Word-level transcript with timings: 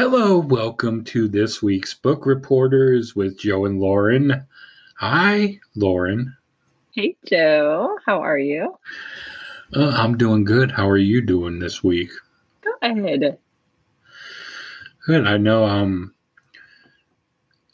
Hello, 0.00 0.38
welcome 0.38 1.02
to 1.06 1.26
this 1.26 1.60
week's 1.60 1.92
Book 1.92 2.24
Reporters 2.24 3.16
with 3.16 3.36
Joe 3.36 3.64
and 3.64 3.80
Lauren. 3.80 4.46
Hi, 4.98 5.58
Lauren. 5.74 6.36
Hey, 6.92 7.16
Joe. 7.26 7.98
How 8.06 8.20
are 8.20 8.38
you? 8.38 8.78
Uh, 9.74 9.88
I'm 9.88 10.16
doing 10.16 10.44
good. 10.44 10.70
How 10.70 10.88
are 10.88 10.96
you 10.96 11.20
doing 11.20 11.58
this 11.58 11.82
week? 11.82 12.10
Good. 12.60 13.38
Good. 15.04 15.26
I 15.26 15.36
know. 15.36 15.64
Um, 15.64 16.14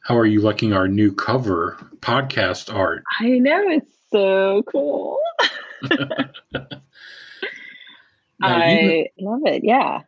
how 0.01 0.17
are 0.17 0.25
you 0.25 0.41
liking 0.41 0.73
our 0.73 0.89
new 0.89 1.13
cover 1.13 1.77
podcast 2.01 2.75
art? 2.75 3.05
I 3.21 3.39
know 3.39 3.69
it's 3.69 3.93
so 4.11 4.63
cool. 4.63 5.21
I 8.41 9.11
you 9.15 9.31
love 9.31 9.43
it. 9.45 9.63
Yeah. 9.63 10.05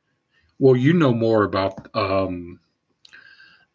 Well, 0.58 0.76
you 0.76 0.92
know 0.92 1.12
more 1.12 1.44
about 1.44 1.88
um, 1.94 2.60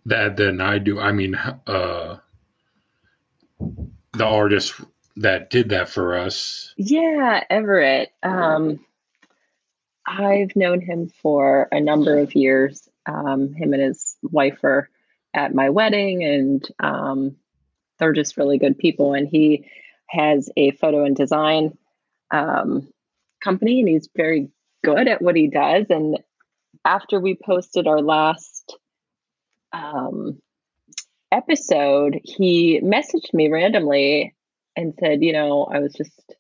that 0.06 0.38
than 0.38 0.62
I 0.62 0.80
do. 0.80 1.00
I 1.00 1.12
mean, 1.12 1.36
uh, 1.36 2.18
the 4.14 4.26
artist 4.26 4.74
that 5.18 5.50
did 5.50 5.70
that 5.70 5.90
for 5.90 6.18
us. 6.18 6.74
Yeah, 6.78 7.44
Everett. 7.50 8.12
Um, 8.24 8.80
I've 10.08 10.56
known 10.56 10.82
him 10.82 11.12
for 11.22 11.68
a 11.72 11.80
number 11.80 12.18
of 12.18 12.36
years. 12.36 12.90
Um, 13.06 13.54
him 13.54 13.74
and 13.74 13.82
his 13.82 14.18
wife 14.24 14.64
are 14.64 14.90
at 15.34 15.54
my 15.54 15.70
wedding, 15.70 16.24
and 16.24 16.68
um, 16.80 17.36
they're 18.00 18.14
just 18.14 18.38
really 18.38 18.58
good 18.58 18.78
people. 18.78 19.14
And 19.14 19.28
he 19.28 19.66
has 20.08 20.50
a 20.58 20.72
photo 20.72 21.06
and 21.06 21.16
design 21.16 21.78
um, 22.32 22.88
company, 23.44 23.80
and 23.80 23.90
he's 23.90 24.10
very 24.16 24.50
good 24.84 25.08
at 25.08 25.22
what 25.22 25.36
he 25.36 25.48
does. 25.48 25.86
And 25.90 26.20
after 26.86 27.20
we 27.20 27.38
posted 27.44 27.88
our 27.88 28.02
last 28.02 28.78
um, 29.74 30.42
episode, 31.32 32.20
he 32.24 32.82
messaged 32.84 33.34
me 33.34 33.50
randomly 33.50 34.36
and 34.76 34.94
said, 35.00 35.24
You 35.24 35.34
know, 35.34 35.66
I 35.66 35.80
was 35.80 35.94
just, 35.94 36.36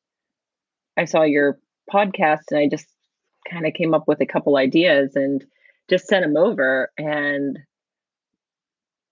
I 0.97 1.05
saw 1.05 1.23
your 1.23 1.59
podcast 1.91 2.51
and 2.51 2.59
I 2.59 2.67
just 2.67 2.87
kind 3.49 3.65
of 3.65 3.73
came 3.73 3.93
up 3.93 4.07
with 4.07 4.21
a 4.21 4.25
couple 4.25 4.57
ideas 4.57 5.15
and 5.15 5.43
just 5.89 6.07
sent 6.07 6.23
them 6.23 6.37
over. 6.37 6.91
And 6.97 7.59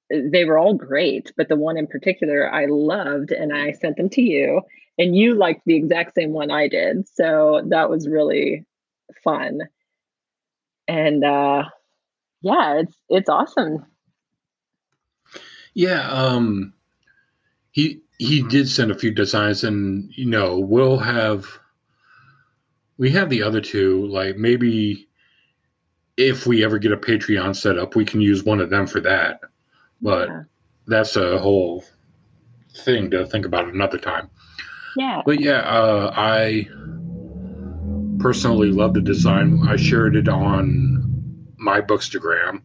they 0.10 0.46
were 0.46 0.58
all 0.58 0.74
great, 0.74 1.32
but 1.38 1.50
the 1.50 1.56
one 1.56 1.78
in 1.78 1.88
particular 1.88 2.52
I 2.52 2.66
loved 2.66 3.32
and 3.32 3.54
I 3.54 3.74
sent 3.74 3.98
them 3.98 4.10
to 4.10 4.22
you. 4.22 4.62
And 4.98 5.16
you 5.16 5.36
liked 5.36 5.62
the 5.66 5.76
exact 5.76 6.16
same 6.16 6.32
one 6.32 6.52
I 6.52 6.68
did. 6.68 7.08
So 7.08 7.62
that 7.70 7.90
was 7.90 8.10
really 8.10 8.66
fun. 9.24 9.62
And 10.90 11.24
uh 11.24 11.64
yeah, 12.42 12.80
it's 12.80 12.96
it's 13.10 13.30
awesome. 13.30 13.86
Yeah. 15.76 16.10
Um, 16.10 16.74
he 17.72 18.02
he 18.18 18.42
did 18.42 18.68
send 18.68 18.90
a 18.92 18.98
few 18.98 19.12
designs, 19.12 19.64
and 19.64 20.12
you 20.16 20.26
know, 20.26 20.58
we'll 20.60 20.98
have 20.98 21.46
we 22.98 23.12
have 23.12 23.30
the 23.30 23.44
other 23.44 23.62
two. 23.62 24.08
Like 24.08 24.36
maybe 24.36 25.08
if 26.18 26.48
we 26.48 26.64
ever 26.66 26.80
get 26.80 26.92
a 26.92 26.98
Patreon 26.98 27.56
set 27.56 27.78
up, 27.78 27.96
we 27.96 28.04
can 28.04 28.20
use 28.20 28.44
one 28.44 28.60
of 28.60 28.70
them 28.72 28.88
for 28.88 29.00
that. 29.02 29.42
But 30.02 30.28
Yeah. 30.28 30.44
that's 30.88 31.16
a 31.16 31.38
whole 31.38 31.86
thing 32.84 33.12
to 33.12 33.26
think 33.28 33.46
about 33.46 33.68
another 33.70 33.98
time. 34.00 34.30
Yeah. 34.98 35.22
But 35.26 35.40
yeah, 35.40 35.60
uh, 35.60 36.12
I 36.16 36.68
personally 38.20 38.72
love 38.72 38.94
the 38.94 39.02
design. 39.02 39.68
I 39.68 39.76
shared 39.76 40.16
it 40.16 40.28
on 40.28 41.04
my 41.58 41.82
Bookstagram. 41.82 42.62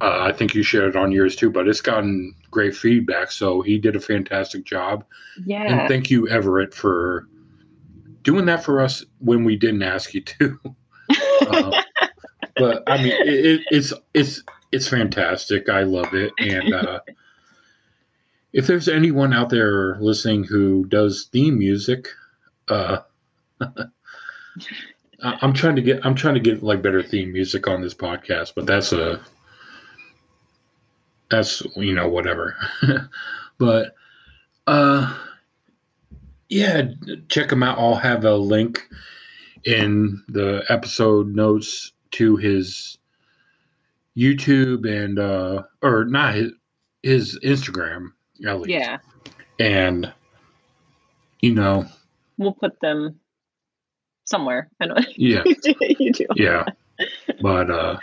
Uh, 0.00 0.18
I 0.20 0.32
think 0.32 0.54
you 0.54 0.62
shared 0.62 0.90
it 0.90 0.96
on 0.96 1.12
yours 1.12 1.36
too, 1.36 1.50
but 1.50 1.68
it's 1.68 1.80
gotten 1.80 2.34
great 2.50 2.74
feedback. 2.74 3.30
So 3.30 3.62
he 3.62 3.78
did 3.78 3.96
a 3.96 4.00
fantastic 4.00 4.64
job. 4.64 5.04
Yeah. 5.44 5.62
And 5.62 5.88
thank 5.88 6.10
you, 6.10 6.28
Everett, 6.28 6.74
for 6.74 7.28
doing 8.22 8.46
that 8.46 8.64
for 8.64 8.80
us 8.80 9.04
when 9.20 9.44
we 9.44 9.56
didn't 9.56 9.82
ask 9.82 10.14
you 10.14 10.22
to. 10.22 10.58
Uh, 11.46 11.82
but 12.56 12.82
I 12.86 12.96
mean, 13.02 13.12
it, 13.12 13.46
it, 13.46 13.60
it's 13.70 13.92
it's 14.14 14.42
it's 14.72 14.88
fantastic. 14.88 15.68
I 15.68 15.82
love 15.82 16.14
it, 16.14 16.32
and 16.38 16.72
uh, 16.72 17.00
if 18.54 18.66
there's 18.66 18.88
anyone 18.88 19.34
out 19.34 19.50
there 19.50 19.96
listening 20.00 20.44
who 20.44 20.86
does 20.86 21.28
theme 21.32 21.58
music, 21.58 22.08
uh, 22.68 22.98
I'm 25.22 25.52
trying 25.52 25.76
to 25.76 25.82
get 25.82 26.04
I'm 26.04 26.14
trying 26.14 26.34
to 26.34 26.40
get 26.40 26.62
like 26.62 26.82
better 26.82 27.02
theme 27.02 27.32
music 27.32 27.66
on 27.66 27.80
this 27.80 27.94
podcast, 27.94 28.52
but 28.54 28.66
that's 28.66 28.92
a 28.92 29.20
that's 31.30 31.62
you 31.76 31.94
know 31.94 32.08
whatever. 32.08 32.56
but 33.58 33.94
uh, 34.66 35.16
yeah, 36.48 36.82
check 37.28 37.48
them 37.48 37.62
out. 37.62 37.78
I'll 37.78 37.94
have 37.94 38.24
a 38.24 38.34
link 38.36 38.86
in 39.64 40.22
the 40.28 40.64
episode 40.68 41.28
notes 41.34 41.92
to 42.12 42.36
his 42.36 42.98
YouTube 44.16 44.86
and 44.88 45.18
uh 45.18 45.62
or 45.82 46.04
not 46.04 46.34
his 46.34 46.52
his 47.02 47.38
Instagram 47.40 48.12
at 48.46 48.60
least. 48.60 48.70
yeah. 48.70 48.98
And 49.58 50.12
you 51.40 51.54
know, 51.54 51.86
We'll 52.36 52.52
put 52.52 52.80
them 52.80 53.20
somewhere. 54.24 54.68
I 54.80 54.86
know 54.86 54.96
yeah, 55.16 55.42
you 55.80 56.12
do. 56.12 56.26
yeah. 56.36 56.64
But 57.40 57.70
uh 57.70 57.96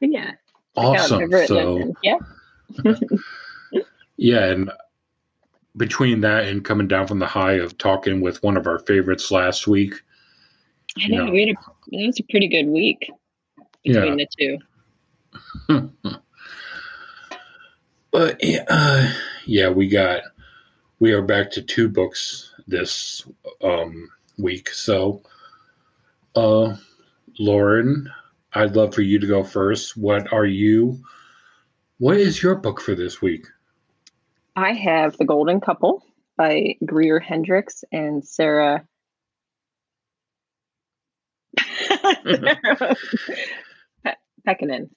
But 0.00 0.12
yeah. 0.12 0.32
awesome. 0.76 1.30
So 1.46 1.94
yeah. 2.02 2.18
yeah, 4.16 4.44
and 4.46 4.70
between 5.76 6.20
that 6.20 6.44
and 6.44 6.64
coming 6.64 6.88
down 6.88 7.06
from 7.06 7.18
the 7.18 7.26
high 7.26 7.54
of 7.54 7.78
talking 7.78 8.20
with 8.20 8.42
one 8.42 8.56
of 8.56 8.66
our 8.66 8.78
favorites 8.80 9.30
last 9.30 9.66
week, 9.66 9.94
I 10.98 11.08
know. 11.08 11.26
Yeah. 11.26 11.30
We 11.30 11.40
had 11.40 11.48
a, 11.56 12.02
it 12.02 12.06
was 12.06 12.20
a 12.20 12.24
pretty 12.24 12.48
good 12.48 12.66
week 12.66 13.10
between 13.84 14.16
the 14.16 14.26
two. 14.38 14.58
But 18.10 18.42
yeah, 18.42 18.64
uh, 18.68 19.12
yeah, 19.46 19.68
we 19.68 19.88
got 19.88 20.22
we 20.98 21.12
are 21.12 21.22
back 21.22 21.50
to 21.52 21.62
two 21.62 21.88
books 21.88 22.52
this 22.66 23.26
um, 23.62 24.08
week. 24.42 24.68
So, 24.70 25.22
uh, 26.34 26.76
Lauren, 27.38 28.10
I'd 28.52 28.76
love 28.76 28.94
for 28.94 29.02
you 29.02 29.18
to 29.18 29.26
go 29.26 29.44
first. 29.44 29.96
What 29.96 30.32
are 30.32 30.46
you? 30.46 30.98
What 31.98 32.16
is 32.16 32.42
your 32.42 32.54
book 32.56 32.80
for 32.80 32.94
this 32.94 33.20
week? 33.20 33.46
I 34.56 34.72
have 34.72 35.16
The 35.16 35.24
Golden 35.24 35.60
Couple 35.60 36.02
by 36.36 36.76
Greer 36.84 37.20
Hendricks 37.20 37.84
and 37.92 38.24
Sarah. 38.24 38.84
Pe- 42.24 42.54
Pekkanen. 44.46 44.88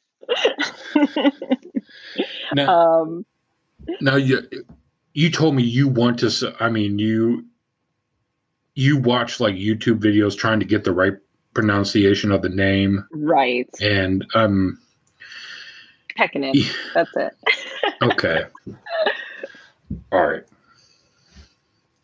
Now, 2.53 3.01
um, 3.01 3.25
now 4.01 4.15
you 4.15 4.41
you 5.13 5.29
told 5.29 5.56
me 5.56 5.63
you 5.63 5.88
want 5.88 6.19
to. 6.19 6.56
I 6.59 6.69
mean, 6.69 7.00
you 7.00 7.45
you 8.75 8.97
watch 8.97 9.39
like 9.39 9.55
YouTube 9.55 9.99
videos 9.99 10.37
trying 10.37 10.59
to 10.59 10.65
get 10.65 10.83
the 10.83 10.93
right 10.93 11.13
pronunciation 11.53 12.31
of 12.31 12.41
the 12.41 12.49
name, 12.49 13.05
right. 13.11 13.69
and 13.81 14.25
um, 14.35 14.79
Pekkanen. 16.17 16.53
Yeah. 16.55 16.71
That's 16.93 17.15
it. 17.17 17.33
okay, 18.03 18.43
all 20.11 20.25
right. 20.27 20.43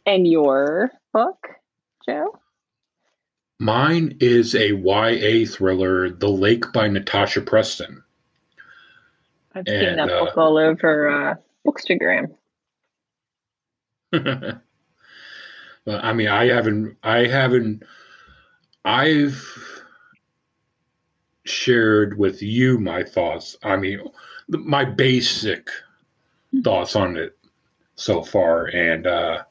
And 0.05 0.27
your 0.27 0.91
book, 1.13 1.47
Joe? 2.07 2.39
Mine 3.59 4.15
is 4.21 4.55
a 4.55 4.73
YA 4.73 5.45
thriller, 5.45 6.09
The 6.09 6.29
Lake 6.29 6.71
by 6.73 6.87
Natasha 6.87 7.41
Preston. 7.41 8.03
I've 9.53 9.65
seen 9.67 9.83
And, 9.83 9.99
that 9.99 10.09
uh, 10.09 10.25
book 10.25 10.37
all 10.37 10.57
over 10.57 11.09
uh, 11.09 11.35
Bookstagram. 11.67 12.33
but 15.89 16.03
I 16.05 16.13
mean, 16.13 16.27
I 16.27 16.45
haven't, 16.45 16.95
I 17.01 17.25
haven't, 17.25 17.81
I've 18.85 19.43
shared 21.45 22.19
with 22.19 22.43
you 22.43 22.77
my 22.77 23.01
thoughts. 23.03 23.57
I 23.63 23.75
mean, 23.75 23.99
my 24.49 24.85
basic 24.85 25.67
thoughts 26.63 26.95
on 26.95 27.17
it 27.17 27.35
so 27.95 28.21
far. 28.21 28.67
And 28.67 29.07
uh, 29.07 29.41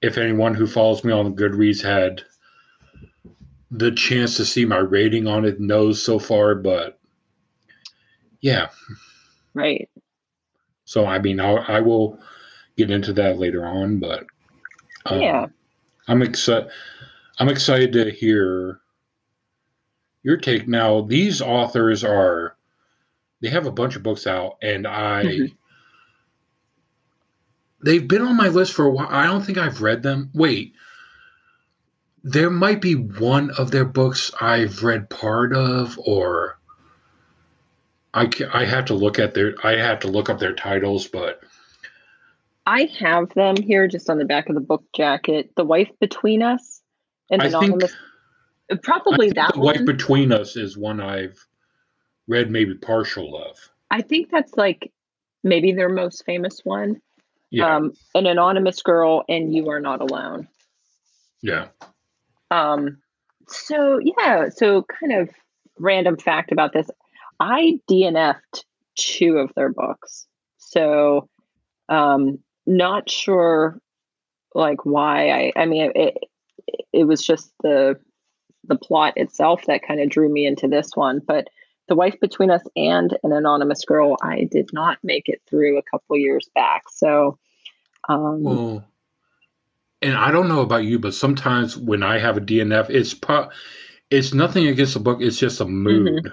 if 0.00 0.16
anyone 0.16 0.54
who 0.54 0.66
follows 0.66 1.04
me 1.04 1.12
on 1.12 1.36
Goodreads 1.36 1.82
had 1.82 2.22
the 3.70 3.90
chance 3.92 4.38
to 4.38 4.46
see 4.46 4.64
my 4.64 4.78
rating 4.78 5.26
on 5.26 5.44
it, 5.44 5.60
knows 5.60 6.02
so 6.02 6.18
far. 6.18 6.54
But 6.54 6.98
yeah, 8.40 8.68
Right. 9.52 9.90
so 10.86 11.04
I 11.04 11.18
mean, 11.18 11.40
I'll, 11.40 11.62
I 11.68 11.80
will 11.80 12.18
get 12.78 12.90
into 12.90 13.12
that 13.12 13.38
later 13.38 13.66
on. 13.66 13.98
But 13.98 14.24
um, 15.10 15.20
yeah. 15.20 15.46
I'm 16.08 16.22
excited. 16.22 16.70
I'm 17.38 17.48
excited 17.48 17.92
to 17.92 18.10
hear 18.10 18.80
your 20.22 20.36
take 20.36 20.66
now. 20.68 21.02
These 21.02 21.40
authors 21.42 22.02
are 22.04 22.56
they 23.40 23.48
have 23.50 23.66
a 23.66 23.72
bunch 23.72 23.96
of 23.96 24.02
books 24.02 24.26
out, 24.26 24.56
and 24.62 24.86
I 24.86 25.24
Mhm. 25.24 25.56
they've 27.82 28.06
been 28.08 28.22
on 28.22 28.36
my 28.36 28.48
list 28.48 28.72
for 28.72 28.86
a 28.86 28.90
while. 28.90 29.08
I 29.10 29.26
don't 29.26 29.42
think 29.44 29.58
I've 29.58 29.82
read 29.82 30.02
them. 30.02 30.30
Wait, 30.34 30.74
there 32.24 32.50
might 32.50 32.80
be 32.80 32.94
one 32.94 33.50
of 33.52 33.70
their 33.70 33.84
books 33.84 34.32
I've 34.40 34.82
read 34.82 35.10
part 35.10 35.54
of, 35.54 35.98
or 35.98 36.58
I 38.14 38.30
I 38.52 38.64
have 38.64 38.86
to 38.86 38.94
look 38.94 39.18
at 39.18 39.34
their 39.34 39.54
I 39.64 39.76
have 39.76 40.00
to 40.00 40.08
look 40.08 40.30
up 40.30 40.38
their 40.38 40.54
titles, 40.54 41.06
but 41.06 41.40
I 42.66 42.88
have 42.98 43.28
them 43.34 43.56
here 43.56 43.86
just 43.86 44.10
on 44.10 44.18
the 44.18 44.24
back 44.24 44.48
of 44.48 44.54
the 44.54 44.60
book 44.60 44.84
jacket. 44.94 45.50
The 45.56 45.64
Wife 45.64 45.90
Between 46.00 46.42
Us 46.42 46.82
and 47.30 47.40
I 47.42 47.46
think- 47.50 47.54
Anonymous. 47.64 47.94
Probably 48.82 49.26
I 49.28 49.30
think 49.30 49.34
that 49.36 49.54
the 49.54 49.60
Wife. 49.60 49.84
Between 49.86 50.32
Us 50.32 50.56
is 50.56 50.76
one 50.76 51.00
I've 51.00 51.46
read 52.26 52.50
maybe 52.50 52.74
partial 52.74 53.36
of. 53.40 53.56
I 53.92 54.02
think 54.02 54.30
that's 54.30 54.56
like 54.56 54.92
maybe 55.44 55.72
their 55.72 55.88
most 55.88 56.24
famous 56.26 56.60
one. 56.64 57.00
Yeah, 57.50 57.76
Um, 57.76 57.92
An 58.16 58.26
Anonymous 58.26 58.82
Girl 58.82 59.24
and 59.28 59.54
You 59.54 59.68
Are 59.70 59.78
Not 59.80 60.00
Alone. 60.00 60.48
yeah. 61.42 61.68
Um, 62.50 62.98
so 63.46 64.00
yeah, 64.02 64.48
so 64.48 64.82
kind 64.82 65.12
of 65.12 65.30
random 65.78 66.16
fact 66.16 66.50
about 66.50 66.72
this. 66.72 66.90
I 67.38 67.78
DNF'd 67.88 68.64
two 68.96 69.38
of 69.38 69.52
their 69.54 69.68
books. 69.72 70.26
So 70.58 71.28
um 71.88 72.38
not 72.66 73.08
sure 73.10 73.80
like 74.54 74.84
why 74.84 75.30
I 75.30 75.52
I 75.56 75.66
mean 75.66 75.92
it 75.94 76.16
it 76.92 77.04
was 77.04 77.24
just 77.24 77.52
the 77.62 77.98
the 78.64 78.76
plot 78.76 79.12
itself 79.16 79.64
that 79.66 79.86
kind 79.86 80.00
of 80.00 80.08
drew 80.08 80.28
me 80.28 80.44
into 80.46 80.66
this 80.66 80.90
one, 80.94 81.20
but 81.24 81.48
the 81.88 81.94
wife 81.94 82.18
between 82.20 82.50
us 82.50 82.62
and 82.74 83.16
an 83.22 83.32
anonymous 83.32 83.84
girl 83.84 84.16
I 84.22 84.48
did 84.50 84.70
not 84.72 84.98
make 85.04 85.28
it 85.28 85.40
through 85.48 85.78
a 85.78 85.82
couple 85.82 86.16
years 86.16 86.48
back. 86.54 86.84
So 86.90 87.38
um 88.08 88.42
Well, 88.42 88.84
and 90.02 90.14
I 90.16 90.30
don't 90.30 90.48
know 90.48 90.60
about 90.60 90.84
you, 90.84 90.98
but 90.98 91.14
sometimes 91.14 91.76
when 91.76 92.02
I 92.02 92.18
have 92.18 92.36
a 92.36 92.40
DNF, 92.40 92.90
it's 92.90 93.14
pro- 93.14 93.50
it's 94.10 94.34
nothing 94.34 94.66
against 94.66 94.94
the 94.94 95.00
book. 95.00 95.20
It's 95.20 95.38
just 95.38 95.60
a 95.60 95.64
mood 95.64 96.32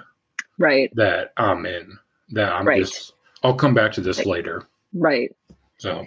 right, 0.58 0.90
that 0.94 1.32
I'm 1.36 1.66
in. 1.66 1.98
That 2.30 2.52
I'm 2.52 2.66
Right. 2.66 2.80
just. 2.84 3.12
I'll 3.42 3.54
come 3.54 3.74
back 3.74 3.92
to 3.92 4.00
this 4.00 4.18
Right. 4.18 4.26
later. 4.26 4.66
right. 4.94 5.30
So 5.78 6.04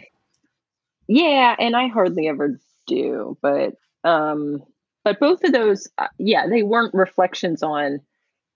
Yeah, 1.08 1.56
and 1.58 1.76
I 1.76 1.88
hardly 1.88 2.28
ever 2.28 2.60
do, 2.86 3.38
but 3.42 3.76
um 4.04 4.64
but 5.04 5.20
both 5.20 5.44
of 5.44 5.54
those 5.54 5.88
uh, 5.98 6.08
yeah, 6.18 6.48
they 6.48 6.64
weren't 6.64 6.94
reflections 6.94 7.64
on 7.64 8.02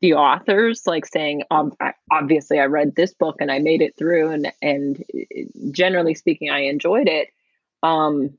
the 0.01 0.13
authors 0.13 0.83
like 0.87 1.05
saying 1.05 1.43
um, 1.51 1.73
I, 1.79 1.93
obviously 2.11 2.59
I 2.59 2.65
read 2.65 2.95
this 2.95 3.13
book 3.13 3.37
and 3.39 3.51
I 3.51 3.59
made 3.59 3.81
it 3.81 3.95
through 3.97 4.31
and 4.31 4.51
and 4.61 5.03
uh, 5.15 5.41
generally 5.71 6.15
speaking 6.15 6.49
I 6.49 6.61
enjoyed 6.63 7.07
it. 7.07 7.29
Um 7.83 8.37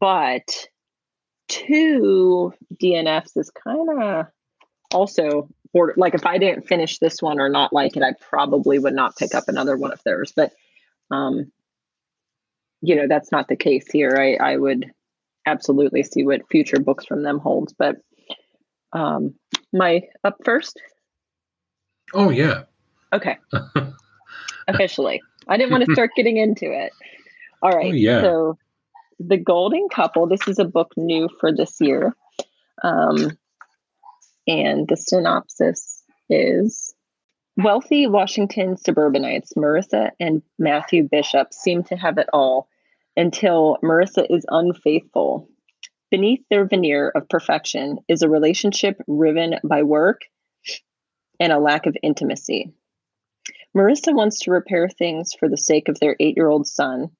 but 0.00 0.66
two 1.48 2.52
DNFs 2.82 3.36
is 3.36 3.50
kind 3.50 4.02
of 4.02 4.26
also 4.92 5.48
border 5.72 5.94
like 5.96 6.14
if 6.14 6.26
I 6.26 6.38
didn't 6.38 6.68
finish 6.68 6.98
this 6.98 7.22
one 7.22 7.40
or 7.40 7.48
not 7.48 7.72
like 7.72 7.96
it 7.96 8.02
I 8.02 8.12
probably 8.20 8.78
would 8.78 8.94
not 8.94 9.16
pick 9.16 9.34
up 9.34 9.44
another 9.48 9.76
one 9.76 9.92
of 9.92 10.02
theirs, 10.04 10.32
but 10.34 10.52
um 11.10 11.50
you 12.82 12.96
know 12.96 13.06
that's 13.08 13.30
not 13.32 13.48
the 13.48 13.56
case 13.56 13.86
here. 13.90 14.16
I 14.18 14.52
i 14.52 14.56
would 14.56 14.90
absolutely 15.46 16.02
see 16.02 16.24
what 16.24 16.48
future 16.50 16.78
books 16.80 17.06
from 17.06 17.22
them 17.22 17.38
holds 17.38 17.72
but 17.78 17.96
um 18.92 19.34
my 19.72 20.02
up 20.24 20.36
first? 20.44 20.80
Oh 22.14 22.30
yeah, 22.30 22.62
okay. 23.12 23.38
Officially. 24.68 25.20
I 25.48 25.56
didn't 25.56 25.72
want 25.72 25.86
to 25.86 25.92
start 25.92 26.10
getting 26.16 26.36
into 26.36 26.66
it. 26.72 26.92
All 27.62 27.70
right 27.70 27.92
Oh, 27.92 27.94
yeah. 27.94 28.20
so 28.20 28.58
the 29.18 29.36
golden 29.36 29.88
couple 29.88 30.26
this 30.26 30.46
is 30.48 30.58
a 30.58 30.64
book 30.64 30.92
new 30.96 31.28
for 31.40 31.52
this 31.54 31.76
year. 31.80 32.14
Um 32.82 33.36
and 34.46 34.88
the 34.88 34.96
synopsis 34.96 36.02
is 36.28 36.94
Wealthy 37.62 38.06
Washington 38.06 38.78
suburbanites 38.78 39.52
Marissa 39.52 40.12
and 40.18 40.40
Matthew 40.58 41.06
Bishop 41.10 41.52
seem 41.52 41.82
to 41.84 41.96
have 41.96 42.16
it 42.16 42.28
all 42.32 42.68
until 43.18 43.76
Marissa 43.82 44.24
is 44.30 44.46
unfaithful. 44.48 45.46
Beneath 46.10 46.40
their 46.48 46.64
veneer 46.64 47.10
of 47.14 47.28
perfection 47.28 47.98
is 48.08 48.22
a 48.22 48.30
relationship 48.30 48.96
riven 49.06 49.56
by 49.62 49.82
work 49.82 50.22
and 51.38 51.52
a 51.52 51.58
lack 51.58 51.84
of 51.84 51.98
intimacy. 52.02 52.72
Marissa 53.76 54.14
wants 54.14 54.38
to 54.40 54.52
repair 54.52 54.88
things 54.88 55.34
for 55.38 55.46
the 55.46 55.58
sake 55.58 55.88
of 55.90 56.00
their 56.00 56.16
eight 56.18 56.38
year 56.38 56.48
old 56.48 56.66
son 56.66 57.10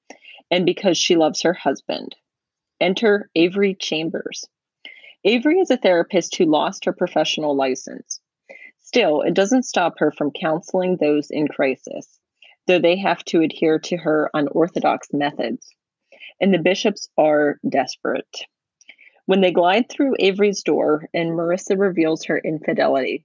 and 0.51 0.65
because 0.65 0.97
she 0.97 1.17
loves 1.17 1.43
her 1.43 1.53
husband. 1.53 2.17
Enter 2.81 3.29
Avery 3.35 3.77
Chambers. 3.79 4.47
Avery 5.23 5.59
is 5.59 5.71
a 5.71 5.77
therapist 5.77 6.37
who 6.37 6.47
lost 6.47 6.87
her 6.87 6.95
professional 6.95 7.55
license. 7.55 8.21
Still, 8.93 9.21
it 9.23 9.35
doesn't 9.35 9.63
stop 9.63 10.01
her 10.01 10.11
from 10.11 10.33
counseling 10.33 10.97
those 10.97 11.31
in 11.31 11.47
crisis, 11.47 12.19
though 12.67 12.81
they 12.81 12.97
have 12.97 13.25
to 13.27 13.41
adhere 13.41 13.79
to 13.79 13.97
her 13.97 14.29
unorthodox 14.35 15.07
methods. 15.13 15.73
And 16.41 16.53
the 16.53 16.59
bishops 16.59 17.09
are 17.17 17.61
desperate. 17.69 18.37
When 19.27 19.43
they 19.43 19.53
glide 19.53 19.89
through 19.89 20.17
Avery's 20.19 20.65
door 20.65 21.09
and 21.15 21.31
Marissa 21.31 21.79
reveals 21.79 22.25
her 22.25 22.39
infidelity, 22.39 23.25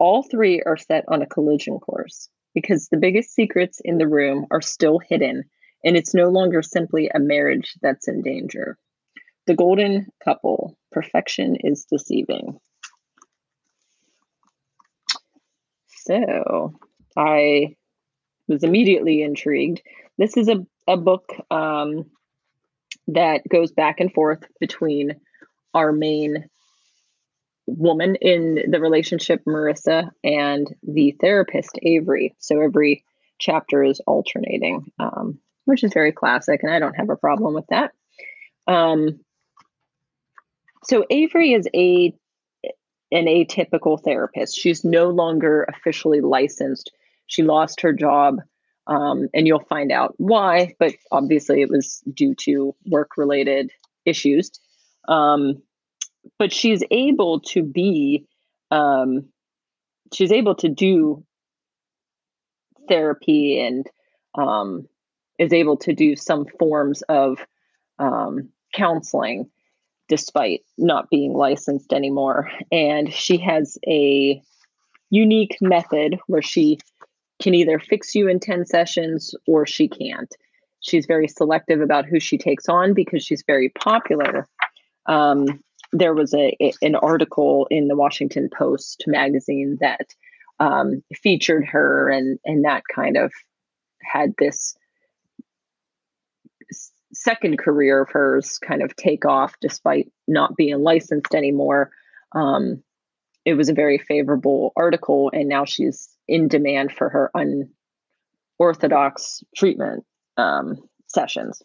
all 0.00 0.24
three 0.24 0.60
are 0.66 0.76
set 0.76 1.04
on 1.06 1.22
a 1.22 1.28
collision 1.28 1.78
course 1.78 2.28
because 2.52 2.88
the 2.88 2.96
biggest 2.96 3.36
secrets 3.36 3.80
in 3.84 3.98
the 3.98 4.08
room 4.08 4.48
are 4.50 4.60
still 4.60 4.98
hidden, 4.98 5.44
and 5.84 5.96
it's 5.96 6.12
no 6.12 6.28
longer 6.28 6.60
simply 6.60 7.08
a 7.08 7.20
marriage 7.20 7.74
that's 7.80 8.08
in 8.08 8.20
danger. 8.20 8.76
The 9.46 9.54
golden 9.54 10.08
couple, 10.24 10.76
perfection 10.90 11.54
is 11.60 11.84
deceiving. 11.84 12.58
So 16.06 16.78
I 17.16 17.76
was 18.48 18.62
immediately 18.62 19.22
intrigued. 19.22 19.82
This 20.18 20.36
is 20.36 20.48
a, 20.48 20.66
a 20.86 20.96
book 20.96 21.32
um, 21.50 22.10
that 23.08 23.42
goes 23.50 23.72
back 23.72 24.00
and 24.00 24.12
forth 24.12 24.44
between 24.60 25.16
our 25.72 25.92
main 25.92 26.48
woman 27.66 28.16
in 28.16 28.70
the 28.70 28.80
relationship, 28.80 29.42
Marissa, 29.46 30.10
and 30.22 30.68
the 30.82 31.16
therapist, 31.20 31.78
Avery. 31.82 32.34
So 32.38 32.60
every 32.60 33.04
chapter 33.38 33.82
is 33.82 34.00
alternating, 34.06 34.92
um, 34.98 35.38
which 35.64 35.82
is 35.82 35.92
very 35.94 36.12
classic, 36.12 36.62
and 36.62 36.72
I 36.72 36.78
don't 36.78 36.96
have 36.96 37.10
a 37.10 37.16
problem 37.16 37.54
with 37.54 37.66
that. 37.68 37.92
Um, 38.66 39.20
so 40.84 41.04
Avery 41.08 41.52
is 41.52 41.66
a 41.74 42.14
an 43.14 43.26
atypical 43.26 44.02
therapist. 44.02 44.58
She's 44.58 44.84
no 44.84 45.08
longer 45.08 45.64
officially 45.68 46.20
licensed. 46.20 46.90
She 47.28 47.42
lost 47.42 47.80
her 47.80 47.92
job, 47.92 48.40
um, 48.88 49.28
and 49.32 49.46
you'll 49.46 49.64
find 49.64 49.92
out 49.92 50.14
why. 50.18 50.74
But 50.78 50.94
obviously, 51.12 51.62
it 51.62 51.70
was 51.70 52.02
due 52.12 52.34
to 52.40 52.74
work 52.86 53.16
related 53.16 53.70
issues. 54.04 54.50
Um, 55.08 55.62
but 56.38 56.52
she's 56.52 56.82
able 56.90 57.40
to 57.40 57.62
be, 57.62 58.26
um, 58.70 59.26
she's 60.12 60.32
able 60.32 60.56
to 60.56 60.68
do 60.68 61.24
therapy 62.88 63.60
and 63.60 63.86
um, 64.34 64.88
is 65.38 65.52
able 65.52 65.76
to 65.78 65.92
do 65.92 66.16
some 66.16 66.46
forms 66.58 67.02
of 67.02 67.38
um, 68.00 68.48
counseling 68.74 69.48
despite 70.08 70.62
not 70.78 71.08
being 71.10 71.32
licensed 71.34 71.92
anymore. 71.92 72.50
And 72.70 73.12
she 73.12 73.38
has 73.38 73.78
a 73.86 74.40
unique 75.10 75.56
method 75.60 76.18
where 76.26 76.42
she 76.42 76.78
can 77.42 77.54
either 77.54 77.78
fix 77.78 78.14
you 78.14 78.28
in 78.28 78.40
10 78.40 78.66
sessions 78.66 79.34
or 79.46 79.66
she 79.66 79.88
can't. 79.88 80.32
She's 80.80 81.06
very 81.06 81.28
selective 81.28 81.80
about 81.80 82.04
who 82.06 82.20
she 82.20 82.36
takes 82.38 82.68
on 82.68 82.94
because 82.94 83.24
she's 83.24 83.42
very 83.46 83.70
popular. 83.70 84.46
Um, 85.06 85.46
there 85.92 86.14
was 86.14 86.34
a, 86.34 86.56
a- 86.60 86.72
an 86.82 86.94
article 86.96 87.66
in 87.70 87.88
the 87.88 87.96
Washington 87.96 88.48
Post 88.56 89.04
magazine 89.06 89.78
that 89.80 90.08
um, 90.60 91.02
featured 91.14 91.64
her, 91.66 92.10
and 92.10 92.38
and 92.44 92.64
that 92.64 92.82
kind 92.94 93.16
of 93.16 93.32
had 94.02 94.32
this 94.38 94.76
second 97.14 97.58
career 97.58 98.02
of 98.02 98.10
hers 98.10 98.58
kind 98.58 98.82
of 98.82 98.94
take 98.96 99.24
off 99.24 99.54
despite 99.60 100.10
not 100.26 100.56
being 100.56 100.82
licensed 100.82 101.34
anymore. 101.34 101.90
Um, 102.32 102.82
it 103.44 103.54
was 103.54 103.68
a 103.68 103.74
very 103.74 103.98
favorable 103.98 104.72
article, 104.76 105.30
and 105.32 105.48
now 105.48 105.64
she's 105.64 106.08
in 106.26 106.48
demand 106.48 106.92
for 106.92 107.08
her 107.08 107.30
unorthodox 108.58 109.44
treatment 109.54 110.04
um, 110.36 110.82
sessions. 111.06 111.62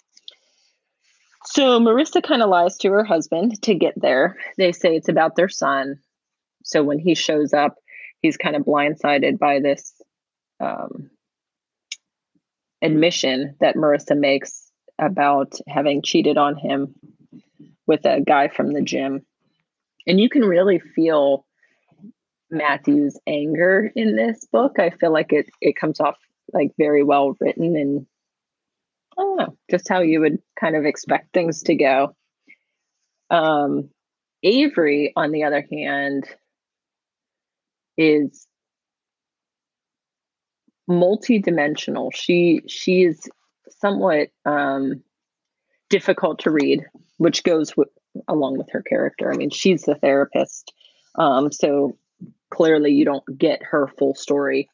So 1.45 1.79
Marissa 1.79 2.21
kind 2.21 2.41
of 2.41 2.49
lies 2.49 2.77
to 2.77 2.91
her 2.91 3.03
husband 3.03 3.61
to 3.63 3.73
get 3.73 3.93
there. 3.95 4.35
They 4.57 4.71
say 4.71 4.95
it's 4.95 5.09
about 5.09 5.35
their 5.35 5.49
son. 5.49 5.99
so 6.63 6.83
when 6.83 6.99
he 6.99 7.15
shows 7.15 7.53
up, 7.53 7.75
he's 8.21 8.37
kind 8.37 8.55
of 8.55 8.63
blindsided 8.63 9.39
by 9.39 9.59
this 9.59 9.93
um, 10.59 11.09
admission 12.81 13.55
that 13.61 13.75
Marissa 13.75 14.17
makes 14.17 14.68
about 14.99 15.53
having 15.67 16.01
cheated 16.01 16.37
on 16.37 16.55
him 16.55 16.95
with 17.87 18.05
a 18.05 18.21
guy 18.21 18.47
from 18.47 18.73
the 18.73 18.81
gym. 18.81 19.25
And 20.05 20.19
you 20.19 20.29
can 20.29 20.43
really 20.43 20.79
feel 20.79 21.45
Matthew's 22.51 23.19
anger 23.27 23.91
in 23.95 24.15
this 24.15 24.45
book. 24.51 24.79
I 24.79 24.89
feel 24.89 25.11
like 25.11 25.31
it 25.33 25.49
it 25.61 25.75
comes 25.75 25.99
off 25.99 26.17
like 26.53 26.71
very 26.77 27.03
well 27.03 27.35
written 27.39 27.75
and 27.75 28.05
I 29.17 29.21
don't 29.21 29.37
know, 29.37 29.57
just 29.69 29.89
how 29.89 30.01
you 30.01 30.21
would 30.21 30.39
kind 30.59 30.75
of 30.75 30.85
expect 30.85 31.33
things 31.33 31.63
to 31.63 31.75
go. 31.75 32.15
Um, 33.29 33.89
Avery, 34.43 35.11
on 35.15 35.31
the 35.31 35.43
other 35.43 35.65
hand, 35.69 36.25
is 37.97 38.47
multi-dimensional. 40.87 42.11
She 42.11 42.61
she 42.67 43.03
is 43.03 43.29
somewhat 43.79 44.29
um, 44.45 45.03
difficult 45.89 46.39
to 46.39 46.51
read, 46.51 46.85
which 47.17 47.43
goes 47.43 47.75
with, 47.75 47.89
along 48.27 48.57
with 48.57 48.69
her 48.71 48.81
character. 48.81 49.31
I 49.31 49.37
mean, 49.37 49.49
she's 49.49 49.83
the 49.83 49.95
therapist, 49.95 50.73
um, 51.15 51.51
so 51.51 51.97
clearly 52.49 52.91
you 52.91 53.05
don't 53.05 53.37
get 53.37 53.61
her 53.63 53.87
full 53.87 54.15
story 54.15 54.69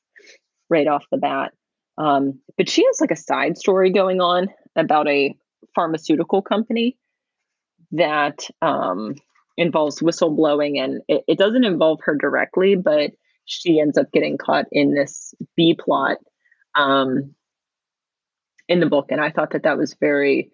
right 0.69 0.87
off 0.87 1.05
the 1.11 1.17
bat. 1.17 1.53
Um, 1.97 2.39
but 2.57 2.69
she 2.69 2.85
has 2.85 2.99
like 2.99 3.11
a 3.11 3.15
side 3.15 3.57
story 3.57 3.91
going 3.91 4.21
on 4.21 4.49
about 4.75 5.07
a 5.07 5.35
pharmaceutical 5.73 6.41
company 6.41 6.97
that 7.91 8.47
um, 8.61 9.15
involves 9.57 9.99
whistleblowing, 9.99 10.83
and 10.83 11.01
it, 11.07 11.23
it 11.27 11.37
doesn't 11.37 11.63
involve 11.63 11.99
her 12.03 12.15
directly, 12.15 12.75
but 12.75 13.11
she 13.45 13.79
ends 13.79 13.97
up 13.97 14.11
getting 14.11 14.37
caught 14.37 14.65
in 14.71 14.93
this 14.93 15.33
B 15.55 15.77
plot 15.79 16.17
um, 16.75 17.33
in 18.67 18.79
the 18.79 18.85
book, 18.85 19.07
and 19.09 19.21
I 19.21 19.31
thought 19.31 19.51
that 19.51 19.63
that 19.63 19.77
was 19.77 19.95
very 19.99 20.51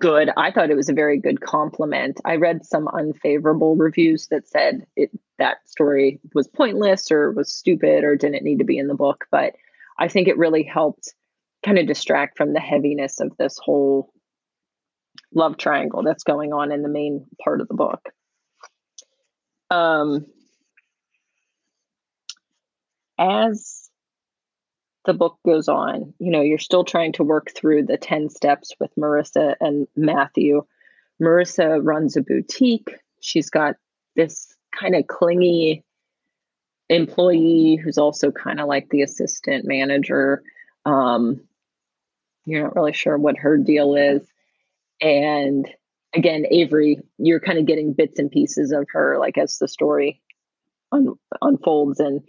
good. 0.00 0.30
I 0.36 0.50
thought 0.50 0.70
it 0.70 0.76
was 0.76 0.88
a 0.88 0.94
very 0.94 1.18
good 1.18 1.40
compliment. 1.40 2.20
I 2.24 2.36
read 2.36 2.64
some 2.64 2.88
unfavorable 2.88 3.76
reviews 3.76 4.28
that 4.28 4.48
said 4.48 4.86
it 4.96 5.10
that 5.38 5.68
story 5.68 6.18
was 6.34 6.48
pointless 6.48 7.10
or 7.10 7.30
was 7.30 7.52
stupid 7.52 8.04
or 8.04 8.16
didn't 8.16 8.42
need 8.42 8.58
to 8.58 8.64
be 8.64 8.78
in 8.78 8.88
the 8.88 8.94
book, 8.94 9.26
but 9.30 9.54
I 9.98 10.08
think 10.08 10.28
it 10.28 10.38
really 10.38 10.62
helped 10.62 11.14
kind 11.64 11.78
of 11.78 11.86
distract 11.86 12.36
from 12.36 12.52
the 12.52 12.60
heaviness 12.60 13.20
of 13.20 13.36
this 13.38 13.58
whole 13.58 14.12
love 15.34 15.58
triangle 15.58 16.02
that's 16.02 16.24
going 16.24 16.52
on 16.52 16.72
in 16.72 16.82
the 16.82 16.88
main 16.88 17.26
part 17.42 17.60
of 17.60 17.68
the 17.68 17.74
book. 17.74 18.08
Um, 19.70 20.26
as 23.18 23.85
the 25.06 25.14
book 25.14 25.38
goes 25.46 25.68
on, 25.68 26.12
you 26.18 26.30
know, 26.30 26.42
you're 26.42 26.58
still 26.58 26.84
trying 26.84 27.12
to 27.12 27.24
work 27.24 27.52
through 27.54 27.84
the 27.84 27.96
10 27.96 28.28
steps 28.28 28.72
with 28.78 28.90
Marissa 28.96 29.54
and 29.60 29.86
Matthew. 29.96 30.64
Marissa 31.22 31.80
runs 31.82 32.16
a 32.16 32.22
boutique. 32.22 32.90
She's 33.20 33.48
got 33.48 33.76
this 34.16 34.54
kind 34.78 34.94
of 34.94 35.06
clingy 35.06 35.84
employee 36.88 37.76
who's 37.76 37.98
also 37.98 38.30
kind 38.30 38.60
of 38.60 38.68
like 38.68 38.88
the 38.90 39.02
assistant 39.02 39.64
manager. 39.64 40.42
Um, 40.84 41.40
you're 42.44 42.62
not 42.62 42.76
really 42.76 42.92
sure 42.92 43.16
what 43.16 43.38
her 43.38 43.56
deal 43.56 43.94
is. 43.94 44.26
And 45.00 45.68
again, 46.14 46.46
Avery, 46.50 47.00
you're 47.18 47.40
kind 47.40 47.58
of 47.58 47.66
getting 47.66 47.92
bits 47.92 48.18
and 48.18 48.30
pieces 48.30 48.72
of 48.72 48.86
her, 48.92 49.18
like 49.18 49.38
as 49.38 49.58
the 49.58 49.68
story 49.68 50.20
un- 50.92 51.18
unfolds 51.42 52.00
and 52.00 52.22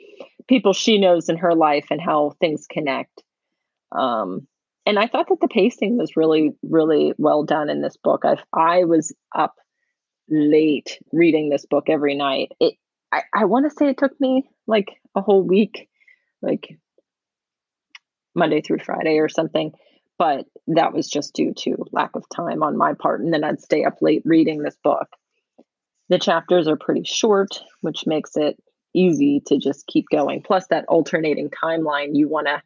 people 0.47 0.73
she 0.73 0.97
knows 0.97 1.29
in 1.29 1.37
her 1.37 1.55
life 1.55 1.87
and 1.91 2.01
how 2.01 2.33
things 2.39 2.65
connect. 2.69 3.23
Um, 3.91 4.47
and 4.85 4.97
I 4.97 5.07
thought 5.07 5.27
that 5.29 5.41
the 5.41 5.47
pacing 5.47 5.97
was 5.97 6.15
really, 6.15 6.51
really 6.63 7.13
well 7.17 7.43
done 7.43 7.69
in 7.69 7.81
this 7.81 7.97
book. 7.97 8.23
I 8.23 8.37
I 8.53 8.85
was 8.85 9.13
up 9.35 9.55
late 10.29 10.99
reading 11.11 11.49
this 11.49 11.65
book 11.65 11.89
every 11.89 12.15
night. 12.15 12.51
It 12.59 12.75
I, 13.11 13.23
I 13.33 13.45
want 13.45 13.65
to 13.69 13.75
say 13.75 13.89
it 13.89 13.97
took 13.97 14.19
me 14.19 14.49
like 14.65 14.89
a 15.15 15.21
whole 15.21 15.43
week, 15.43 15.89
like 16.41 16.77
Monday 18.35 18.61
through 18.61 18.79
Friday 18.79 19.17
or 19.17 19.29
something. 19.29 19.73
But 20.17 20.45
that 20.67 20.93
was 20.93 21.07
just 21.07 21.35
due 21.35 21.53
to 21.59 21.85
lack 21.91 22.15
of 22.15 22.23
time 22.29 22.63
on 22.63 22.77
my 22.77 22.93
part. 22.93 23.21
And 23.21 23.33
then 23.33 23.43
I'd 23.43 23.61
stay 23.61 23.83
up 23.83 24.01
late 24.01 24.23
reading 24.25 24.61
this 24.63 24.77
book. 24.83 25.07
The 26.09 26.17
chapters 26.17 26.67
are 26.67 26.77
pretty 26.77 27.03
short, 27.03 27.59
which 27.81 28.07
makes 28.07 28.35
it 28.35 28.57
easy 28.97 29.41
to 29.47 29.57
just 29.57 29.87
keep 29.87 30.05
going. 30.11 30.41
Plus, 30.41 30.67
that 30.67 30.85
alternating 30.87 31.49
timeline, 31.49 32.09
you 32.13 32.27
want 32.27 32.47
to 32.47 32.61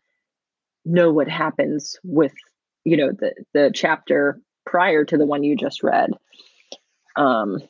know 0.86 1.12
what 1.12 1.28
happens 1.28 1.98
with, 2.04 2.34
you 2.84 2.98
know, 2.98 3.12
the 3.12 3.34
the 3.54 3.72
chapter 3.74 4.40
prior 4.66 5.04
to 5.06 5.18
the 5.18 5.26
one 5.26 5.44
you 5.44 5.56
just 5.56 5.84
read. 5.84 6.12
Um, 7.16 7.62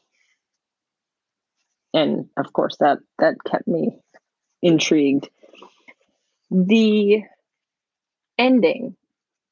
and 1.93 2.29
of 2.37 2.53
course, 2.53 2.77
that 2.79 2.99
that 3.19 3.35
kept 3.45 3.67
me 3.67 3.99
intrigued. 4.61 5.29
The 6.49 7.23
ending. 8.37 8.95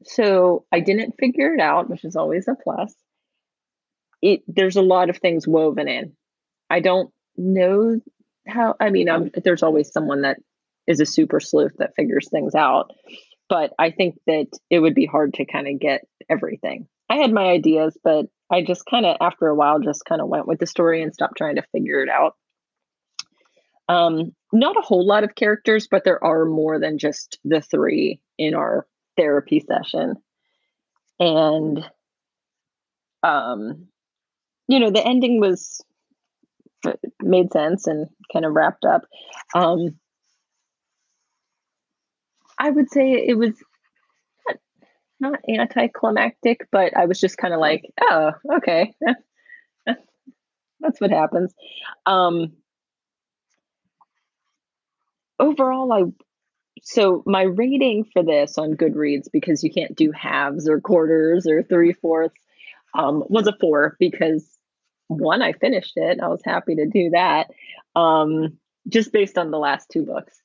So 0.04 0.66
I 0.72 0.80
didn't 0.80 1.16
figure 1.20 1.54
it 1.54 1.60
out, 1.60 1.90
which 1.90 2.06
is 2.06 2.16
always 2.16 2.48
a 2.48 2.56
plus. 2.56 2.94
It 4.22 4.44
there's 4.48 4.78
a 4.78 4.82
lot 4.82 5.10
of 5.10 5.18
things 5.18 5.48
woven 5.48 5.88
in. 5.88 6.14
I 6.70 6.80
don't 6.80 7.12
know 7.38 8.00
how 8.50 8.76
I 8.80 8.90
mean, 8.90 9.10
um, 9.10 9.32
there's 9.44 9.64
always 9.64 9.92
someone 9.92 10.22
that 10.22 10.38
is 10.88 11.00
a 11.00 11.06
super 11.06 11.40
sleuth 11.40 11.74
that 11.78 11.96
figures 11.96 12.30
things 12.30 12.56
out. 12.56 12.92
But 13.48 13.74
I 13.80 13.92
think 13.92 14.20
that 14.28 14.48
it 14.70 14.80
would 14.80 14.94
be 14.94 15.06
hard 15.06 15.34
to 15.36 15.46
kind 15.46 15.68
of 15.68 15.80
get 15.80 16.02
everything. 16.30 16.88
I 17.10 17.16
had 17.16 17.32
my 17.32 17.46
ideas, 17.46 17.98
but 18.04 18.28
I 18.52 18.62
just 18.64 18.86
kind 18.86 19.06
of, 19.06 19.18
after 19.20 19.48
a 19.48 19.56
while, 19.56 19.80
just 19.80 20.06
kind 20.06 20.22
of 20.22 20.28
went 20.28 20.48
with 20.48 20.60
the 20.60 20.68
story 20.68 21.02
and 21.02 21.14
stopped 21.14 21.38
trying 21.38 21.56
to 21.56 21.66
figure 21.72 22.04
it 22.04 22.10
out. 22.10 22.36
Um, 23.88 24.36
not 24.54 24.78
a 24.78 24.82
whole 24.82 25.06
lot 25.06 25.24
of 25.24 25.34
characters, 25.34 25.88
but 25.90 26.04
there 26.04 26.24
are 26.24 26.46
more 26.46 26.80
than 26.80 27.00
just 27.00 27.40
the 27.44 27.62
three 27.62 28.22
in 28.38 28.54
our 28.54 28.86
therapy 29.18 29.66
session. 29.68 30.16
And, 31.20 31.84
um, 33.24 33.88
you 34.68 34.80
know, 34.80 34.92
the 34.92 35.06
ending 35.06 35.40
was 35.40 35.84
made 37.22 37.52
sense 37.52 37.88
and 37.88 38.08
kind 38.32 38.46
of 38.46 38.54
wrapped 38.54 38.86
up. 38.86 39.04
Um, 39.54 40.00
I 42.58 42.70
would 42.70 42.90
say 42.92 43.14
it 43.14 43.38
was 43.38 43.54
not, 44.48 44.58
not 45.20 45.40
anticlimactic, 45.48 46.68
but 46.72 46.96
I 46.96 47.06
was 47.06 47.20
just 47.20 47.38
kind 47.38 47.54
of 47.54 47.60
like, 47.60 47.84
oh, 48.02 48.32
okay, 48.58 48.94
that's 50.80 51.00
what 51.00 51.12
happens. 51.12 51.54
Um, 52.06 52.54
overall, 55.40 55.92
I 55.92 56.04
so 56.82 57.24
my 57.26 57.44
rating 57.44 58.06
for 58.14 58.24
this 58.24 58.58
on 58.58 58.76
Goodreads 58.76 59.28
because 59.32 59.64
you 59.64 59.72
can't 59.72 59.96
do 59.96 60.12
halves 60.12 60.70
or 60.70 60.80
quarters 60.80 61.46
or 61.48 61.64
three 61.64 61.94
fourths 61.94 62.40
um, 62.94 63.24
was 63.28 63.48
a 63.48 63.54
four 63.60 63.96
because 64.00 64.59
one, 65.10 65.42
I 65.42 65.54
finished 65.54 65.94
it. 65.96 66.20
I 66.22 66.28
was 66.28 66.42
happy 66.46 66.76
to 66.76 66.86
do 66.86 67.10
that. 67.10 67.50
Um, 67.96 68.58
just 68.88 69.12
based 69.12 69.38
on 69.38 69.52
the 69.52 69.58
last 69.58 69.90
two 69.92 70.06
books. 70.06 70.40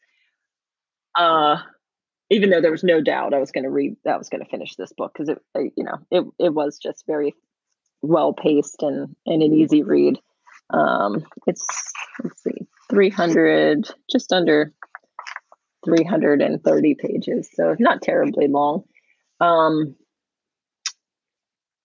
Uh, 1.15 1.59
even 2.31 2.51
though 2.51 2.61
there 2.61 2.71
was 2.71 2.83
no 2.83 3.01
doubt 3.01 3.35
I 3.35 3.39
was 3.39 3.53
going 3.53 3.65
to 3.65 3.71
read, 3.71 3.97
I 4.09 4.17
was 4.17 4.29
going 4.29 4.43
to 4.43 4.51
finish 4.51 4.75
this 4.75 4.93
book 4.93 5.13
because 5.13 5.29
it, 5.29 5.39
you 5.77 5.85
know, 5.85 5.99
it 6.11 6.25
it 6.39 6.55
was 6.55 6.79
just 6.79 7.07
very 7.07 7.35
well 8.03 8.33
paced 8.33 8.83
and 8.83 9.15
and 9.27 9.43
an 9.43 9.53
easy 9.53 9.83
read. 9.83 10.19
Um, 10.71 11.25
it's 11.47 11.93
let's 12.23 12.43
see, 12.43 12.67
three 12.91 13.11
hundred, 13.11 13.89
just 14.11 14.33
under 14.33 14.73
three 15.85 16.05
hundred 16.05 16.41
and 16.41 16.65
thirty 16.65 16.95
pages, 16.95 17.51
so 17.53 17.77
not 17.79 18.03
terribly 18.03 18.49
long. 18.49 18.85
Um, 19.41 19.95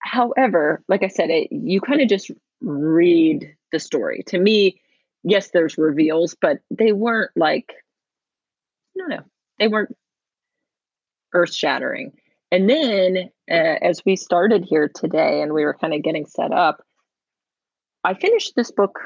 however, 0.02 0.82
like 0.88 1.04
I 1.04 1.10
said, 1.10 1.30
it, 1.30 1.52
you 1.52 1.82
kind 1.82 2.02
of 2.02 2.08
just 2.08 2.32
read 2.62 3.56
the 3.72 3.80
story. 3.80 4.24
To 4.28 4.40
me, 4.40 4.82
yes, 5.24 5.50
there's 5.52 5.78
reveals, 5.78 6.36
but 6.40 6.60
they 6.70 6.92
weren't 6.92 7.32
like, 7.36 7.74
no, 8.96 9.06
no, 9.06 9.20
they 9.60 9.68
weren't 9.68 9.96
earth 11.34 11.54
shattering. 11.54 12.14
And 12.52 12.70
then 12.70 13.30
uh, 13.50 13.54
as 13.82 14.02
we 14.06 14.16
started 14.16 14.66
here 14.66 14.90
today 14.94 15.42
and 15.42 15.54
we 15.54 15.64
were 15.64 15.78
kind 15.80 15.94
of 15.94 16.02
getting 16.02 16.26
set 16.26 16.52
up, 16.52 16.84
I 18.04 18.14
finished 18.16 18.54
this 18.56 18.72
book 18.72 18.98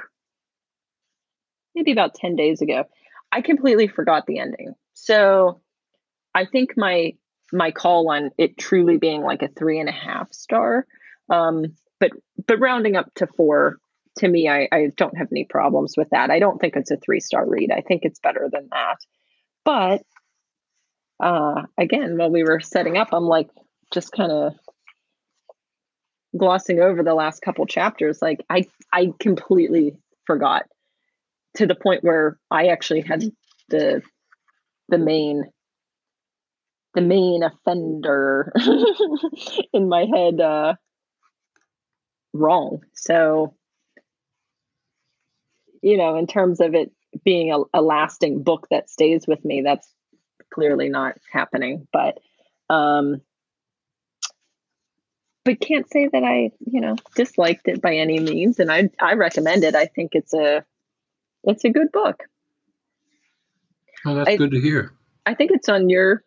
maybe 1.76 1.92
about 1.92 2.16
10 2.16 2.36
days 2.36 2.62
ago. 2.62 2.86
I 3.32 3.42
completely 3.42 3.88
forgot 3.88 4.26
the 4.28 4.40
ending. 4.40 4.74
So 4.94 5.62
I 6.34 6.46
think 6.46 6.78
my 6.78 7.14
my 7.52 7.70
call 7.70 8.10
on 8.10 8.32
it 8.40 8.58
truly 8.58 8.98
being 8.98 9.22
like 9.22 9.44
a 9.44 9.48
three 9.48 9.80
and 9.80 9.88
a 9.88 9.92
half 9.92 10.34
star 10.34 10.88
um, 11.30 11.66
but 12.00 12.12
but 12.48 12.60
rounding 12.60 12.96
up 12.96 13.14
to 13.16 13.28
four 13.28 13.78
to 14.18 14.28
me, 14.28 14.48
I, 14.48 14.68
I 14.72 14.88
don't 14.96 15.18
have 15.18 15.28
any 15.32 15.46
problems 15.46 15.96
with 15.98 16.10
that. 16.12 16.30
I 16.30 16.40
don't 16.40 16.60
think 16.60 16.76
it's 16.76 16.92
a 16.92 16.98
three 16.98 17.20
star 17.20 17.48
read. 17.48 17.72
I 17.72 17.82
think 17.82 18.02
it's 18.04 18.20
better 18.20 18.48
than 18.52 18.70
that. 18.72 18.98
But 19.66 20.04
uh, 21.20 21.64
again, 21.78 22.18
while 22.18 22.32
we 22.32 22.44
were 22.44 22.60
setting 22.60 22.98
up, 22.98 23.10
I'm 23.12 23.26
like 23.26 23.50
just 23.92 24.12
kind 24.12 24.32
of 24.32 24.54
glossing 26.38 26.80
over 26.80 27.04
the 27.04 27.14
last 27.14 27.42
couple 27.42 27.66
chapters. 27.66 28.22
Like 28.22 28.46
I 28.50 28.66
I 28.92 29.14
completely 29.20 29.96
forgot 30.26 30.64
to 31.56 31.66
the 31.66 31.76
point 31.76 32.04
where 32.04 32.38
I 32.52 32.68
actually 32.68 33.02
had 33.02 33.24
the 33.70 34.02
the 34.90 34.98
main 34.98 35.44
the 36.94 37.02
main 37.02 37.42
offender 37.44 38.54
in 39.74 39.90
my 39.90 40.06
head 40.14 40.40
uh, 40.40 40.76
wrong. 42.34 42.84
So, 42.94 43.56
you 45.82 45.98
know, 45.98 46.18
in 46.18 46.28
terms 46.28 46.60
of 46.60 46.74
it 46.74 46.92
being 47.24 47.52
a, 47.52 47.60
a, 47.74 47.82
lasting 47.82 48.44
book 48.44 48.68
that 48.72 48.90
stays 48.90 49.28
with 49.28 49.44
me, 49.46 49.62
that's 49.62 49.88
clearly 50.52 50.90
not 50.90 51.18
happening. 51.32 51.88
But, 51.94 52.20
um, 52.70 53.22
but 55.46 55.60
can't 55.60 55.90
say 55.92 56.10
that 56.12 56.24
I, 56.24 56.52
you 56.66 56.82
know, 56.82 56.96
disliked 57.16 57.68
it 57.68 57.82
by 57.82 57.96
any 57.96 58.20
means, 58.20 58.60
and 58.60 58.72
I 58.72 58.90
I 59.00 59.14
recommend 59.14 59.64
it. 59.64 59.76
I 59.76 59.88
think 59.88 60.12
it's 60.14 60.34
a 60.34 60.64
it's 61.44 61.66
a 61.66 61.70
good 61.70 61.92
book. 61.92 62.24
Oh, 64.06 64.16
that's 64.16 64.30
I, 64.30 64.38
good 64.38 64.52
to 64.52 64.62
hear. 64.62 64.94
I 65.26 65.34
think 65.34 65.52
it's 65.52 65.70
on 65.70 65.90
your 65.90 66.24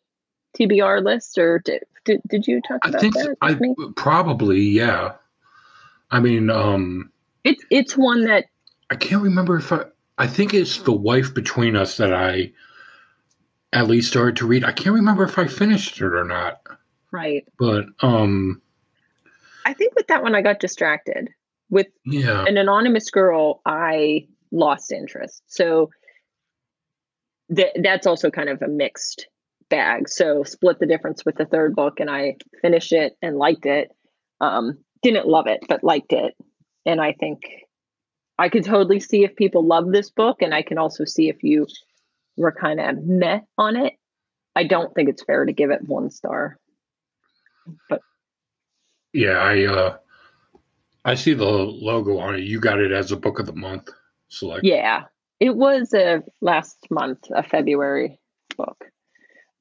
TBR 0.58 1.02
list, 1.02 1.38
or 1.38 1.60
did 1.60 1.84
did, 2.04 2.20
did 2.28 2.46
you 2.46 2.60
talk 2.60 2.84
about 2.84 2.96
I 2.96 3.00
think 3.00 3.14
that? 3.14 3.36
I 3.40 3.54
me? 3.54 3.75
probably 3.96 4.60
yeah. 4.60 5.14
I 6.10 6.20
mean, 6.20 6.50
um, 6.50 7.10
it's 7.44 7.64
it's 7.70 7.96
one 7.96 8.25
that 8.25 8.46
I 8.90 8.96
can't 8.96 9.22
remember 9.22 9.56
if 9.56 9.72
I. 9.72 9.84
I 10.18 10.26
think 10.26 10.54
it's 10.54 10.78
the 10.78 10.92
wife 10.92 11.34
between 11.34 11.76
us 11.76 11.98
that 11.98 12.14
I 12.14 12.52
at 13.72 13.86
least 13.86 14.08
started 14.08 14.36
to 14.36 14.46
read. 14.46 14.64
I 14.64 14.72
can't 14.72 14.94
remember 14.94 15.25
if 15.25 15.38
I 15.38 15.46
finished 15.46 16.00
it 16.00 16.04
or 16.04 16.25
not. 16.25 16.62
Right. 17.12 17.46
But 17.58 17.86
um 18.00 18.62
I 19.66 19.75
think 19.75 19.94
with 19.94 20.06
that 20.06 20.22
one 20.22 20.34
I 20.34 20.42
got 20.42 20.60
distracted. 20.60 21.28
With 21.68 21.88
yeah. 22.04 22.44
an 22.46 22.56
anonymous 22.56 23.10
girl, 23.10 23.60
I 23.66 24.28
lost 24.52 24.92
interest. 24.92 25.42
So 25.48 25.90
that 27.50 27.72
that's 27.82 28.06
also 28.06 28.30
kind 28.30 28.48
of 28.48 28.62
a 28.62 28.68
mixed 28.68 29.28
bag. 29.68 30.08
So 30.08 30.44
split 30.44 30.78
the 30.78 30.86
difference 30.86 31.25
with 31.25 31.36
the 31.36 31.44
third 31.44 31.75
book, 31.75 32.00
and 32.00 32.08
I 32.08 32.36
finished 32.62 32.92
it 32.92 33.16
and 33.20 33.36
liked 33.36 33.66
it. 33.66 33.90
Um, 34.40 34.78
didn't 35.06 35.28
love 35.28 35.46
it, 35.46 35.64
but 35.68 35.84
liked 35.84 36.12
it. 36.12 36.34
And 36.84 37.00
I 37.00 37.12
think 37.12 37.42
I 38.38 38.48
could 38.48 38.64
totally 38.64 39.00
see 39.00 39.25
if 39.25 39.36
people 39.36 39.64
love 39.64 39.90
this 39.90 40.10
book, 40.10 40.42
and 40.42 40.54
I 40.54 40.62
can 40.62 40.78
also 40.78 41.04
see 41.04 41.28
if 41.28 41.42
you 41.42 41.66
were 42.37 42.52
kind 42.52 42.81
of 42.81 43.04
meh 43.04 43.40
on 43.57 43.76
it. 43.76 43.94
I 44.54 44.64
don't 44.64 44.94
think 44.94 45.09
it's 45.09 45.22
fair 45.22 45.44
to 45.44 45.52
give 45.52 45.70
it 45.70 45.87
one 45.87 46.11
star. 46.11 46.59
But 47.88 48.00
yeah, 49.12 49.38
I 49.38 49.64
uh 49.64 49.96
I 51.04 51.14
see 51.14 51.35
the 51.35 51.44
logo 51.44 52.18
on 52.18 52.35
it. 52.35 52.40
You 52.42 52.59
got 52.61 52.81
it 52.81 52.92
as 52.92 53.12
a 53.12 53.16
book 53.16 53.38
of 53.38 53.46
the 53.46 53.52
month 53.52 53.90
select. 54.28 54.64
Yeah, 54.64 55.04
it 55.38 55.54
was 55.54 55.94
a 55.94 56.22
last 56.40 56.78
month, 56.90 57.28
a 57.35 57.42
February 57.42 58.18
book. 58.57 58.85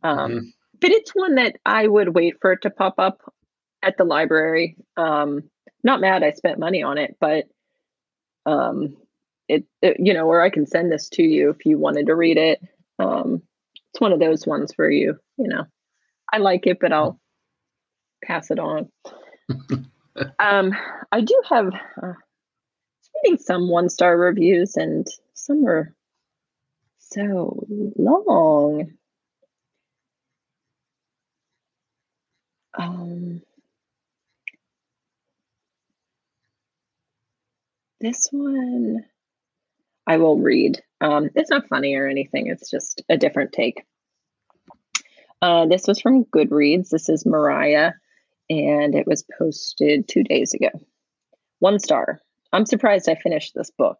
Um, 0.03 0.17
mm-hmm. 0.17 0.45
But 0.81 0.91
it's 0.91 1.11
one 1.11 1.35
that 1.35 1.55
I 1.65 1.87
would 1.87 2.15
wait 2.15 2.35
for 2.41 2.51
it 2.53 2.63
to 2.63 2.69
pop 2.69 2.95
up 2.97 3.21
at 3.85 3.97
the 3.97 4.03
library. 4.03 4.75
Um, 4.97 5.43
not 5.83 6.01
mad 6.01 6.23
I 6.23 6.31
spent 6.31 6.59
money 6.59 6.81
on 6.83 6.97
it, 6.97 7.15
but 7.19 7.45
um, 8.45 8.97
it, 9.47 9.65
it, 9.81 9.97
you 9.99 10.13
know, 10.13 10.25
or 10.25 10.41
I 10.41 10.49
can 10.49 10.65
send 10.65 10.91
this 10.91 11.07
to 11.09 11.23
you 11.23 11.51
if 11.51 11.65
you 11.65 11.77
wanted 11.77 12.07
to 12.07 12.15
read 12.15 12.37
it. 12.37 12.59
Um, 12.97 13.43
it's 13.93 14.01
one 14.01 14.11
of 14.11 14.19
those 14.19 14.47
ones 14.47 14.73
where 14.75 14.89
you, 14.89 15.17
you 15.37 15.47
know, 15.47 15.65
I 16.33 16.39
like 16.39 16.65
it, 16.65 16.79
but 16.81 16.91
I'll 16.91 17.19
pass 18.23 18.49
it 18.49 18.59
on. 18.59 18.89
um, 20.39 20.75
I 21.11 21.21
do 21.21 21.41
have 21.49 21.67
uh, 22.01 22.13
reading 23.23 23.37
some 23.37 23.69
one 23.69 23.89
star 23.89 24.17
reviews, 24.17 24.75
and 24.75 25.07
some 25.33 25.65
are 25.67 25.93
so 26.97 27.65
long. 27.95 28.91
Um, 32.77 33.41
this 38.05 38.27
one 38.31 39.03
I 40.05 40.17
will 40.17 40.37
read. 40.37 40.79
Um, 41.01 41.29
it's 41.33 41.49
not 41.49 41.67
funny 41.67 41.95
or 41.95 42.07
anything, 42.07 42.47
it's 42.47 42.69
just 42.69 43.01
a 43.09 43.17
different 43.17 43.51
take. 43.51 43.83
Uh, 45.41 45.65
this 45.65 45.87
was 45.87 45.99
from 45.99 46.25
Goodreads. 46.25 46.89
This 46.89 47.09
is 47.09 47.25
Mariah, 47.25 47.93
and 48.49 48.93
it 48.93 49.07
was 49.07 49.25
posted 49.37 50.07
two 50.07 50.23
days 50.23 50.53
ago. 50.53 50.69
One 51.59 51.79
star. 51.79 52.21
I'm 52.53 52.65
surprised 52.65 53.09
I 53.09 53.15
finished 53.15 53.53
this 53.55 53.71
book. 53.71 53.97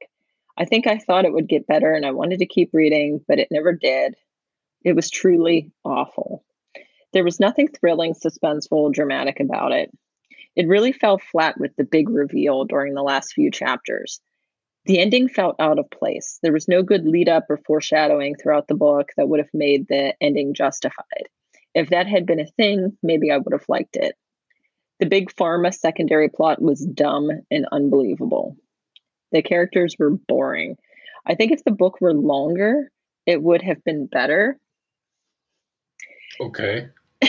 I 0.58 0.65
think 0.65 0.86
I 0.86 1.00
thought 1.00 1.26
it 1.26 1.34
would 1.34 1.50
get 1.50 1.68
better 1.68 1.94
and 1.94 2.06
I 2.06 2.12
wanted 2.12 2.39
to 2.39 2.46
keep 2.46 2.70
reading, 2.74 3.22
but 3.28 3.39
it 3.39 3.50
never 3.52 3.74
did. 3.74 4.15
It 4.84 4.96
was 4.96 5.10
truly 5.10 5.72
awful. 5.84 6.46
There 7.12 7.24
was 7.24 7.39
nothing 7.39 7.68
thrilling, 7.68 8.13
suspenseful, 8.13 8.94
dramatic 8.94 9.39
about 9.39 9.72
it. 9.72 9.91
It 10.56 10.68
really 10.68 10.91
fell 10.91 11.18
flat 11.18 11.60
with 11.60 11.76
the 11.76 11.84
big 11.84 12.10
reveal 12.10 12.65
during 12.65 12.94
the 12.94 13.04
last 13.04 13.34
few 13.34 13.52
chapters. 13.52 14.22
The 14.86 15.00
ending 15.00 15.28
felt 15.28 15.56
out 15.60 15.80
of 15.80 15.89
place. 15.89 16.39
There 16.44 16.54
was 16.54 16.68
no 16.68 16.84
good 16.84 17.06
lead 17.06 17.28
up 17.28 17.46
or 17.50 17.58
foreshadowing 17.58 18.36
throughout 18.36 18.68
the 18.68 18.76
book 18.76 19.10
that 19.18 19.28
would 19.28 19.39
have 19.39 19.54
made 19.54 19.88
the 19.88 20.13
ending 20.22 20.54
justified. 20.54 21.28
If 21.74 21.89
that 21.89 22.08
had 22.08 22.26
been 22.26 22.39
a 22.39 22.46
thing, 22.46 22.98
maybe 23.02 23.32
I 23.32 23.38
would 23.38 23.52
have 23.52 23.65
liked 23.68 23.96
it. 23.96 24.15
The 25.00 25.08
big 25.08 25.34
pharma 25.34 25.74
secondary 25.74 26.30
plot 26.30 26.62
was 26.62 26.86
dumb 26.86 27.30
and 27.52 27.65
unbelievable. 27.72 28.56
The 29.32 29.41
characters 29.41 29.96
were 30.00 30.12
boring. 30.12 30.78
I 31.26 31.36
think 31.36 31.52
if 31.52 31.63
the 31.63 31.72
book 31.72 32.00
were 32.00 32.13
longer, 32.13 32.91
it 33.26 33.41
would 33.41 33.62
have 33.62 33.84
been 33.84 34.06
better. 34.06 34.58
Okay. 36.39 36.88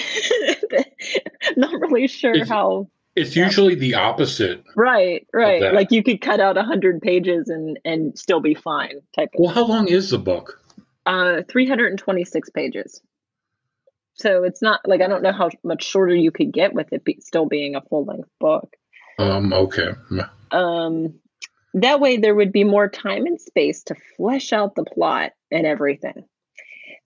Not 1.56 1.80
really 1.80 2.06
sure 2.06 2.34
it's, 2.34 2.48
how. 2.48 2.88
It's 3.16 3.34
usually 3.34 3.74
the 3.74 3.94
opposite. 3.94 4.62
Right, 4.76 5.26
right. 5.32 5.72
Like 5.72 5.90
you 5.90 6.02
could 6.02 6.20
cut 6.20 6.38
out 6.38 6.58
a 6.58 6.62
hundred 6.62 7.00
pages 7.00 7.48
and 7.48 7.78
and 7.84 8.16
still 8.18 8.40
be 8.40 8.54
fine. 8.54 9.00
Type. 9.14 9.30
Well, 9.38 9.54
how 9.54 9.64
long 9.64 9.88
is 9.88 10.10
the 10.10 10.18
book? 10.18 10.60
Uh, 11.06 11.40
three 11.48 11.66
hundred 11.66 11.90
and 11.90 11.98
twenty-six 11.98 12.50
pages. 12.50 13.00
So 14.14 14.44
it's 14.44 14.60
not 14.60 14.80
like 14.84 15.00
I 15.00 15.08
don't 15.08 15.22
know 15.22 15.32
how 15.32 15.50
much 15.64 15.82
shorter 15.82 16.14
you 16.14 16.30
could 16.30 16.52
get 16.52 16.74
with 16.74 16.92
it 16.92 17.04
be, 17.04 17.18
still 17.20 17.46
being 17.46 17.74
a 17.74 17.80
full 17.80 18.04
length 18.04 18.28
book. 18.38 18.76
Um. 19.18 19.52
Okay. 19.52 19.92
Um. 20.50 21.14
That 21.74 22.00
way, 22.00 22.18
there 22.18 22.34
would 22.34 22.52
be 22.52 22.64
more 22.64 22.88
time 22.88 23.26
and 23.26 23.40
space 23.40 23.82
to 23.84 23.96
flesh 24.16 24.52
out 24.52 24.74
the 24.74 24.84
plot 24.84 25.32
and 25.50 25.66
everything. 25.66 26.24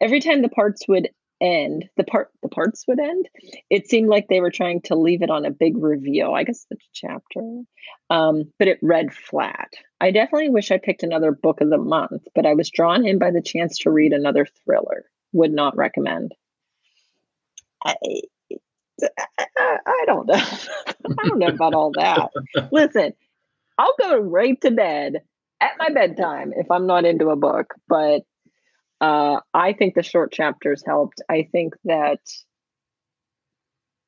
Every 0.00 0.20
time 0.20 0.42
the 0.42 0.48
parts 0.48 0.86
would 0.88 1.10
end, 1.40 1.88
the 1.96 2.04
part 2.04 2.30
the 2.42 2.48
parts 2.48 2.84
would 2.86 3.00
end. 3.00 3.28
It 3.70 3.88
seemed 3.88 4.08
like 4.08 4.28
they 4.28 4.40
were 4.40 4.50
trying 4.50 4.82
to 4.82 4.94
leave 4.94 5.22
it 5.22 5.30
on 5.30 5.44
a 5.44 5.50
big 5.50 5.76
reveal. 5.76 6.32
I 6.34 6.44
guess 6.44 6.66
the 6.70 6.76
chapter, 6.92 7.62
um, 8.10 8.52
but 8.58 8.68
it 8.68 8.78
read 8.82 9.14
flat. 9.14 9.72
I 10.00 10.10
definitely 10.10 10.50
wish 10.50 10.70
I 10.70 10.78
picked 10.78 11.02
another 11.02 11.32
book 11.32 11.60
of 11.60 11.70
the 11.70 11.78
month, 11.78 12.22
but 12.34 12.46
I 12.46 12.54
was 12.54 12.70
drawn 12.70 13.06
in 13.06 13.18
by 13.18 13.30
the 13.30 13.42
chance 13.42 13.78
to 13.78 13.90
read 13.90 14.12
another 14.12 14.46
thriller. 14.64 15.04
Would 15.32 15.52
not 15.52 15.76
recommend. 15.76 16.34
I, 17.84 17.94
I 19.58 20.04
don't 20.06 20.26
know. 20.26 20.34
I 21.18 21.28
don't 21.28 21.38
know 21.38 21.48
about 21.48 21.74
all 21.74 21.92
that. 21.92 22.30
Listen, 22.72 23.12
I'll 23.78 23.94
go 24.00 24.18
right 24.18 24.60
to 24.62 24.70
bed 24.70 25.22
at 25.60 25.72
my 25.78 25.90
bedtime 25.90 26.52
if 26.56 26.70
I'm 26.70 26.86
not 26.86 27.04
into 27.04 27.30
a 27.30 27.36
book, 27.36 27.74
but 27.88 28.22
uh, 29.00 29.40
I 29.54 29.72
think 29.72 29.94
the 29.94 30.02
short 30.02 30.32
chapters 30.32 30.82
helped. 30.84 31.22
I 31.28 31.48
think 31.50 31.74
that 31.84 32.20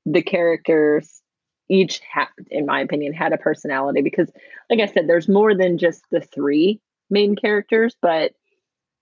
the 0.04 0.22
characters 0.22 1.22
each 1.68 2.00
had, 2.00 2.26
in 2.50 2.66
my 2.66 2.80
opinion, 2.80 3.12
had 3.12 3.32
a 3.32 3.38
personality 3.38 4.02
because, 4.02 4.30
like 4.68 4.80
I 4.80 4.86
said, 4.86 5.08
there's 5.08 5.28
more 5.28 5.54
than 5.54 5.78
just 5.78 6.02
the 6.10 6.20
three 6.20 6.80
main 7.08 7.36
characters, 7.36 7.96
but 8.02 8.32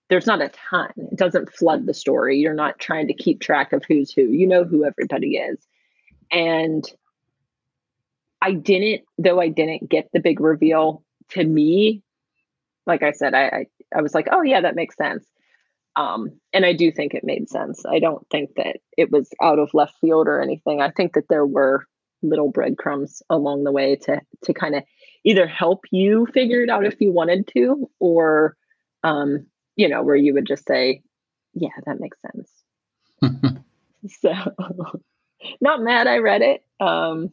there's 0.09 0.27
not 0.27 0.41
a 0.41 0.49
ton. 0.49 0.91
It 0.97 1.17
doesn't 1.17 1.53
flood 1.53 1.85
the 1.85 1.93
story. 1.93 2.37
You're 2.37 2.53
not 2.53 2.79
trying 2.79 3.07
to 3.07 3.13
keep 3.13 3.39
track 3.39 3.73
of 3.73 3.83
who's 3.87 4.11
who. 4.11 4.23
You 4.23 4.47
know 4.47 4.63
who 4.63 4.85
everybody 4.85 5.37
is. 5.37 5.57
And 6.31 6.85
I 8.41 8.53
didn't, 8.53 9.03
though 9.17 9.39
I 9.39 9.49
didn't 9.49 9.89
get 9.89 10.09
the 10.13 10.19
big 10.19 10.39
reveal 10.39 11.03
to 11.29 11.43
me, 11.43 12.03
like 12.85 13.03
I 13.03 13.11
said, 13.11 13.33
I, 13.33 13.43
I, 13.45 13.65
I 13.95 14.01
was 14.01 14.13
like, 14.13 14.27
oh 14.31 14.41
yeah, 14.41 14.61
that 14.61 14.75
makes 14.75 14.97
sense. 14.97 15.25
Um, 15.95 16.39
and 16.53 16.65
I 16.65 16.73
do 16.73 16.91
think 16.91 17.13
it 17.13 17.23
made 17.23 17.49
sense. 17.49 17.83
I 17.85 17.99
don't 17.99 18.25
think 18.29 18.51
that 18.55 18.77
it 18.97 19.11
was 19.11 19.29
out 19.41 19.59
of 19.59 19.73
left 19.73 19.95
field 19.99 20.27
or 20.27 20.41
anything. 20.41 20.81
I 20.81 20.89
think 20.89 21.13
that 21.13 21.27
there 21.29 21.45
were 21.45 21.85
little 22.23 22.51
breadcrumbs 22.51 23.21
along 23.29 23.63
the 23.63 23.71
way 23.71 23.95
to 23.95 24.21
to 24.43 24.53
kind 24.53 24.75
of 24.75 24.83
either 25.25 25.47
help 25.47 25.85
you 25.91 26.27
figure 26.33 26.63
it 26.63 26.69
out 26.69 26.85
if 26.85 26.99
you 26.99 27.11
wanted 27.11 27.47
to, 27.55 27.89
or 27.99 28.55
um, 29.03 29.47
you 29.75 29.89
know, 29.89 30.03
where 30.03 30.15
you 30.15 30.33
would 30.33 30.47
just 30.47 30.65
say, 30.65 31.01
"Yeah, 31.53 31.69
that 31.85 31.99
makes 31.99 32.17
sense." 32.21 32.51
so, 34.21 34.33
not 35.59 35.81
mad. 35.81 36.07
I 36.07 36.17
read 36.17 36.41
it, 36.41 36.63
um, 36.79 37.31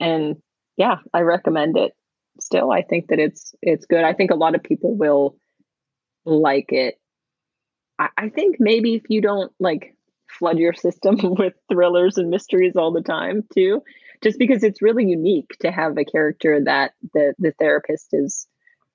and 0.00 0.36
yeah, 0.76 0.96
I 1.12 1.20
recommend 1.20 1.76
it. 1.76 1.92
Still, 2.40 2.72
I 2.72 2.82
think 2.82 3.08
that 3.08 3.20
it's 3.20 3.54
it's 3.62 3.86
good. 3.86 4.02
I 4.02 4.14
think 4.14 4.30
a 4.32 4.36
lot 4.36 4.54
of 4.54 4.62
people 4.62 4.96
will 4.96 5.36
like 6.24 6.72
it. 6.72 6.98
I, 7.98 8.28
think 8.28 8.56
maybe 8.58 8.94
if 8.96 9.04
you 9.08 9.20
don't 9.20 9.52
like 9.60 9.96
flood 10.28 10.58
your 10.58 10.74
system 10.74 11.16
with 11.22 11.54
thrillers 11.70 12.18
and 12.18 12.28
mysteries 12.28 12.74
all 12.76 12.92
the 12.92 13.02
time 13.02 13.44
too 13.54 13.82
just 14.24 14.38
because 14.38 14.64
it's 14.64 14.82
really 14.82 15.04
unique 15.04 15.50
to 15.60 15.70
have 15.70 15.96
a 15.96 16.04
character 16.04 16.60
that 16.64 16.92
the 17.12 17.34
the 17.38 17.52
therapist 17.58 18.08
is 18.12 18.48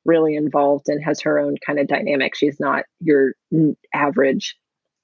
really 0.06 0.36
involved 0.36 0.90
and 0.90 1.04
has 1.04 1.22
her 1.22 1.40
own 1.40 1.56
kind 1.66 1.80
of 1.80 1.88
dynamic. 1.88 2.36
She's 2.36 2.60
not 2.60 2.86
your 3.00 3.34
average 3.94 4.58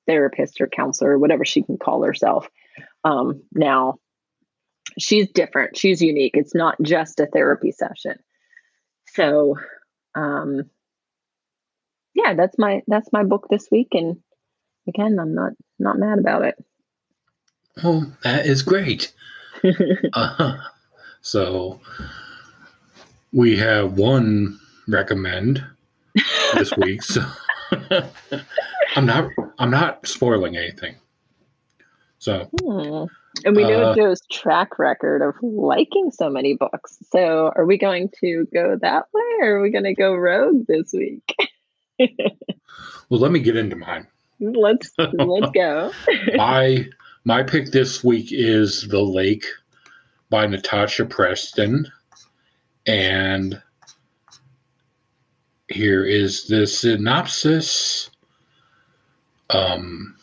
therapist 0.08 0.60
or 0.60 0.68
counselor 0.68 1.12
or 1.12 1.20
whatever 1.20 1.46
she 1.46 1.62
can 1.62 1.78
call 1.78 2.04
herself 2.04 2.50
um, 3.04 3.44
now. 3.54 3.96
She's 4.98 5.30
different. 5.30 5.78
She's 5.78 6.02
unique. 6.02 6.36
It's 6.36 6.56
not 6.56 6.76
just 6.82 7.20
a 7.20 7.28
therapy 7.28 7.72
session. 7.72 8.18
So 9.08 9.56
um 10.16 10.64
yeah 12.16 12.34
that's 12.34 12.58
my 12.58 12.82
that's 12.88 13.12
my 13.14 13.24
book 13.24 13.48
this 13.50 13.68
week 13.72 13.90
and 13.92 14.18
again, 14.88 15.18
I'm 15.20 15.34
not 15.34 15.54
not 15.80 15.98
mad 15.98 16.20
about 16.20 16.44
it. 16.44 16.56
Well, 17.84 18.12
that 18.24 18.46
is 18.46 18.62
great. 18.62 19.14
uh, 20.14 20.58
so 21.22 21.80
we 23.34 23.58
have 23.58 23.98
one 23.98 24.60
recommend 24.88 25.64
this 26.54 26.76
week. 26.78 27.04
So 27.04 27.24
I'm 28.96 29.06
not 29.06 29.30
I'm 29.60 29.72
not 29.72 30.08
spoiling 30.08 30.56
anything. 30.56 30.96
So 32.20 32.50
hmm. 32.60 33.06
and 33.46 33.56
we 33.56 33.64
know 33.64 33.92
uh, 33.92 33.96
Joe's 33.96 34.22
track 34.32 34.80
record 34.80 35.22
of 35.22 35.36
liking 35.42 36.12
so 36.12 36.30
many 36.30 36.56
books. 36.56 36.98
So 37.12 37.52
are 37.56 37.66
we 37.66 37.78
going 37.78 38.10
to 38.22 38.48
go 38.54 38.78
that 38.82 39.06
way 39.14 39.22
or 39.42 39.58
are 39.58 39.62
we 39.62 39.70
going 39.70 39.84
to 39.84 39.94
go 39.94 40.16
rogue 40.16 40.66
this 40.68 40.94
week? 40.94 41.36
well, 43.10 43.20
let 43.20 43.32
me 43.32 43.40
get 43.40 43.58
into 43.58 43.76
mine. 43.76 44.08
Let's 44.40 44.92
let's 44.98 45.52
go. 45.52 45.92
my 46.36 46.86
my 47.24 47.42
pick 47.42 47.72
this 47.72 48.04
week 48.04 48.28
is 48.32 48.88
The 48.88 49.02
Lake 49.02 49.46
by 50.30 50.46
Natasha 50.46 51.06
Preston. 51.06 51.92
And 52.86 53.62
here 55.70 56.06
is 56.06 56.48
the 56.48 56.68
synopsis 56.68 58.12
um, 59.50 60.16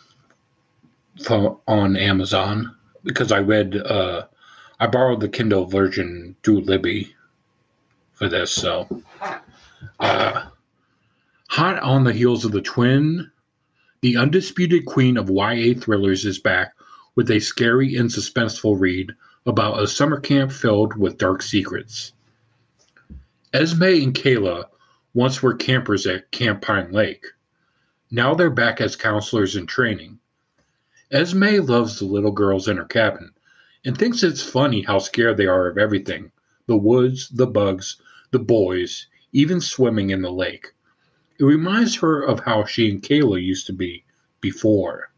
from, 1.24 1.58
on 1.66 1.96
Amazon 1.96 2.76
because 3.02 3.32
I 3.32 3.40
read, 3.40 3.76
uh, 3.76 4.26
I 4.78 4.86
borrowed 4.86 5.20
the 5.20 5.28
Kindle 5.28 5.66
version 5.66 6.36
through 6.42 6.60
Libby 6.60 7.14
for 8.12 8.28
this. 8.28 8.52
So, 8.52 9.02
uh, 9.98 10.46
hot 11.52 11.78
on 11.80 12.02
the 12.02 12.14
heels 12.14 12.46
of 12.46 12.52
the 12.52 12.62
twin 12.62 13.30
the 14.00 14.16
undisputed 14.16 14.86
queen 14.86 15.18
of 15.18 15.28
YA 15.28 15.74
thrillers 15.78 16.24
is 16.24 16.38
back 16.38 16.72
with 17.14 17.30
a 17.30 17.40
scary 17.40 17.94
and 17.94 18.08
suspenseful 18.08 18.80
read 18.80 19.12
about 19.44 19.78
a 19.78 19.86
summer 19.86 20.18
camp 20.18 20.50
filled 20.50 20.96
with 20.96 21.18
dark 21.18 21.42
secrets. 21.42 22.14
Esme 23.52 23.82
and 23.82 24.14
Kayla 24.14 24.64
once 25.12 25.42
were 25.42 25.52
campers 25.52 26.06
at 26.06 26.30
Camp 26.30 26.62
Pine 26.62 26.90
Lake. 26.90 27.26
Now 28.10 28.32
they're 28.32 28.48
back 28.48 28.80
as 28.80 28.96
counselors 28.96 29.54
in 29.54 29.66
training. 29.66 30.18
Esme 31.10 31.60
loves 31.66 31.98
the 31.98 32.06
little 32.06 32.32
girls 32.32 32.66
in 32.66 32.78
her 32.78 32.86
cabin 32.86 33.30
and 33.84 33.98
thinks 33.98 34.22
it's 34.22 34.42
funny 34.42 34.80
how 34.80 34.98
scared 34.98 35.36
they 35.36 35.46
are 35.46 35.68
of 35.68 35.76
everything 35.76 36.32
the 36.66 36.78
woods, 36.78 37.28
the 37.28 37.46
bugs, 37.46 37.98
the 38.30 38.38
boys, 38.38 39.06
even 39.32 39.60
swimming 39.60 40.08
in 40.08 40.22
the 40.22 40.32
lake. 40.32 40.72
It 41.42 41.46
reminds 41.46 41.96
her 41.96 42.22
of 42.22 42.38
how 42.38 42.64
she 42.64 42.88
and 42.88 43.02
Kayla 43.02 43.42
used 43.42 43.66
to 43.66 43.72
be 43.72 44.04
before. 44.40 45.10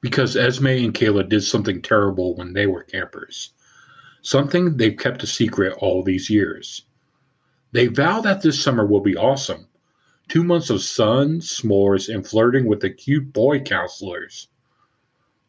Because 0.00 0.36
Esme 0.36 0.68
and 0.68 0.94
Kayla 0.94 1.28
did 1.28 1.42
something 1.42 1.82
terrible 1.82 2.36
when 2.36 2.52
they 2.52 2.68
were 2.68 2.84
campers. 2.84 3.52
Something 4.22 4.76
they've 4.76 4.96
kept 4.96 5.24
a 5.24 5.26
secret 5.26 5.76
all 5.78 6.04
these 6.04 6.30
years. 6.30 6.82
They 7.72 7.88
vow 7.88 8.20
that 8.20 8.42
this 8.42 8.62
summer 8.62 8.86
will 8.86 9.00
be 9.00 9.16
awesome. 9.16 9.66
Two 10.28 10.44
months 10.44 10.70
of 10.70 10.82
sun, 10.82 11.40
s'mores, 11.40 12.08
and 12.08 12.24
flirting 12.24 12.66
with 12.66 12.78
the 12.78 12.90
cute 12.90 13.32
boy 13.32 13.58
counselors. 13.62 14.46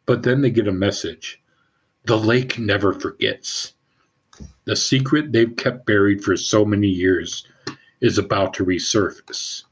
But 0.07 0.23
then 0.23 0.41
they 0.41 0.49
get 0.49 0.67
a 0.67 0.71
message. 0.71 1.43
The 2.05 2.17
lake 2.17 2.57
never 2.57 2.91
forgets. 2.91 3.75
The 4.65 4.75
secret 4.75 5.31
they've 5.31 5.55
kept 5.55 5.85
buried 5.85 6.23
for 6.23 6.35
so 6.35 6.65
many 6.65 6.87
years 6.87 7.45
is 8.01 8.17
about 8.17 8.53
to 8.55 8.65
resurface. 8.65 9.63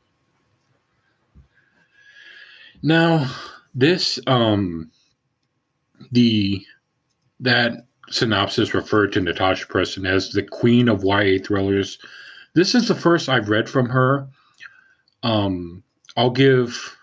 Now, 2.82 3.30
this 3.74 4.20
um 4.28 4.92
the 6.12 6.66
that 7.40 7.86
synopsis 8.10 8.74
referred 8.74 9.12
to 9.14 9.22
Natasha 9.22 9.66
Preston 9.68 10.06
as 10.06 10.32
the 10.32 10.44
queen 10.44 10.88
of 10.88 11.04
YA 11.04 11.40
thrillers. 11.44 11.98
This 12.54 12.76
is 12.76 12.88
the 12.88 12.96
first 12.96 13.28
I've 13.28 13.50
read 13.50 13.70
from 13.70 13.90
her. 13.90 14.28
Um 15.24 15.84
I'll 16.16 16.32
give 16.32 16.98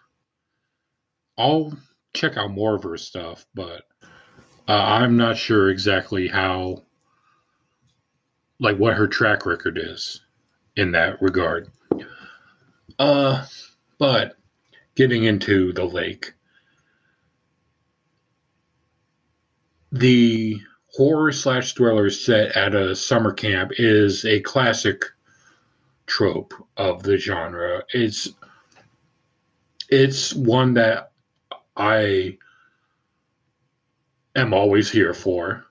I'll 1.38 1.76
check 2.14 2.36
out 2.36 2.50
more 2.50 2.74
of 2.76 2.82
her 2.82 2.96
stuff, 2.96 3.46
but 3.54 3.82
uh, 4.68 4.72
I'm 4.72 5.16
not 5.16 5.36
sure 5.36 5.70
exactly 5.70 6.28
how 6.28 6.82
like 8.60 8.76
what 8.76 8.94
her 8.94 9.08
track 9.08 9.44
record 9.44 9.78
is 9.82 10.20
in 10.76 10.92
that 10.92 11.20
regard. 11.20 11.68
Uh, 12.98 13.44
but 13.98 14.36
getting 14.94 15.24
into 15.24 15.72
the 15.72 15.84
lake, 15.84 16.32
the 19.90 20.60
horror 20.94 21.32
slash 21.32 21.74
thriller 21.74 22.10
set 22.10 22.56
at 22.56 22.74
a 22.74 22.94
summer 22.94 23.32
camp 23.32 23.72
is 23.78 24.24
a 24.24 24.40
classic 24.40 25.04
trope 26.06 26.52
of 26.76 27.02
the 27.02 27.16
genre. 27.16 27.82
It's 27.92 28.28
it's 29.88 30.34
one 30.34 30.74
that 30.74 31.12
I 31.76 32.38
am 34.34 34.54
always 34.54 34.90
here 34.90 35.14
for 35.14 35.64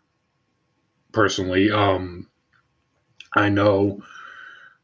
personally. 1.12 1.72
Um, 1.72 2.28
I 3.34 3.50
know 3.50 4.04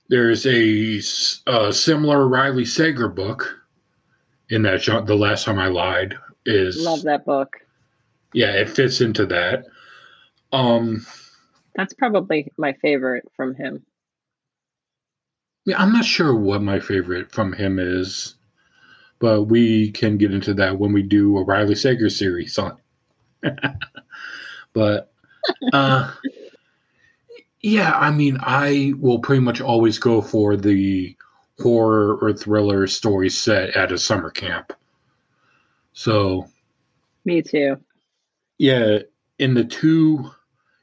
there's 0.09 0.45
a, 0.45 1.01
a 1.47 1.73
similar 1.73 2.27
Riley 2.27 2.65
Sager 2.65 3.07
book 3.07 3.59
in 4.49 4.61
that 4.63 4.81
genre. 4.81 5.05
The 5.05 5.15
last 5.15 5.45
time 5.45 5.59
I 5.59 5.67
lied 5.67 6.15
is 6.45 6.83
love 6.83 7.03
that 7.03 7.25
book. 7.25 7.57
Yeah, 8.33 8.51
it 8.51 8.69
fits 8.69 9.01
into 9.01 9.25
that. 9.27 9.65
Um, 10.51 11.05
that's 11.75 11.93
probably 11.93 12.51
my 12.57 12.73
favorite 12.73 13.25
from 13.35 13.55
him. 13.55 13.85
Yeah, 15.65 15.81
I'm 15.81 15.91
not 15.91 16.05
sure 16.05 16.35
what 16.35 16.61
my 16.61 16.79
favorite 16.79 17.31
from 17.31 17.53
him 17.53 17.77
is, 17.77 18.35
but 19.19 19.43
we 19.43 19.91
can 19.91 20.17
get 20.17 20.33
into 20.33 20.53
that 20.55 20.79
when 20.79 20.93
we 20.93 21.03
do 21.03 21.37
a 21.37 21.43
Riley 21.43 21.75
Sager 21.75 22.09
series 22.09 22.57
on. 22.57 22.77
but 24.73 25.11
uh 25.73 26.11
yeah, 27.61 27.93
I 27.93 28.11
mean, 28.11 28.37
I 28.41 28.93
will 28.99 29.19
pretty 29.19 29.41
much 29.41 29.61
always 29.61 29.97
go 29.97 30.21
for 30.21 30.55
the 30.55 31.15
horror 31.59 32.17
or 32.21 32.33
thriller 32.33 32.87
story 32.87 33.29
set 33.29 33.75
at 33.75 33.91
a 33.91 33.97
summer 33.97 34.29
camp. 34.29 34.73
So, 35.93 36.47
me 37.25 37.41
too. 37.41 37.77
Yeah, 38.57 38.99
in 39.39 39.53
the 39.53 39.65
two 39.65 40.31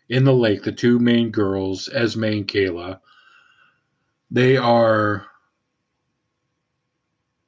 in 0.09 0.25
the 0.25 0.35
lake, 0.35 0.65
the 0.65 0.73
two 0.73 0.99
main 0.99 1.31
girls, 1.31 1.89
Esme 1.93 2.25
and 2.25 2.49
Kayla, 2.49 3.01
they 4.31 4.57
are 4.57 5.27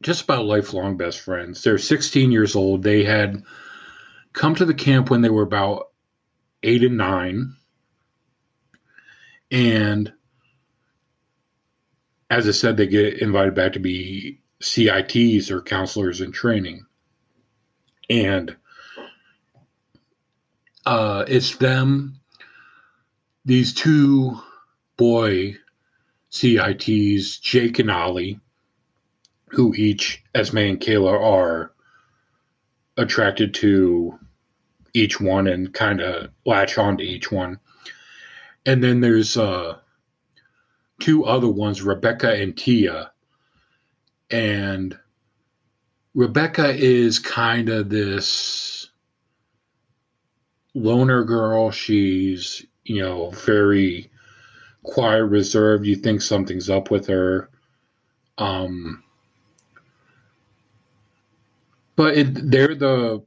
just 0.03 0.23
about 0.23 0.47
lifelong 0.47 0.97
best 0.97 1.21
friends. 1.21 1.63
They're 1.63 1.79
16 1.79 2.31
years 2.31 2.55
old. 2.55 2.83
They 2.83 3.05
had 3.05 3.43
come 4.33 4.55
to 4.55 4.65
the 4.65 4.75
camp 4.75 5.11
when 5.11 5.21
they 5.21 5.31
were 5.31 5.43
about 5.43 5.91
eight 6.63 6.85
and 6.85 6.97
nine 6.97 7.57
and 9.51 10.13
as 12.31 12.49
I 12.49 12.53
said, 12.53 12.77
they 12.77 12.87
get 12.87 13.21
invited 13.21 13.55
back 13.55 13.73
to 13.75 13.79
be 13.79 14.41
CITs 14.61 15.51
or 15.51 15.63
counselors 15.63 16.21
in 16.21 16.33
training. 16.33 16.85
And 18.11 18.57
uh, 20.85 21.25
it's 21.29 21.57
them 21.57 22.21
these 23.45 23.73
two 23.73 24.41
boy 24.97 25.57
CITs, 26.31 27.41
Jake 27.41 27.79
and 27.79 27.91
Ollie, 27.91 28.41
who 29.51 29.75
each, 29.75 30.25
Esme 30.35 30.59
and 30.59 30.81
Kayla, 30.81 31.21
are 31.21 31.73
attracted 32.97 33.55
to 33.55 34.19
each 34.95 35.21
one 35.21 35.47
and 35.47 35.73
kind 35.73 36.01
of 36.01 36.31
latch 36.45 36.79
on 36.79 36.97
to 36.97 37.05
each 37.05 37.31
one. 37.31 37.61
And 38.67 38.83
then 38.83 39.01
there's 39.01 39.37
uh, 39.37 39.79
two 40.99 41.25
other 41.25 41.49
ones, 41.49 41.83
Rebecca 41.83 42.35
and 42.35 42.57
Tia. 42.57 43.13
And 44.31 44.99
Rebecca 46.15 46.75
is 46.75 47.19
kind 47.21 47.69
of 47.69 47.89
this 47.91 48.91
loner 50.75 51.23
girl. 51.25 51.71
She's, 51.71 52.67
you 52.85 53.01
know, 53.01 53.31
very 53.31 54.11
quiet, 54.83 55.25
reserved. 55.25 55.87
You 55.87 55.97
think 55.97 56.21
something's 56.21 56.69
up 56.69 56.91
with 56.91 57.07
her. 57.07 57.49
Um, 58.39 59.03
but 61.95 62.17
it, 62.17 62.51
they're 62.51 62.75
the 62.75 63.23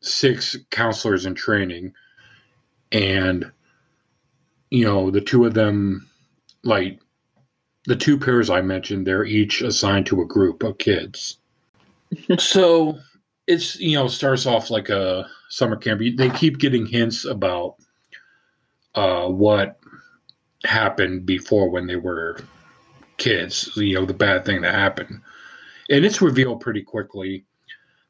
six 0.00 0.56
counselors 0.70 1.24
in 1.24 1.34
training, 1.34 1.94
and 2.92 3.50
you 4.70 4.84
know 4.84 5.10
the 5.10 5.20
two 5.20 5.44
of 5.44 5.54
them, 5.54 6.08
like 6.64 7.00
the 7.86 7.96
two 7.96 8.18
pairs 8.18 8.50
I 8.50 8.60
mentioned, 8.60 9.06
they're 9.06 9.24
each 9.24 9.62
assigned 9.62 10.06
to 10.06 10.22
a 10.22 10.26
group 10.26 10.62
of 10.62 10.78
kids. 10.78 11.38
so 12.38 12.98
it's 13.46 13.78
you 13.78 13.96
know 13.96 14.08
starts 14.08 14.46
off 14.46 14.70
like 14.70 14.88
a 14.88 15.28
summer 15.48 15.76
camp. 15.76 16.02
They 16.16 16.30
keep 16.30 16.58
getting 16.58 16.86
hints 16.86 17.24
about 17.24 17.76
uh, 18.94 19.28
what 19.28 19.78
happened 20.64 21.26
before 21.26 21.70
when 21.70 21.86
they 21.86 21.96
were 21.96 22.38
kids. 23.16 23.70
You 23.76 23.96
know 23.96 24.04
the 24.04 24.14
bad 24.14 24.44
thing 24.44 24.62
that 24.62 24.74
happened, 24.74 25.20
and 25.90 26.04
it's 26.04 26.22
revealed 26.22 26.60
pretty 26.60 26.82
quickly 26.82 27.44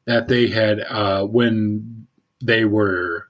that 0.05 0.27
they 0.27 0.47
had 0.47 0.79
uh, 0.89 1.25
when 1.25 2.07
they 2.41 2.65
were 2.65 3.26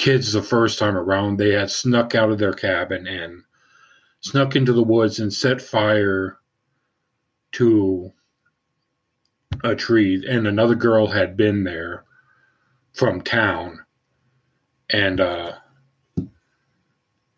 kids 0.00 0.32
the 0.32 0.42
first 0.42 0.78
time 0.78 0.96
around. 0.96 1.36
They 1.36 1.52
had 1.52 1.70
snuck 1.70 2.14
out 2.14 2.30
of 2.30 2.38
their 2.38 2.54
cabin 2.54 3.06
and 3.06 3.42
snuck 4.20 4.56
into 4.56 4.72
the 4.72 4.82
woods 4.82 5.20
and 5.20 5.30
set 5.30 5.60
fire 5.60 6.38
to 7.52 8.10
a 9.62 9.74
tree, 9.74 10.24
and 10.26 10.46
another 10.46 10.74
girl 10.74 11.06
had 11.06 11.36
been 11.36 11.64
there 11.64 12.04
from 12.94 13.20
town, 13.20 13.78
and 14.88 15.20
uh, 15.20 15.52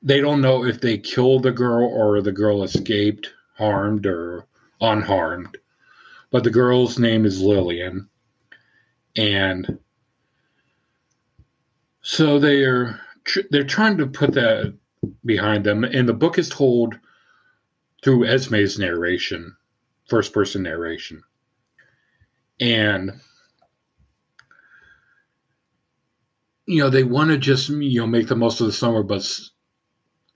they 0.00 0.20
don't 0.20 0.40
know 0.40 0.64
if 0.64 0.80
they 0.80 0.98
killed 0.98 1.42
the 1.42 1.50
girl 1.50 1.88
or 1.88 2.22
the 2.22 2.30
girl 2.30 2.62
escaped 2.62 3.28
harmed 3.58 4.06
or 4.06 4.46
unharmed. 4.80 5.56
But 6.30 6.44
the 6.44 6.50
girl's 6.50 6.96
name 6.96 7.26
is 7.26 7.42
Lillian, 7.42 8.08
and 9.16 9.80
so 12.02 12.38
they're 12.38 13.00
they're 13.50 13.64
trying 13.64 13.96
to 13.96 14.06
put 14.06 14.34
that 14.34 14.74
behind 15.24 15.64
them 15.64 15.84
and 15.84 16.08
the 16.08 16.12
book 16.12 16.38
is 16.38 16.48
told 16.48 16.98
through 18.02 18.26
esme's 18.26 18.78
narration 18.78 19.56
first 20.12 20.34
person 20.34 20.62
narration. 20.62 21.22
And 22.60 23.12
you 26.66 26.82
know 26.82 26.90
they 26.90 27.02
want 27.02 27.30
to 27.30 27.38
just 27.38 27.70
you 27.70 28.00
know 28.00 28.06
make 28.06 28.28
the 28.28 28.36
most 28.36 28.60
of 28.60 28.66
the 28.66 28.72
summer 28.72 29.02
but 29.02 29.26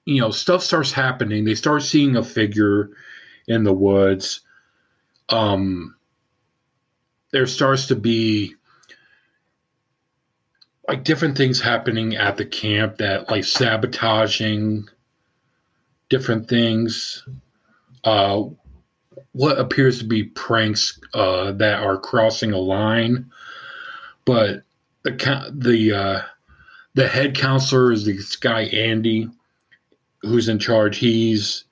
you 0.07 0.20
know 0.20 0.31
stuff 0.31 0.62
starts 0.62 0.92
happening. 0.92 1.44
They 1.44 1.55
start 1.55 1.83
seeing 1.83 2.16
a 2.16 2.22
figure 2.22 2.90
in 3.46 3.64
the 3.64 3.72
woods. 3.74 4.40
Um 5.29 5.94
there 7.33 7.46
starts 7.46 7.87
to 7.88 7.96
be 7.96 8.55
like 10.88 11.05
different 11.05 11.37
things 11.37 11.61
happening 11.61 12.14
at 12.14 12.37
the 12.37 12.44
camp 12.44 12.99
that 12.99 13.31
like 13.31 13.44
sabotaging 13.44 14.88
different 16.09 16.49
things. 16.49 17.27
Uh 18.05 18.44
what 19.33 19.59
appears 19.59 19.99
to 19.99 20.05
be 20.05 20.25
pranks 20.25 20.99
uh 21.14 21.53
that 21.53 21.83
are 21.83 21.99
crossing 21.99 22.53
a 22.53 22.59
line. 22.59 23.31
But 24.25 24.62
the 25.03 25.53
the 25.55 25.92
uh 25.92 26.22
the 26.94 27.09
head 27.09 27.35
counselor 27.35 27.92
is 27.92 28.07
this 28.07 28.37
guy 28.37 28.62
Andy 28.62 29.29
who's 30.22 30.49
in 30.49 30.59
charge. 30.59 30.99
He's 30.99 31.64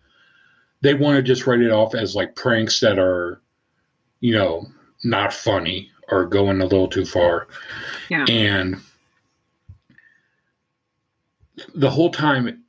they 0.83 0.95
want 0.95 1.17
to 1.17 1.23
just 1.23 1.47
write 1.47 1.61
it 1.61 1.71
off 1.71 1.95
as 1.95 2.15
like 2.15 2.37
pranks 2.37 2.81
that 2.81 2.99
are 2.99 3.41
you 4.21 4.35
know 4.35 4.67
not 5.05 5.33
funny 5.33 5.91
or 6.09 6.27
going 6.27 6.61
a 6.61 6.65
little 6.65 6.89
too 6.89 7.07
far. 7.07 7.47
Yeah. 8.11 8.27
and 8.29 8.77
the 11.75 11.91
whole 11.91 12.11
time 12.11 12.65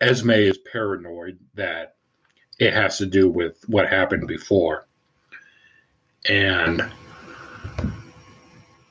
Esme 0.00 0.30
is 0.30 0.58
paranoid 0.72 1.38
that 1.54 1.96
it 2.58 2.72
has 2.72 2.98
to 2.98 3.06
do 3.06 3.28
with 3.28 3.62
what 3.66 3.88
happened 3.88 4.26
before. 4.26 4.86
And, 6.28 6.82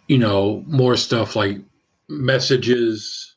you 0.07 0.17
know, 0.17 0.63
more 0.67 0.97
stuff 0.97 1.35
like 1.35 1.57
messages 2.07 3.35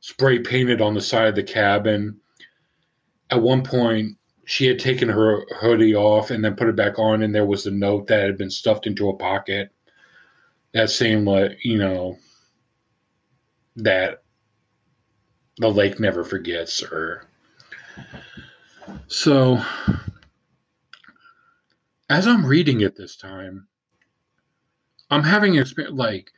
spray 0.00 0.38
painted 0.38 0.80
on 0.80 0.94
the 0.94 1.00
side 1.00 1.28
of 1.28 1.34
the 1.34 1.42
cabin. 1.42 2.18
At 3.30 3.42
one 3.42 3.62
point, 3.62 4.16
she 4.44 4.66
had 4.66 4.78
taken 4.78 5.08
her 5.08 5.46
hoodie 5.60 5.94
off 5.94 6.30
and 6.30 6.44
then 6.44 6.56
put 6.56 6.68
it 6.68 6.76
back 6.76 6.98
on, 6.98 7.22
and 7.22 7.34
there 7.34 7.46
was 7.46 7.66
a 7.66 7.70
note 7.70 8.08
that 8.08 8.22
had 8.22 8.36
been 8.36 8.50
stuffed 8.50 8.86
into 8.86 9.08
a 9.08 9.16
pocket 9.16 9.70
that 10.72 10.90
seemed 10.90 11.26
like, 11.26 11.64
you 11.64 11.78
know, 11.78 12.18
that 13.76 14.22
the 15.60 15.70
lake 15.70 16.00
never 16.00 16.24
forgets 16.24 16.82
or 16.82 17.26
so 19.06 19.62
as 22.08 22.26
i'm 22.26 22.44
reading 22.46 22.80
it 22.80 22.96
this 22.96 23.14
time 23.14 23.68
i'm 25.10 25.22
having 25.22 25.54
experience 25.56 25.96
like 25.96 26.32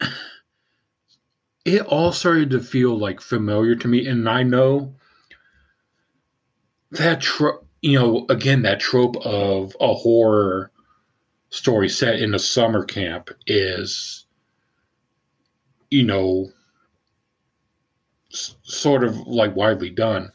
it 1.64 1.82
all 1.82 2.12
started 2.12 2.48
to 2.48 2.60
feel 2.60 2.96
like 2.96 3.20
familiar 3.20 3.74
to 3.74 3.88
me 3.88 4.06
and 4.06 4.28
i 4.28 4.44
know 4.44 4.94
that 6.92 7.20
tro- 7.20 7.64
you 7.82 7.98
know 7.98 8.24
again 8.28 8.62
that 8.62 8.78
trope 8.78 9.16
of 9.26 9.76
a 9.80 9.92
horror 9.92 10.70
story 11.50 11.88
set 11.88 12.20
in 12.20 12.34
a 12.34 12.38
summer 12.38 12.84
camp 12.84 13.30
is 13.48 14.26
you 15.90 16.04
know 16.04 16.52
sort 18.62 19.04
of 19.04 19.16
like 19.26 19.54
widely 19.56 19.90
done. 19.90 20.30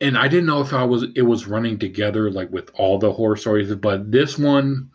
And 0.00 0.18
I 0.18 0.26
didn't 0.26 0.46
know 0.46 0.60
if 0.60 0.72
I 0.72 0.84
was 0.84 1.04
it 1.14 1.22
was 1.22 1.46
running 1.46 1.78
together 1.78 2.30
like 2.30 2.50
with 2.50 2.70
all 2.74 2.98
the 2.98 3.12
horror 3.12 3.36
stories, 3.36 3.74
but 3.76 4.10
this 4.10 4.38
one 4.38 4.90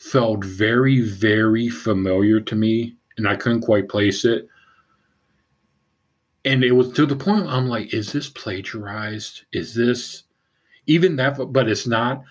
felt 0.00 0.42
very, 0.44 1.00
very 1.00 1.68
familiar 1.68 2.40
to 2.40 2.54
me, 2.54 2.96
and 3.18 3.28
I 3.28 3.36
couldn't 3.36 3.60
quite 3.60 3.88
place 3.88 4.24
it. 4.24 4.48
And 6.44 6.64
it 6.64 6.72
was 6.72 6.92
to 6.92 7.04
the 7.04 7.16
point 7.16 7.46
I'm 7.46 7.68
like, 7.68 7.92
is 7.92 8.12
this 8.12 8.30
plagiarized? 8.30 9.42
Is 9.52 9.74
this 9.74 10.22
even 10.86 11.16
that? 11.16 11.36
But 11.52 11.68
it's 11.68 11.86
not. 11.86 12.24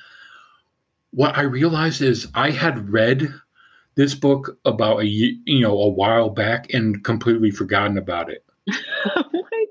What 1.12 1.38
I 1.38 1.42
realized 1.42 2.02
is 2.02 2.28
I 2.34 2.50
had 2.50 2.90
read 2.90 3.34
this 4.00 4.16
book 4.16 4.58
about 4.64 5.02
a 5.02 5.06
you 5.06 5.60
know 5.60 5.78
a 5.78 5.90
while 5.90 6.30
back 6.30 6.74
and 6.74 7.04
completely 7.04 7.52
forgotten 7.52 7.98
about 7.98 8.32
it. 8.32 8.46
oh 9.18 9.24
my 9.34 9.66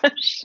gosh! 0.00 0.44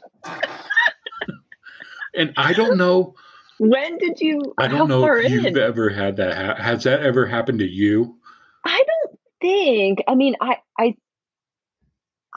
and 2.13 2.33
I 2.35 2.51
don't 2.51 2.77
know. 2.77 3.15
When 3.59 3.97
did 3.97 4.19
you? 4.19 4.53
I 4.57 4.67
don't 4.67 4.89
know 4.89 5.05
if 5.05 5.31
you've 5.31 5.45
in? 5.45 5.57
ever 5.57 5.89
had 5.89 6.17
that. 6.17 6.35
Ha- 6.35 6.61
has 6.61 6.83
that 6.83 7.01
ever 7.01 7.25
happened 7.25 7.59
to 7.59 7.65
you? 7.65 8.17
I 8.65 8.83
don't 8.85 9.19
think. 9.39 10.03
I 10.05 10.13
mean, 10.13 10.35
I 10.41 10.57
I 10.77 10.97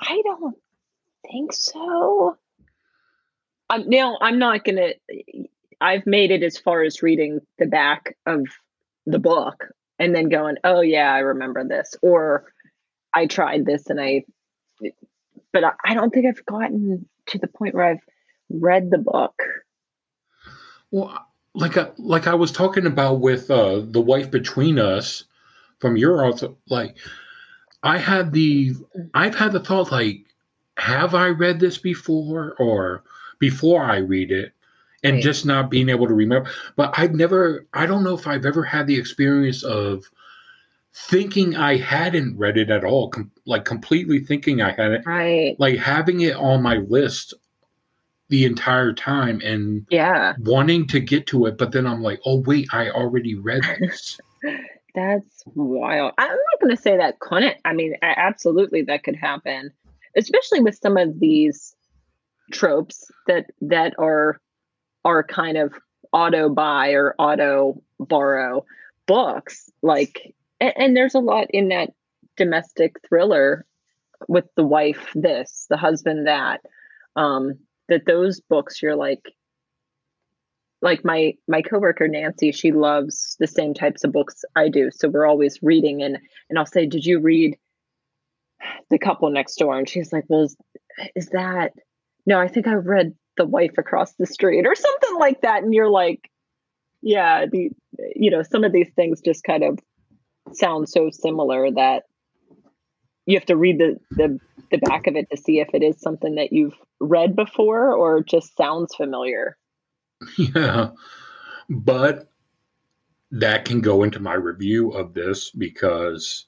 I 0.00 0.22
don't 0.24 0.56
think 1.28 1.52
so. 1.52 2.38
I'm 3.68 3.90
now. 3.90 4.18
I'm 4.20 4.38
not 4.38 4.64
gonna. 4.64 4.90
I've 5.80 6.06
made 6.06 6.30
it 6.30 6.44
as 6.44 6.58
far 6.58 6.84
as 6.84 7.02
reading 7.02 7.40
the 7.58 7.66
back 7.66 8.16
of 8.24 8.46
the 9.04 9.18
book 9.18 9.66
and 10.00 10.14
then 10.14 10.30
going, 10.30 10.56
oh 10.64 10.80
yeah, 10.80 11.12
I 11.12 11.18
remember 11.18 11.62
this, 11.62 11.94
or 12.02 12.46
I 13.14 13.26
tried 13.26 13.66
this 13.66 13.86
and 13.88 14.00
I, 14.00 14.24
but 15.52 15.62
I, 15.84 15.94
don't 15.94 16.12
think 16.12 16.26
I've 16.26 16.44
gotten 16.46 17.06
to 17.26 17.38
the 17.38 17.46
point 17.46 17.74
where 17.74 17.84
I've 17.84 18.04
read 18.48 18.90
the 18.90 18.98
book. 18.98 19.34
Well, 20.90 21.26
like 21.54 21.76
I, 21.76 21.90
like 21.98 22.26
I 22.26 22.34
was 22.34 22.50
talking 22.50 22.86
about 22.86 23.20
with 23.20 23.50
uh, 23.50 23.82
the 23.84 24.00
wife 24.00 24.30
between 24.30 24.78
us 24.78 25.24
from 25.80 25.96
your 25.96 26.24
author, 26.24 26.54
like 26.68 26.96
I 27.82 27.98
had 27.98 28.32
the 28.32 28.72
I've 29.12 29.36
had 29.36 29.52
the 29.52 29.60
thought 29.60 29.92
like, 29.92 30.24
have 30.78 31.14
I 31.14 31.28
read 31.28 31.60
this 31.60 31.76
before 31.76 32.54
or 32.58 33.04
before 33.38 33.82
I 33.82 33.98
read 33.98 34.30
it? 34.30 34.52
And 35.02 35.14
Right. 35.14 35.22
just 35.22 35.46
not 35.46 35.70
being 35.70 35.88
able 35.88 36.06
to 36.06 36.12
remember. 36.14 36.50
But 36.76 36.92
I've 36.96 37.14
never 37.14 37.66
I 37.72 37.86
don't 37.86 38.04
know 38.04 38.14
if 38.14 38.26
I've 38.26 38.44
ever 38.44 38.62
had 38.62 38.86
the 38.86 38.98
experience 38.98 39.62
of 39.64 40.04
thinking 40.92 41.56
I 41.56 41.76
hadn't 41.76 42.36
read 42.36 42.58
it 42.58 42.68
at 42.70 42.84
all, 42.84 43.08
com- 43.10 43.30
like 43.46 43.64
completely 43.64 44.18
thinking 44.20 44.60
I 44.60 44.72
hadn't, 44.72 45.06
Right. 45.06 45.56
like 45.58 45.78
having 45.78 46.20
it 46.20 46.34
on 46.36 46.62
my 46.62 46.76
list 46.78 47.32
the 48.28 48.44
entire 48.44 48.92
time 48.92 49.40
and 49.44 49.86
Yeah. 49.90 50.34
wanting 50.40 50.86
to 50.88 51.00
get 51.00 51.26
to 51.28 51.46
it, 51.46 51.56
but 51.58 51.72
then 51.72 51.86
I'm 51.86 52.02
like, 52.02 52.20
oh 52.26 52.40
wait, 52.40 52.68
I 52.72 52.90
already 52.90 53.34
read 53.34 53.62
this. 53.80 54.20
That's 54.94 55.42
wild. 55.54 56.12
I'm 56.18 56.28
not 56.28 56.60
going 56.60 56.74
to 56.76 56.80
say 56.82 56.96
that 56.96 57.20
couldn't. 57.20 57.56
I 57.64 57.72
mean, 57.72 57.94
absolutely 58.02 58.82
that 58.82 59.04
could 59.04 59.16
happen, 59.16 59.70
especially 60.16 60.60
with 60.60 60.76
some 60.76 60.96
of 60.96 61.18
these 61.20 61.74
tropes 62.52 63.10
that 63.28 63.46
that 63.60 63.94
are 63.98 64.40
are 65.04 65.22
kind 65.22 65.56
of 65.56 65.74
auto 66.12 66.48
buy 66.48 66.90
or 66.90 67.14
auto 67.18 67.82
borrow 67.98 68.64
books. 69.06 69.70
Like, 69.82 70.34
and, 70.60 70.72
and 70.76 70.96
there's 70.96 71.14
a 71.14 71.20
lot 71.20 71.46
in 71.50 71.68
that 71.68 71.90
domestic 72.36 72.96
thriller 73.08 73.66
with 74.28 74.44
the 74.56 74.64
wife 74.64 75.10
this, 75.14 75.66
the 75.70 75.76
husband 75.76 76.26
that. 76.26 76.60
Um, 77.16 77.58
that 77.88 78.06
those 78.06 78.40
books 78.40 78.80
you're 78.80 78.96
like 78.96 79.34
like 80.82 81.04
my 81.04 81.34
my 81.46 81.60
coworker 81.60 82.08
Nancy, 82.08 82.52
she 82.52 82.72
loves 82.72 83.36
the 83.38 83.46
same 83.46 83.74
types 83.74 84.02
of 84.02 84.12
books 84.12 84.44
I 84.56 84.68
do. 84.68 84.90
So 84.90 85.08
we're 85.08 85.26
always 85.26 85.58
reading 85.62 86.02
and 86.02 86.18
and 86.48 86.58
I'll 86.58 86.66
say, 86.66 86.86
"Did 86.86 87.04
you 87.04 87.20
read 87.20 87.58
The 88.88 88.98
Couple 88.98 89.28
Next 89.30 89.56
Door?" 89.56 89.78
And 89.78 89.88
she's 89.88 90.12
like, 90.12 90.24
"Well, 90.28 90.44
is, 90.44 90.56
is 91.14 91.26
that 91.30 91.72
No, 92.26 92.40
I 92.40 92.48
think 92.48 92.66
I 92.66 92.74
read 92.74 93.14
The 93.40 93.46
Wife 93.46 93.78
Across 93.78 94.12
the 94.18 94.26
Street 94.26 94.66
or 94.66 94.74
something 94.74 95.18
like 95.18 95.40
that." 95.40 95.62
And 95.62 95.72
you're 95.72 95.88
like, 95.88 96.30
"Yeah, 97.00 97.46
the 97.46 97.70
you 98.14 98.30
know, 98.30 98.42
some 98.42 98.64
of 98.64 98.72
these 98.72 98.90
things 98.94 99.22
just 99.22 99.42
kind 99.44 99.64
of 99.64 99.78
sound 100.52 100.88
so 100.88 101.08
similar 101.10 101.70
that 101.70 102.04
you 103.24 103.38
have 103.38 103.46
to 103.46 103.56
read 103.56 103.78
the 103.78 103.98
the 104.10 104.38
the 104.70 104.78
back 104.78 105.06
of 105.06 105.16
it 105.16 105.30
to 105.30 105.36
see 105.36 105.60
if 105.60 105.68
it 105.72 105.82
is 105.82 106.00
something 106.00 106.34
that 106.34 106.52
you've 106.52 106.76
read 107.00 107.34
before 107.34 107.92
or 107.94 108.22
just 108.22 108.56
sounds 108.56 108.94
familiar." 108.94 109.56
yeah. 110.36 110.90
But 111.70 112.30
that 113.30 113.64
can 113.64 113.80
go 113.80 114.02
into 114.02 114.20
my 114.20 114.34
review 114.34 114.90
of 114.90 115.14
this 115.14 115.50
because 115.50 116.46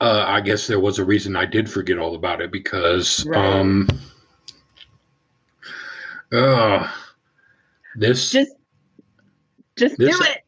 uh, 0.00 0.24
I 0.26 0.40
guess 0.42 0.66
there 0.66 0.80
was 0.80 0.98
a 0.98 1.04
reason 1.04 1.34
I 1.34 1.46
did 1.46 1.70
forget 1.70 1.98
all 1.98 2.14
about 2.14 2.42
it 2.42 2.52
because 2.52 3.24
Right. 3.26 3.56
um 3.56 3.88
uh 6.32 6.88
this 7.96 8.32
Just 8.32 8.52
just 9.76 9.98
This- 9.98 10.18
do 10.18 10.24
it. 10.24 10.40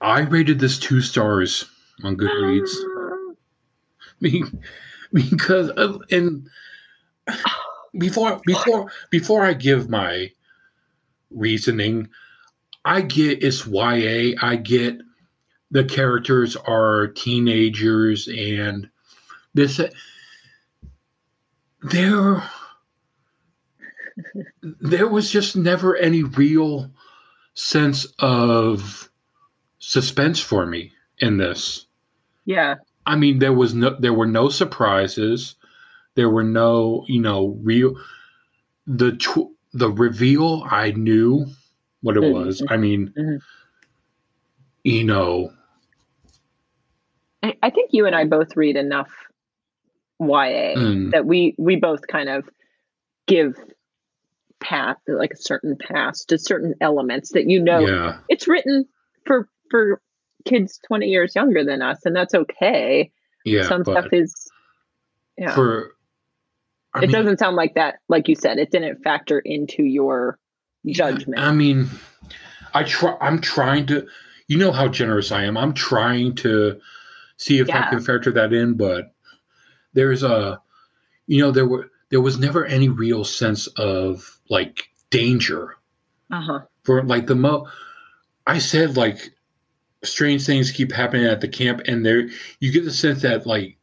I 0.00 0.20
rated 0.20 0.58
this 0.58 0.78
two 0.78 1.00
stars 1.00 1.64
on 2.02 2.16
Goodreads 2.16 2.70
because 5.12 5.68
of, 5.70 6.02
and 6.10 6.48
before 7.98 8.40
before 8.44 8.90
before 9.10 9.44
I 9.44 9.52
give 9.54 9.88
my 9.88 10.32
reasoning, 11.30 12.08
I 12.84 13.02
get 13.02 13.42
it's 13.44 13.66
YA. 13.66 14.34
I 14.42 14.56
get 14.56 14.98
the 15.70 15.84
characters 15.84 16.56
are 16.56 17.06
teenagers 17.08 18.28
and 18.28 18.88
this 19.54 19.80
there 21.82 22.42
there 24.62 25.08
was 25.08 25.30
just 25.30 25.56
never 25.56 25.96
any 25.96 26.22
real 26.22 26.90
sense 27.54 28.06
of 28.18 29.10
suspense 29.78 30.40
for 30.40 30.66
me 30.66 30.92
in 31.18 31.36
this. 31.36 31.86
Yeah. 32.44 32.76
I 33.06 33.16
mean, 33.16 33.38
there 33.38 33.52
was 33.52 33.74
no, 33.74 33.96
there 33.98 34.12
were 34.14 34.26
no 34.26 34.48
surprises. 34.48 35.56
There 36.14 36.30
were 36.30 36.44
no, 36.44 37.04
you 37.08 37.20
know, 37.20 37.58
real. 37.62 37.94
The 38.86 39.12
tw- 39.16 39.50
the 39.72 39.90
reveal, 39.90 40.64
I 40.70 40.92
knew 40.92 41.46
what 42.02 42.16
it 42.16 42.22
Mhm. 42.22 42.32
was. 42.32 42.62
I 42.68 42.76
mean, 42.76 43.12
Mhm. 43.16 43.38
you 44.84 45.04
know, 45.04 45.52
I, 47.42 47.54
I 47.62 47.70
think 47.70 47.90
you 47.92 48.06
and 48.06 48.14
I 48.14 48.24
both 48.24 48.56
read 48.56 48.76
enough 48.76 49.10
YA 50.20 50.74
mm, 50.76 51.10
that 51.10 51.26
we 51.26 51.54
we 51.58 51.76
both 51.76 52.06
kind 52.06 52.28
of 52.28 52.48
give 53.26 53.56
path 54.62 54.96
like 55.06 55.32
a 55.32 55.36
certain 55.36 55.76
pass 55.76 56.24
to 56.24 56.38
certain 56.38 56.74
elements 56.80 57.32
that 57.32 57.48
you 57.48 57.60
know 57.60 57.80
yeah, 57.80 58.18
it's 58.28 58.46
written 58.46 58.86
for 59.26 59.48
for 59.70 60.00
kids 60.44 60.80
20 60.86 61.06
years 61.06 61.34
younger 61.34 61.64
than 61.64 61.82
us 61.82 61.98
and 62.04 62.14
that's 62.16 62.34
okay 62.34 63.10
yeah. 63.44 63.62
some 63.68 63.84
stuff 63.84 64.06
is 64.12 64.34
yeah 65.36 65.54
for, 65.54 65.92
I 66.94 66.98
it 66.98 67.02
mean, 67.02 67.10
doesn't 67.12 67.38
sound 67.38 67.56
like 67.56 67.74
that 67.74 67.96
like 68.08 68.28
you 68.28 68.34
said 68.34 68.58
it 68.58 68.70
didn't 68.70 69.02
factor 69.02 69.38
into 69.38 69.82
your 69.82 70.38
judgment 70.86 71.40
I 71.40 71.52
mean, 71.52 71.88
I 72.74 72.82
try. 72.84 73.16
I'm 73.20 73.40
trying 73.40 73.86
to. 73.86 74.06
You 74.48 74.58
know 74.58 74.72
how 74.72 74.88
generous 74.88 75.32
I 75.32 75.44
am. 75.44 75.56
I'm 75.56 75.72
trying 75.72 76.34
to 76.36 76.78
see 77.36 77.58
if 77.58 77.70
I 77.70 77.88
can 77.88 78.00
factor 78.00 78.32
that 78.32 78.52
in, 78.52 78.74
but 78.74 79.14
there's 79.94 80.22
a, 80.22 80.60
you 81.26 81.40
know, 81.40 81.50
there 81.50 81.66
were 81.66 81.90
there 82.10 82.20
was 82.20 82.38
never 82.38 82.66
any 82.66 82.88
real 82.88 83.24
sense 83.24 83.66
of 83.68 84.40
like 84.52 84.90
danger 85.10 85.76
uh-huh 86.30 86.60
for 86.84 87.02
like 87.02 87.26
the 87.26 87.34
mo. 87.34 87.68
I 88.46 88.58
said 88.58 88.96
like 88.96 89.30
strange 90.04 90.44
things 90.44 90.70
keep 90.70 90.92
happening 90.92 91.26
at 91.26 91.40
the 91.40 91.48
camp, 91.48 91.82
and 91.86 92.04
there 92.04 92.28
you 92.60 92.72
get 92.72 92.84
the 92.84 92.92
sense 92.92 93.22
that 93.22 93.46
like 93.46 93.78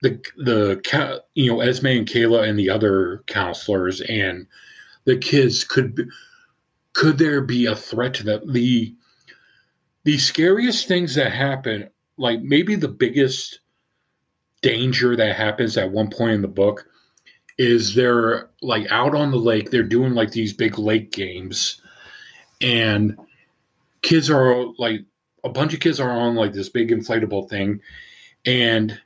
the 0.00 0.20
the 0.36 1.22
you 1.34 1.50
know 1.50 1.60
Esme 1.60 1.86
and 1.86 2.08
Kayla 2.08 2.48
and 2.48 2.58
the 2.58 2.70
other 2.70 3.22
counselors 3.26 4.00
and 4.02 4.46
the 5.04 5.16
kids 5.16 5.64
could 5.64 5.94
be, 5.94 6.04
could 6.92 7.18
there 7.18 7.40
be 7.40 7.66
a 7.66 7.76
threat 7.76 8.14
to 8.14 8.24
them 8.24 8.52
the 8.52 8.94
the 10.04 10.18
scariest 10.18 10.88
things 10.88 11.14
that 11.14 11.32
happen 11.32 11.88
like 12.16 12.40
maybe 12.42 12.74
the 12.74 12.88
biggest 12.88 13.60
danger 14.60 15.16
that 15.16 15.36
happens 15.36 15.76
at 15.76 15.90
one 15.90 16.10
point 16.10 16.32
in 16.32 16.42
the 16.42 16.48
book 16.48 16.86
is 17.62 17.94
they're 17.94 18.50
like 18.60 18.90
out 18.90 19.14
on 19.14 19.30
the 19.30 19.36
lake 19.36 19.70
they're 19.70 19.84
doing 19.84 20.14
like 20.14 20.32
these 20.32 20.52
big 20.52 20.80
lake 20.80 21.12
games 21.12 21.80
and 22.60 23.16
kids 24.02 24.28
are 24.28 24.66
like 24.78 25.04
a 25.44 25.48
bunch 25.48 25.72
of 25.72 25.78
kids 25.78 26.00
are 26.00 26.10
on 26.10 26.34
like 26.34 26.52
this 26.52 26.68
big 26.68 26.90
inflatable 26.90 27.48
thing 27.48 27.80
and 28.46 29.00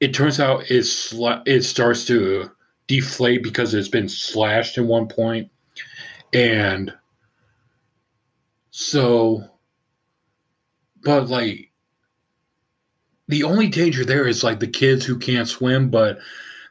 it 0.00 0.14
turns 0.14 0.40
out 0.40 0.64
it's 0.70 1.12
it 1.44 1.62
starts 1.64 2.06
to 2.06 2.50
deflate 2.86 3.42
because 3.42 3.74
it's 3.74 3.88
been 3.88 4.08
slashed 4.08 4.78
at 4.78 4.84
one 4.84 5.06
point 5.06 5.50
and 6.32 6.90
so 8.70 9.44
but 11.02 11.28
like 11.28 11.70
the 13.28 13.42
only 13.42 13.68
danger 13.68 14.02
there 14.02 14.26
is 14.26 14.42
like 14.42 14.60
the 14.60 14.66
kids 14.66 15.04
who 15.04 15.18
can't 15.18 15.46
swim 15.48 15.90
but 15.90 16.18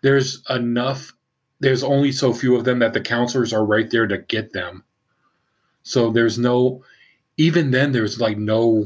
there's 0.02 0.44
enough 0.50 1.12
there's 1.60 1.84
only 1.84 2.12
so 2.12 2.34
few 2.34 2.56
of 2.56 2.66
them 2.66 2.80
that 2.80 2.94
the 2.94 3.02
counselors 3.02 3.54
are 3.54 3.66
right 3.66 3.90
there 3.90 4.08
to 4.08 4.18
get 4.18 4.52
them. 4.54 4.84
So 5.84 6.12
there's 6.12 6.38
no 6.38 6.84
even 7.38 7.72
then 7.72 7.92
there's 7.92 8.20
like 8.20 8.38
no 8.38 8.86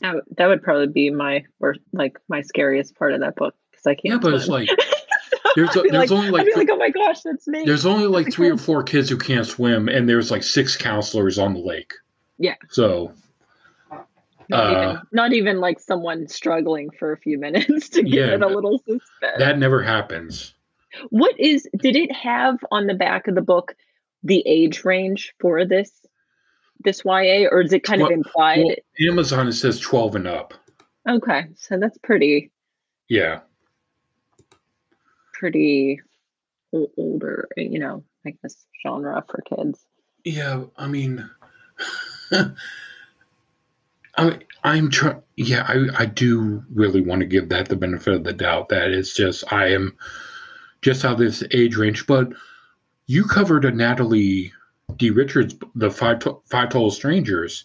that, 0.00 0.14
would- 0.14 0.24
that 0.36 0.46
would 0.46 0.62
probably 0.62 0.88
be 0.88 1.10
my 1.10 1.44
worst 1.58 1.80
like 1.92 2.18
my 2.28 2.40
scariest 2.42 2.94
part 2.96 3.12
of 3.12 3.20
that 3.20 3.36
book 3.36 3.54
because 3.70 3.86
i 3.86 3.94
can't 3.94 4.04
yeah 4.04 4.18
but 4.18 4.32
it's 4.34 4.48
like 4.48 4.68
there's 5.56 5.68
I'd 5.76 5.84
there's 5.90 6.10
like, 6.10 6.12
only 6.12 6.30
like 6.30 6.46
like 6.56 6.68
oh 6.70 6.76
my 6.76 6.90
gosh 6.90 7.20
that's 7.22 7.46
me. 7.46 7.64
there's 7.64 7.84
only 7.86 8.06
like 8.06 8.32
three 8.32 8.50
or 8.50 8.56
four 8.68 8.82
kids 8.82 9.08
who 9.10 9.18
can't 9.18 9.46
swim 9.46 9.88
and 9.88 10.08
there's 10.08 10.30
like 10.30 10.42
six 10.42 10.76
counselors 10.76 11.38
on 11.38 11.52
the 11.54 11.60
lake. 11.60 11.92
Yeah. 12.38 12.54
so 12.70 13.12
not, 14.50 14.66
uh, 14.76 14.80
even, 14.90 15.00
not 15.12 15.32
even 15.32 15.60
like 15.60 15.80
someone 15.80 16.28
struggling 16.28 16.90
for 16.90 17.12
a 17.12 17.16
few 17.16 17.38
minutes 17.38 17.88
to 17.90 18.02
give 18.02 18.12
Yeah, 18.28 18.34
it 18.34 18.42
a 18.42 18.46
little 18.48 18.78
suspense 18.78 19.02
that 19.38 19.58
never 19.58 19.82
happens 19.82 20.54
what 21.10 21.38
is 21.38 21.68
did 21.78 21.96
it 21.96 22.12
have 22.12 22.58
on 22.70 22.86
the 22.86 22.94
back 22.94 23.28
of 23.28 23.34
the 23.34 23.42
book 23.42 23.74
the 24.22 24.42
age 24.46 24.84
range 24.84 25.32
for 25.40 25.64
this 25.64 25.90
this 26.84 27.02
YA 27.04 27.46
or 27.50 27.60
is 27.62 27.72
it 27.72 27.84
kind 27.84 28.02
of 28.02 28.10
implied? 28.10 28.64
well, 28.64 28.74
amazon 29.08 29.48
it 29.48 29.52
says 29.52 29.78
12 29.80 30.16
and 30.16 30.26
up 30.26 30.54
okay, 31.08 31.46
so 31.56 31.78
that's 31.78 31.98
pretty 31.98 32.50
yeah 33.08 33.40
pretty 35.32 36.00
older, 36.72 37.48
you 37.56 37.78
know, 37.78 38.04
I 38.26 38.34
guess 38.42 38.66
genre 38.82 39.24
for 39.28 39.40
kids. 39.42 39.84
Yeah, 40.24 40.64
I 40.76 40.86
mean, 40.86 41.28
I, 44.16 44.38
I'm 44.64 44.90
trying. 44.90 45.22
Yeah, 45.36 45.64
I, 45.68 46.02
I 46.02 46.06
do 46.06 46.62
really 46.72 47.00
want 47.00 47.20
to 47.20 47.26
give 47.26 47.48
that 47.48 47.68
the 47.68 47.76
benefit 47.76 48.14
of 48.14 48.24
the 48.24 48.32
doubt. 48.32 48.68
That 48.68 48.90
it's 48.90 49.14
just 49.14 49.50
I 49.52 49.66
am 49.68 49.96
just 50.82 51.04
out 51.04 51.12
of 51.12 51.18
this 51.18 51.42
age 51.52 51.76
range. 51.76 52.06
But 52.06 52.32
you 53.06 53.24
covered 53.24 53.64
a 53.64 53.70
Natalie 53.70 54.52
D. 54.96 55.10
Richards, 55.10 55.54
the 55.74 55.90
Five 55.90 56.22
Five 56.46 56.70
Total 56.70 56.90
Strangers. 56.90 57.64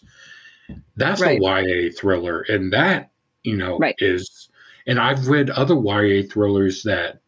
That's 0.96 1.20
Right. 1.20 1.38
a 1.38 1.42
YA 1.42 1.90
thriller, 1.96 2.42
and 2.42 2.72
that 2.72 3.10
you 3.44 3.56
know 3.56 3.78
Right. 3.78 3.94
is. 3.98 4.48
And 4.88 5.00
I've 5.00 5.26
read 5.28 5.50
other 5.50 5.74
YA 5.74 6.22
thrillers 6.22 6.82
that 6.84 7.20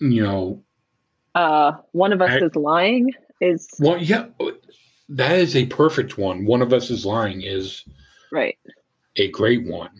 you 0.00 0.22
know. 0.22 0.62
Uh, 1.34 1.72
one 1.92 2.12
of 2.12 2.20
us 2.20 2.30
I- 2.30 2.44
is 2.44 2.56
lying. 2.56 3.12
Is 3.40 3.68
Well, 3.80 3.98
yeah, 3.98 4.26
that 5.16 5.38
is 5.38 5.56
a 5.56 5.66
perfect 5.66 6.18
one. 6.18 6.44
One 6.44 6.62
of 6.62 6.72
us 6.72 6.90
is 6.90 7.06
lying 7.06 7.42
is 7.42 7.84
right. 8.30 8.58
a 9.16 9.28
great 9.30 9.66
one. 9.66 9.90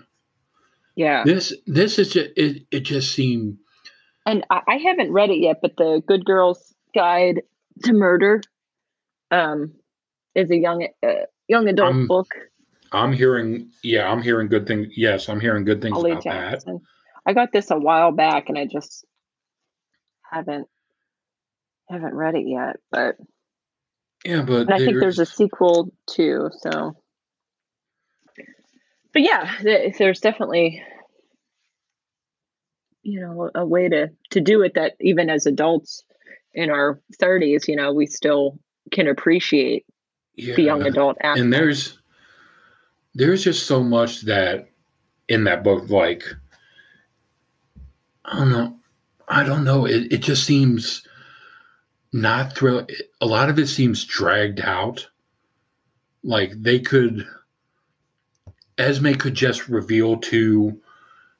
Yeah, 0.94 1.24
This 1.24 1.54
this 1.66 1.98
is 1.98 2.12
just, 2.12 2.30
it. 2.36 2.64
It 2.70 2.80
just 2.80 3.12
seemed 3.12 3.58
and 4.26 4.44
I, 4.50 4.60
I 4.68 4.76
haven't 4.76 5.12
read 5.12 5.30
it 5.30 5.38
yet, 5.38 5.58
but 5.62 5.76
the 5.76 6.02
Good 6.06 6.24
Girls 6.24 6.74
Guide 6.94 7.42
to 7.84 7.92
Murder, 7.92 8.42
um, 9.30 9.72
is 10.34 10.50
a 10.50 10.56
young 10.56 10.86
uh, 11.02 11.26
young 11.48 11.68
adult 11.68 11.90
Um, 11.90 12.06
book. 12.06 12.28
I'm 12.92 13.12
hearing, 13.12 13.70
yeah, 13.82 14.10
I'm 14.10 14.22
hearing 14.22 14.48
good 14.48 14.66
things. 14.66 14.88
Yes, 14.96 15.28
I'm 15.28 15.40
hearing 15.40 15.64
good 15.64 15.80
things 15.80 15.96
Ollie 15.96 16.12
about 16.12 16.24
that. 16.24 16.80
I 17.24 17.32
got 17.32 17.52
this 17.52 17.70
a 17.70 17.78
while 17.78 18.12
back, 18.12 18.48
and 18.48 18.58
I 18.58 18.66
just 18.66 19.04
haven't 20.30 20.68
haven't 21.88 22.14
read 22.14 22.34
it 22.34 22.46
yet. 22.46 22.76
But 22.90 23.16
Yeah, 24.24 24.42
but 24.42 24.62
and 24.62 24.74
I 24.74 24.78
think 24.78 24.98
there's 25.00 25.18
a 25.18 25.26
sequel 25.26 25.92
too. 26.06 26.50
So, 26.60 26.96
but 29.12 29.22
yeah, 29.22 29.52
there's 29.62 30.20
definitely 30.20 30.82
you 33.02 33.20
know 33.20 33.50
a 33.54 33.66
way 33.66 33.88
to 33.88 34.10
to 34.30 34.40
do 34.40 34.62
it 34.62 34.74
that 34.74 34.94
even 35.00 35.28
as 35.28 35.46
adults 35.46 36.04
in 36.54 36.70
our 36.70 37.00
30s, 37.20 37.66
you 37.66 37.76
know, 37.76 37.92
we 37.92 38.06
still 38.06 38.58
can 38.90 39.08
appreciate 39.08 39.86
yeah, 40.34 40.54
the 40.54 40.62
young 40.62 40.82
adult 40.82 41.16
aspect. 41.22 41.40
and 41.40 41.52
there's 41.52 41.98
there's 43.14 43.44
just 43.44 43.66
so 43.66 43.82
much 43.82 44.22
that 44.22 44.68
in 45.28 45.44
that 45.44 45.64
book, 45.64 45.88
like 45.88 46.24
I 48.24 48.38
don't 48.38 48.50
know, 48.50 48.76
I 49.28 49.44
don't 49.44 49.64
know. 49.64 49.86
It 49.86 50.12
it 50.12 50.18
just 50.18 50.44
seems 50.44 51.06
not 52.12 52.56
thrill. 52.56 52.86
A 53.20 53.26
lot 53.26 53.48
of 53.48 53.58
it 53.58 53.66
seems 53.68 54.04
dragged 54.04 54.60
out. 54.60 55.08
Like 56.22 56.52
they 56.62 56.78
could, 56.78 57.26
Esme 58.78 59.12
could 59.14 59.34
just 59.34 59.68
reveal 59.68 60.16
to 60.18 60.78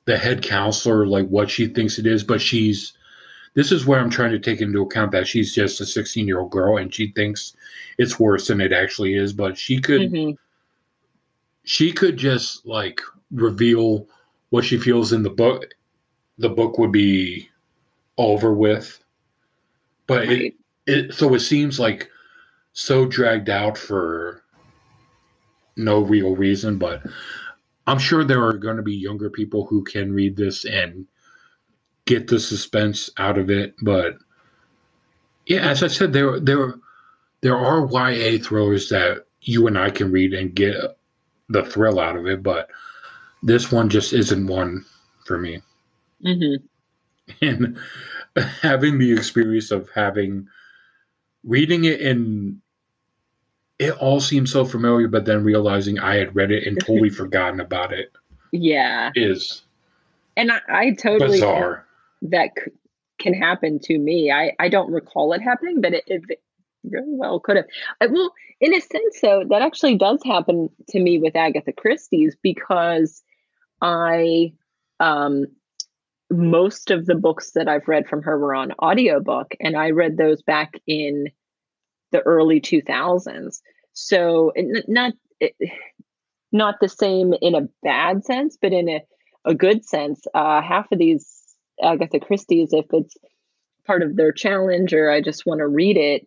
the 0.05 0.18
head 0.18 0.43
counselor 0.43 1.07
like 1.07 1.29
what 1.29 1.51
she 1.51 1.66
thinks 1.68 1.99
it 1.99 2.07
is, 2.07 2.25
but 2.25 2.41
she's. 2.41 2.95
This 3.55 3.70
is 3.70 3.85
where 3.85 4.01
I'm 4.01 4.09
trying 4.09 4.31
to 4.31 4.39
take 4.39 4.62
into 4.62 4.81
account 4.81 5.12
that 5.12 5.29
she's 5.29 5.55
just 5.55 5.79
a 5.83 5.85
16 5.87 6.27
year 6.27 6.41
old 6.41 6.51
girl 6.51 6.79
and 6.79 6.93
she 6.93 7.12
thinks 7.12 7.55
it's 7.99 8.18
worse 8.18 8.47
than 8.49 8.62
it 8.62 8.73
actually 8.73 9.14
is. 9.14 9.35
But 9.35 9.59
she 9.59 9.79
could 9.79 10.11
Mhm. 10.11 10.39
she 11.64 11.93
could 11.93 12.16
just 12.16 12.64
like 12.64 12.99
reveal 13.31 14.09
what 14.51 14.64
she 14.64 14.79
feels 14.79 15.12
in 15.12 15.23
the 15.23 15.31
book 15.31 15.66
the 16.39 16.49
book 16.49 16.79
would 16.79 16.91
be 16.93 17.49
over 18.18 18.53
with 18.55 18.99
but 20.07 20.27
Right. 20.27 20.43
it, 20.43 20.55
it 20.87 21.14
so 21.14 21.35
it 21.35 21.41
seems 21.41 21.80
like 21.80 22.11
so 22.72 23.07
dragged 23.07 23.51
out 23.51 23.78
for 23.78 24.43
no 25.76 26.01
real 26.01 26.37
reason 26.37 26.78
but 26.78 27.03
i'm 27.87 27.99
sure 27.99 28.24
there 28.24 28.45
are 28.45 28.55
going 28.55 28.76
to 28.76 28.83
be 28.83 28.95
younger 28.95 29.30
people 29.30 29.66
who 29.66 29.85
can 29.85 30.12
read 30.12 30.37
this 30.37 30.64
and 30.64 31.07
get 32.07 32.28
the 32.28 32.41
suspense 32.41 33.11
out 33.18 33.39
of 33.39 33.51
it 33.51 33.74
but 33.83 34.16
yeah 35.47 35.61
as 35.68 35.83
i 35.83 35.87
said 35.89 36.12
there 36.12 36.41
there 36.41 36.74
there 37.43 37.57
are 37.59 37.87
ya 38.12 38.39
thrillers 38.43 38.89
that 38.91 39.26
you 39.43 39.66
and 39.66 39.78
i 39.78 39.91
can 39.91 40.12
read 40.12 40.35
and 40.35 40.55
get 40.55 40.76
the 41.51 41.64
thrill 41.64 42.01
out 42.01 42.16
of 42.16 42.26
it, 42.28 42.43
but 42.43 42.70
this 43.43 43.72
one 43.72 43.89
just 43.91 44.12
isn't 44.14 44.47
one 44.47 44.85
for 45.26 45.39
me. 45.39 45.62
Mhm. 46.24 46.62
And 47.43 47.78
having 48.62 48.99
the 48.99 49.12
experience 49.12 49.70
of 49.70 49.89
having 49.95 50.49
reading 51.45 51.84
it 51.84 52.01
and 52.01 52.61
it 53.78 53.93
all 53.95 54.20
seems 54.20 54.53
so 54.53 54.64
familiar, 54.64 55.09
but 55.09 55.24
then 55.24 55.43
realizing 55.45 55.99
I 55.99 56.16
had 56.16 56.36
read 56.36 56.51
it 56.53 56.66
and 56.66 56.78
totally 56.80 57.11
forgotten 57.11 57.61
about 57.61 57.93
it 57.93 58.12
Yeah. 58.53 59.11
is 59.14 59.62
And 60.36 60.53
I, 60.53 60.61
I 60.68 60.90
totally 60.93 61.32
bizarre. 61.38 61.84
that 62.22 62.51
c- 62.57 62.70
can 63.18 63.34
happen 63.34 63.78
to 63.80 63.99
me. 63.99 64.30
I, 64.30 64.53
I 64.59 64.68
don't 64.68 64.93
recall 64.93 65.32
it 65.32 65.43
happening, 65.43 65.80
but 65.80 65.95
it, 65.95 66.05
it 66.07 66.22
really 66.84 67.14
well 67.14 67.40
could 67.40 67.57
have. 67.57 67.66
Uh, 68.01 68.09
Well, 68.11 68.32
in 68.61 68.74
a 68.74 68.80
sense, 68.80 69.20
though, 69.20 69.43
that 69.49 69.62
actually 69.62 69.97
does 69.97 70.20
happen 70.24 70.68
to 70.90 71.01
me 71.01 71.18
with 71.18 71.34
Agatha 71.34 71.72
Christie's 71.72 72.36
because 72.43 73.22
I, 73.80 74.53
um, 75.01 75.47
most 76.33 76.91
of 76.91 77.07
the 77.07 77.14
books 77.14 77.53
that 77.53 77.68
I've 77.68 77.89
read 77.89 78.09
from 78.09 78.22
her 78.22 78.39
were 78.39 78.55
on 78.55 78.72
audiobook, 78.83 79.55
and 79.61 79.76
I 79.76 79.91
read 79.91 80.16
those 80.16 80.43
back 80.43 80.74
in 80.87 81.26
the 82.11 82.20
early 82.20 82.61
2000s. 82.61 83.62
So, 83.93 84.53
it- 84.55 84.89
not 84.89 85.12
it, 85.41 85.55
not 86.53 86.76
the 86.80 86.89
same 86.89 87.35
in 87.41 87.55
a 87.55 87.68
bad 87.83 88.24
sense, 88.24 88.59
but 88.61 88.72
in 88.72 88.89
a, 88.89 89.03
a 89.45 89.55
good 89.55 89.85
sense. 89.85 90.22
Uh, 90.35 90.61
half 90.62 90.91
of 90.93 90.99
these 90.99 91.43
Agatha 91.83 92.20
Christie's, 92.20 92.72
if 92.72 92.87
it's 92.93 93.16
part 93.87 94.03
of 94.03 94.16
their 94.16 94.33
challenge 94.33 94.93
or 94.95 95.11
I 95.11 95.20
just 95.20 95.47
want 95.47 95.59
to 95.61 95.66
read 95.66 95.97
it, 95.97 96.26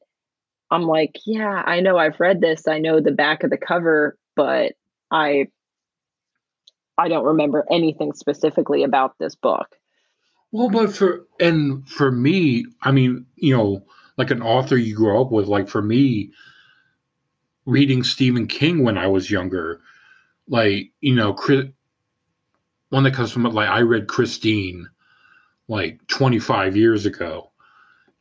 I'm 0.71 0.83
like, 0.83 1.19
yeah, 1.25 1.61
I 1.65 1.79
know 1.79 1.97
I've 1.97 2.19
read 2.19 2.41
this. 2.41 2.67
I 2.67 2.79
know 2.79 2.99
the 2.99 3.11
back 3.11 3.43
of 3.43 3.49
the 3.51 3.57
cover, 3.57 4.17
but 4.35 4.73
I 5.11 5.47
I 6.97 7.09
don't 7.09 7.25
remember 7.25 7.65
anything 7.69 8.13
specifically 8.13 8.83
about 8.83 9.15
this 9.19 9.35
book. 9.35 9.67
Well, 10.51 10.69
but 10.69 10.95
for 10.95 11.25
and 11.39 11.87
for 11.87 12.11
me, 12.11 12.65
I 12.81 12.91
mean, 12.91 13.25
you 13.35 13.55
know, 13.55 13.85
like 14.17 14.31
an 14.31 14.41
author 14.41 14.77
you 14.77 14.95
grew 14.95 15.19
up 15.19 15.31
with, 15.31 15.47
like 15.47 15.67
for 15.67 15.81
me, 15.81 16.31
reading 17.65 18.03
Stephen 18.03 18.47
King 18.47 18.83
when 18.83 18.97
I 18.97 19.07
was 19.07 19.29
younger, 19.31 19.81
like 20.47 20.91
you 21.01 21.15
know, 21.15 21.33
Chris, 21.33 21.65
one 22.89 23.03
that 23.03 23.13
comes 23.13 23.31
from 23.31 23.43
like 23.43 23.69
I 23.69 23.81
read 23.81 24.07
Christine, 24.07 24.87
like 25.67 25.99
25 26.07 26.77
years 26.77 27.05
ago, 27.05 27.51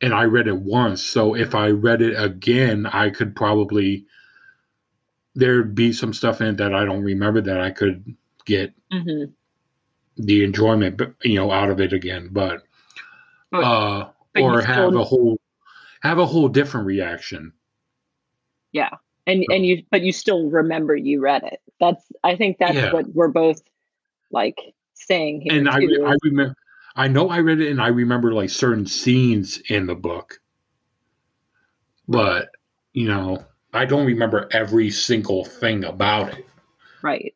and 0.01 0.13
I 0.13 0.23
read 0.23 0.47
it 0.47 0.57
once. 0.57 1.03
So 1.03 1.35
if 1.35 1.55
I 1.55 1.69
read 1.69 2.01
it 2.01 2.21
again, 2.21 2.85
I 2.85 3.09
could 3.11 3.35
probably 3.35 4.05
there'd 5.35 5.75
be 5.75 5.93
some 5.93 6.13
stuff 6.13 6.41
in 6.41 6.47
it 6.47 6.57
that 6.57 6.73
I 6.73 6.85
don't 6.85 7.03
remember 7.03 7.41
that 7.41 7.61
I 7.61 7.71
could 7.71 8.15
get 8.45 8.73
Mm-hmm. 8.91 9.31
The 10.17 10.43
enjoyment 10.43 11.01
you 11.23 11.35
know 11.35 11.51
out 11.51 11.69
of 11.69 11.79
it 11.81 11.91
again 11.93 12.29
but 12.31 12.63
uh 13.53 14.09
or 14.35 14.61
have 14.61 14.89
still- 14.89 15.01
a 15.01 15.03
whole 15.03 15.39
have 16.01 16.17
a 16.19 16.25
whole 16.25 16.47
different 16.49 16.85
reaction 16.85 17.51
Yeah, 18.71 18.89
And 19.27 19.43
and 19.49 19.65
you 19.65 19.83
but 19.91 20.01
you 20.01 20.11
still 20.11 20.49
remember 20.49 20.95
you 20.95 21.19
read 21.21 21.43
it. 21.43 21.59
That's 21.79 22.03
I 22.23 22.35
think 22.35 22.57
that's 22.59 22.75
Yeah. 22.75 22.91
what 22.93 23.07
we're 23.13 23.29
both 23.29 23.61
like 24.31 24.59
saying 24.93 25.41
here 25.41 25.57
and 25.57 25.69
i 25.69 25.79
too. 25.79 25.87
re- 25.87 26.05
i 26.05 26.15
remember 26.23 26.55
i 26.95 27.07
know 27.07 27.29
i 27.29 27.39
read 27.39 27.59
it 27.61 27.69
and 27.69 27.81
i 27.81 27.87
remember 27.87 28.33
like 28.33 28.49
certain 28.49 28.85
scenes 28.85 29.59
in 29.69 29.85
the 29.87 29.95
book 29.95 30.39
but 32.07 32.49
you 32.93 33.07
know 33.07 33.43
i 33.73 33.83
don't 33.85 34.05
remember 34.05 34.47
every 34.51 34.89
single 34.89 35.43
thing 35.43 35.83
about 35.83 36.33
it 36.37 36.45
right. 37.01 37.35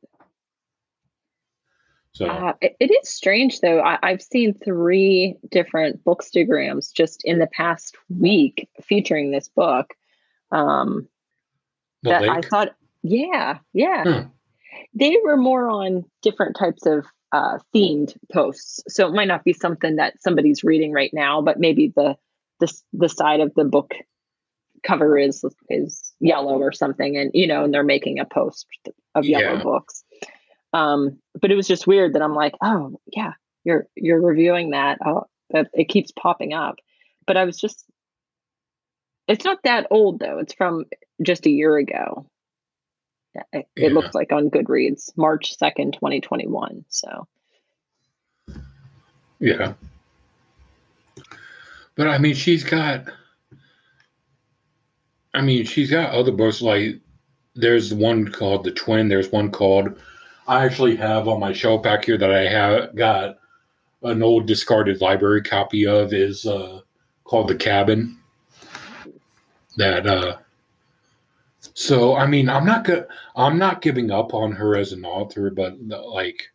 So 2.19 2.27
Uh, 2.27 2.53
it, 2.59 2.75
it 2.81 2.91
is 2.91 3.07
strange 3.07 3.61
though. 3.61 3.79
I, 3.79 3.97
I've 4.03 4.21
seen 4.21 4.53
three 4.53 5.37
different 5.49 6.03
bookstagrams 6.03 6.91
just 6.93 7.21
in 7.23 7.39
the 7.39 7.47
past 7.47 7.95
week 8.09 8.67
featuring 8.83 9.31
this 9.31 9.47
book. 9.47 9.93
Um, 10.51 11.07
that 12.03 12.23
I 12.23 12.41
thought, 12.41 12.75
yeah, 13.03 13.59
yeah, 13.71 14.03
Hmm. 14.03 14.27
they 14.93 15.15
were 15.23 15.37
more 15.37 15.69
on 15.69 16.03
different 16.21 16.57
types 16.57 16.85
of 16.85 17.05
uh, 17.31 17.59
themed 17.73 18.17
posts. 18.33 18.81
So 18.89 19.07
it 19.07 19.13
might 19.13 19.29
not 19.29 19.45
be 19.45 19.53
something 19.53 19.95
that 19.95 20.21
somebody's 20.21 20.61
reading 20.61 20.91
right 20.91 21.13
now, 21.13 21.41
but 21.41 21.57
maybe 21.57 21.93
the 21.95 22.17
the 22.59 22.69
the 22.91 23.07
side 23.07 23.39
of 23.39 23.53
the 23.55 23.63
book 23.63 23.93
cover 24.83 25.17
is 25.17 25.45
is 25.69 26.13
yellow 26.19 26.57
or 26.57 26.73
something, 26.73 27.15
and 27.15 27.31
you 27.33 27.47
know, 27.47 27.63
and 27.63 27.73
they're 27.73 27.83
making 27.83 28.19
a 28.19 28.25
post 28.25 28.67
of 29.15 29.23
yellow 29.25 29.55
Yeah. 29.55 29.63
books. 29.63 30.03
Um, 30.73 31.19
but 31.39 31.51
it 31.51 31.55
was 31.55 31.67
just 31.67 31.87
weird 31.87 32.13
that 32.13 32.21
I'm 32.21 32.35
like, 32.35 32.53
oh 32.61 32.99
yeah, 33.07 33.33
you're 33.63 33.87
you're 33.95 34.21
reviewing 34.21 34.71
that. 34.71 34.99
Oh, 35.05 35.25
that 35.51 35.67
it 35.73 35.89
keeps 35.89 36.11
popping 36.11 36.53
up. 36.53 36.75
But 37.25 37.37
I 37.37 37.45
was 37.45 37.57
just, 37.57 37.85
it's 39.27 39.45
not 39.45 39.59
that 39.63 39.87
old 39.91 40.19
though. 40.19 40.39
It's 40.39 40.53
from 40.53 40.85
just 41.21 41.45
a 41.45 41.51
year 41.51 41.77
ago. 41.77 42.25
it, 43.53 43.67
it 43.75 43.93
looks 43.93 44.15
like 44.15 44.31
on 44.31 44.49
Goodreads, 44.49 45.15
March 45.15 45.55
2nd, 45.61 45.93
2021. 45.93 46.85
So, 46.89 47.27
yeah. 49.39 49.73
But 51.95 52.07
I 52.07 52.17
mean, 52.17 52.33
she's 52.33 52.63
got, 52.63 53.05
I 55.33 55.41
mean, 55.41 55.65
she's 55.65 55.91
got 55.91 56.13
other 56.13 56.31
books 56.31 56.61
like 56.61 56.99
there's 57.55 57.93
one 57.93 58.31
called 58.31 58.63
The 58.63 58.71
Twin, 58.71 59.09
there's 59.09 59.31
one 59.31 59.51
called, 59.51 59.99
I 60.49 60.65
actually 60.65 60.95
have 60.95 61.27
on 61.27 61.39
my 61.39 61.53
shelf 61.53 61.83
back 61.83 62.05
here 62.05 62.17
that 62.17 62.31
I 62.31 62.47
have 62.49 62.95
got 62.95 63.37
an 64.01 64.23
old 64.23 64.47
discarded 64.47 64.99
library 64.99 65.43
copy 65.43 65.85
of 65.85 66.11
is 66.11 66.47
uh, 66.47 66.81
called 67.23 67.49
The 67.49 67.55
Cabin. 67.55 68.17
That, 69.77 70.07
uh, 70.07 70.37
so 71.59 72.15
I 72.15 72.25
mean, 72.25 72.49
I'm 72.49 72.65
not 72.65 72.83
good. 72.83 73.05
I'm 73.35 73.59
not 73.59 73.83
giving 73.83 74.09
up 74.09 74.33
on 74.33 74.51
her 74.53 74.75
as 74.75 74.91
an 74.91 75.05
author, 75.05 75.51
but 75.51 75.79
like, 75.87 76.49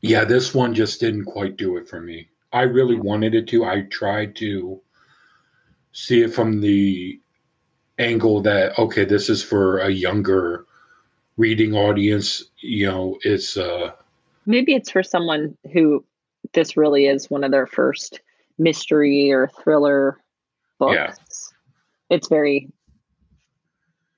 yeah, 0.00 0.22
this 0.22 0.54
one 0.54 0.72
just 0.72 1.00
didn't 1.00 1.24
quite 1.24 1.56
do 1.56 1.78
it 1.78 1.88
for 1.88 2.00
me. 2.00 2.28
I 2.52 2.62
really 2.62 2.94
wanted 2.94 3.34
it 3.34 3.48
to. 3.48 3.64
I 3.64 3.82
tried 3.90 4.36
to 4.36 4.80
see 5.90 6.22
it 6.22 6.32
from 6.32 6.60
the 6.60 7.20
angle 7.98 8.40
that 8.42 8.78
okay, 8.78 9.04
this 9.04 9.28
is 9.28 9.42
for 9.42 9.78
a 9.80 9.90
younger 9.90 10.66
reading 11.40 11.74
audience. 11.74 12.44
You 12.58 12.86
know, 12.86 13.18
it's 13.22 13.56
uh 13.56 13.92
maybe 14.46 14.74
it's 14.74 14.90
for 14.90 15.02
someone 15.02 15.56
who 15.72 16.04
this 16.52 16.76
really 16.76 17.06
is 17.06 17.30
one 17.30 17.42
of 17.42 17.50
their 17.50 17.66
first 17.66 18.20
mystery 18.58 19.32
or 19.32 19.48
thriller 19.62 20.20
books. 20.78 20.94
Yeah. 20.94 21.14
It's 22.16 22.28
very 22.28 22.68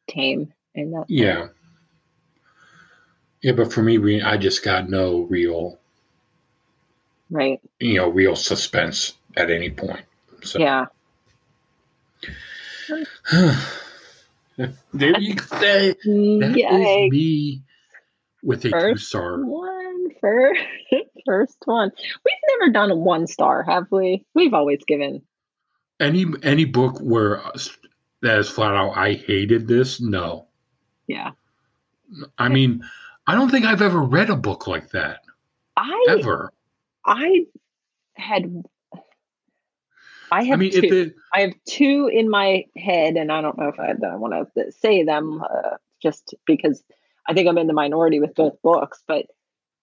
tame 0.08 0.52
in 0.74 0.90
that. 0.90 1.04
Yeah. 1.08 1.48
Yeah, 3.40 3.52
but 3.52 3.72
for 3.72 3.82
me, 3.82 4.22
I 4.22 4.36
just 4.36 4.62
got 4.62 4.88
no 4.88 5.22
real, 5.22 5.80
right? 7.28 7.60
You 7.80 7.94
know, 7.94 8.08
real 8.08 8.36
suspense 8.36 9.14
at 9.36 9.50
any 9.50 9.68
point. 9.68 10.04
So. 10.44 10.60
Yeah. 10.60 10.86
there 14.92 15.20
you 15.20 15.34
go. 15.34 15.46
That 15.58 15.96
is 16.00 16.06
mm, 16.06 17.10
me 17.10 17.62
with 18.42 18.64
a 18.64 18.70
first 18.70 19.04
two 19.04 19.06
star. 19.06 19.44
One 19.44 20.08
first, 20.20 20.60
first 21.26 21.58
one. 21.64 21.90
We've 22.24 22.58
never 22.58 22.72
done 22.72 22.90
a 22.90 22.96
one 22.96 23.26
star, 23.26 23.62
have 23.62 23.86
we? 23.90 24.24
We've 24.34 24.54
always 24.54 24.80
given 24.86 25.22
any 26.00 26.26
any 26.42 26.64
book 26.64 26.98
where 27.00 27.44
uh, 27.44 27.52
that 28.22 28.38
is 28.38 28.48
flat 28.48 28.74
out 28.74 28.96
I 28.96 29.14
hated 29.14 29.66
this. 29.66 30.00
No. 30.00 30.48
Yeah. 31.06 31.30
I 32.36 32.48
mean, 32.48 32.82
I 33.26 33.34
don't 33.34 33.50
think 33.50 33.64
I've 33.64 33.82
ever 33.82 34.00
read 34.00 34.30
a 34.30 34.36
book 34.36 34.66
like 34.66 34.90
that. 34.90 35.20
I 35.76 36.06
ever. 36.08 36.52
I 37.06 37.46
had. 38.14 38.64
I 40.32 40.44
have 40.44 40.58
I 40.58 40.62
mean, 40.62 40.72
two. 40.72 41.12
I 41.34 41.42
have 41.42 41.52
two 41.68 42.10
in 42.10 42.30
my 42.30 42.64
head, 42.74 43.16
and 43.16 43.30
I 43.30 43.42
don't 43.42 43.58
know 43.58 43.68
if 43.68 43.78
I, 43.78 43.90
I 43.90 44.16
want 44.16 44.48
to 44.56 44.72
say 44.72 45.02
them 45.02 45.42
uh, 45.42 45.76
just 46.00 46.34
because 46.46 46.82
I 47.28 47.34
think 47.34 47.48
I'm 47.48 47.58
in 47.58 47.66
the 47.66 47.74
minority 47.74 48.18
with 48.18 48.34
both 48.34 48.60
books. 48.62 49.02
But 49.06 49.26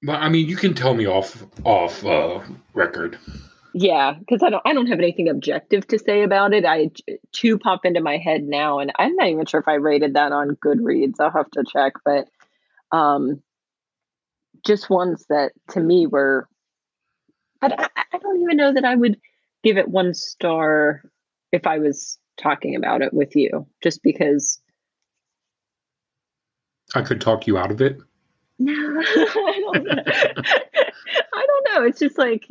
well, 0.03 0.17
I 0.19 0.27
mean, 0.27 0.49
you 0.49 0.55
can 0.55 0.73
tell 0.73 0.95
me 0.95 1.05
off 1.05 1.45
off 1.65 2.03
uh, 2.03 2.41
record. 2.73 3.19
Yeah, 3.75 4.15
because 4.17 4.41
I 4.41 4.49
don't 4.49 4.63
I 4.65 4.73
don't 4.73 4.87
have 4.87 4.97
anything 4.97 5.29
objective 5.29 5.85
to 5.89 5.99
say 5.99 6.23
about 6.23 6.51
it. 6.53 6.65
I 6.65 6.89
two 7.31 7.59
pop 7.59 7.85
into 7.85 8.01
my 8.01 8.17
head 8.17 8.41
now, 8.41 8.79
and 8.79 8.91
I'm 8.97 9.15
not 9.17 9.27
even 9.27 9.45
sure 9.45 9.59
if 9.59 9.67
I 9.67 9.75
rated 9.75 10.15
that 10.15 10.31
on 10.31 10.57
Goodreads. 10.65 11.19
I'll 11.19 11.29
have 11.29 11.51
to 11.51 11.63
check, 11.71 11.93
but 12.03 12.27
um, 12.91 13.43
just 14.65 14.89
ones 14.89 15.25
that 15.29 15.51
to 15.71 15.79
me 15.79 16.07
were. 16.07 16.47
But 17.61 17.79
I, 17.79 17.87
I 18.13 18.17
don't 18.17 18.41
even 18.41 18.57
know 18.57 18.73
that 18.73 18.85
I 18.85 18.95
would 18.95 19.19
give 19.63 19.77
it 19.77 19.87
one 19.87 20.13
star 20.13 21.03
if 21.51 21.67
I 21.67 21.79
was 21.79 22.17
talking 22.37 22.75
about 22.75 23.01
it 23.01 23.13
with 23.13 23.35
you, 23.35 23.67
just 23.83 24.01
because. 24.03 24.59
I 26.95 27.01
could 27.01 27.21
talk 27.21 27.47
you 27.47 27.57
out 27.57 27.71
of 27.71 27.81
it. 27.81 27.99
No, 28.57 28.73
I 28.73 29.61
don't 29.73 29.83
know. 29.85 30.03
I 31.33 31.45
don't 31.47 31.67
know. 31.73 31.83
It's 31.85 31.99
just 31.99 32.17
like 32.17 32.47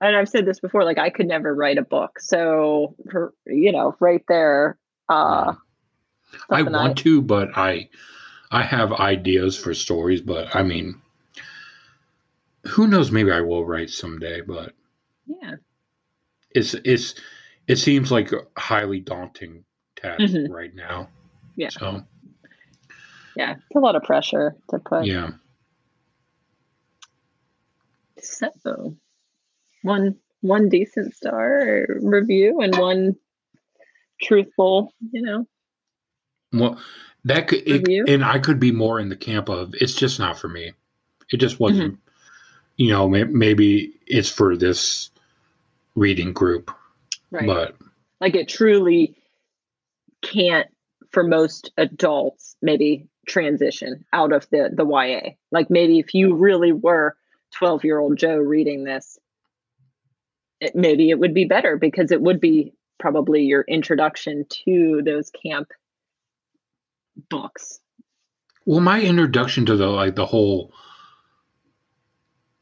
and 0.00 0.16
I've 0.16 0.28
said 0.28 0.46
this 0.46 0.60
before, 0.60 0.84
like 0.84 0.98
I 0.98 1.10
could 1.10 1.26
never 1.26 1.54
write 1.54 1.78
a 1.78 1.82
book. 1.82 2.20
So 2.20 2.94
for 3.10 3.32
you 3.46 3.72
know, 3.72 3.96
right 4.00 4.22
there, 4.28 4.78
uh 5.08 5.54
I 6.50 6.62
want 6.62 7.00
I, 7.00 7.02
to, 7.02 7.22
but 7.22 7.56
I 7.56 7.88
I 8.50 8.62
have 8.62 8.92
ideas 8.92 9.56
for 9.56 9.74
stories, 9.74 10.20
but 10.20 10.54
I 10.54 10.62
mean 10.62 11.00
who 12.66 12.86
knows, 12.86 13.10
maybe 13.10 13.30
I 13.30 13.42
will 13.42 13.66
write 13.66 13.90
someday, 13.90 14.40
but 14.40 14.74
yeah. 15.26 15.54
It's 16.50 16.74
it's 16.84 17.14
it 17.66 17.76
seems 17.76 18.12
like 18.12 18.32
a 18.32 18.42
highly 18.56 19.00
daunting 19.00 19.64
task 19.96 20.20
mm-hmm. 20.20 20.52
right 20.52 20.74
now. 20.74 21.08
Yeah. 21.56 21.70
So 21.70 22.02
yeah, 23.36 23.52
it's 23.52 23.76
a 23.76 23.80
lot 23.80 23.96
of 23.96 24.02
pressure 24.02 24.56
to 24.70 24.78
put. 24.78 25.06
Yeah. 25.06 25.30
So 28.20 28.96
one 29.82 30.16
one 30.40 30.68
decent 30.68 31.14
star 31.14 31.86
review 32.00 32.60
and 32.60 32.76
one 32.76 33.16
truthful, 34.22 34.92
you 35.10 35.22
know. 35.22 35.46
Well, 36.52 36.78
that 37.24 37.48
could, 37.48 37.62
it, 37.66 38.08
and 38.08 38.24
I 38.24 38.38
could 38.38 38.60
be 38.60 38.70
more 38.70 39.00
in 39.00 39.08
the 39.08 39.16
camp 39.16 39.48
of 39.48 39.74
it's 39.74 39.94
just 39.94 40.18
not 40.18 40.38
for 40.38 40.48
me. 40.48 40.72
It 41.32 41.38
just 41.38 41.58
wasn't. 41.58 41.94
Mm-hmm. 41.94 42.00
You 42.76 42.90
know, 42.90 43.08
maybe 43.08 43.92
it's 44.08 44.28
for 44.28 44.56
this 44.56 45.10
reading 45.94 46.32
group, 46.32 46.70
right? 47.30 47.46
But 47.46 47.76
like 48.20 48.34
it 48.34 48.48
truly 48.48 49.16
can't 50.22 50.68
for 51.10 51.22
most 51.22 51.70
adults 51.76 52.56
maybe 52.62 53.08
transition 53.26 54.04
out 54.12 54.32
of 54.32 54.48
the 54.50 54.70
the 54.72 54.84
YA. 54.84 55.32
Like 55.50 55.70
maybe 55.70 55.98
if 55.98 56.14
you 56.14 56.34
really 56.34 56.72
were 56.72 57.16
12 57.52 57.84
year 57.84 57.98
old 57.98 58.18
Joe 58.18 58.36
reading 58.36 58.84
this, 58.84 59.18
it, 60.60 60.74
maybe 60.74 61.10
it 61.10 61.18
would 61.18 61.34
be 61.34 61.44
better 61.44 61.76
because 61.76 62.10
it 62.10 62.20
would 62.20 62.40
be 62.40 62.72
probably 62.98 63.42
your 63.42 63.62
introduction 63.62 64.46
to 64.64 65.02
those 65.04 65.30
camp 65.30 65.68
books. 67.28 67.80
Well, 68.66 68.80
my 68.80 69.00
introduction 69.00 69.66
to 69.66 69.76
the 69.76 69.88
like 69.88 70.16
the 70.16 70.26
whole 70.26 70.72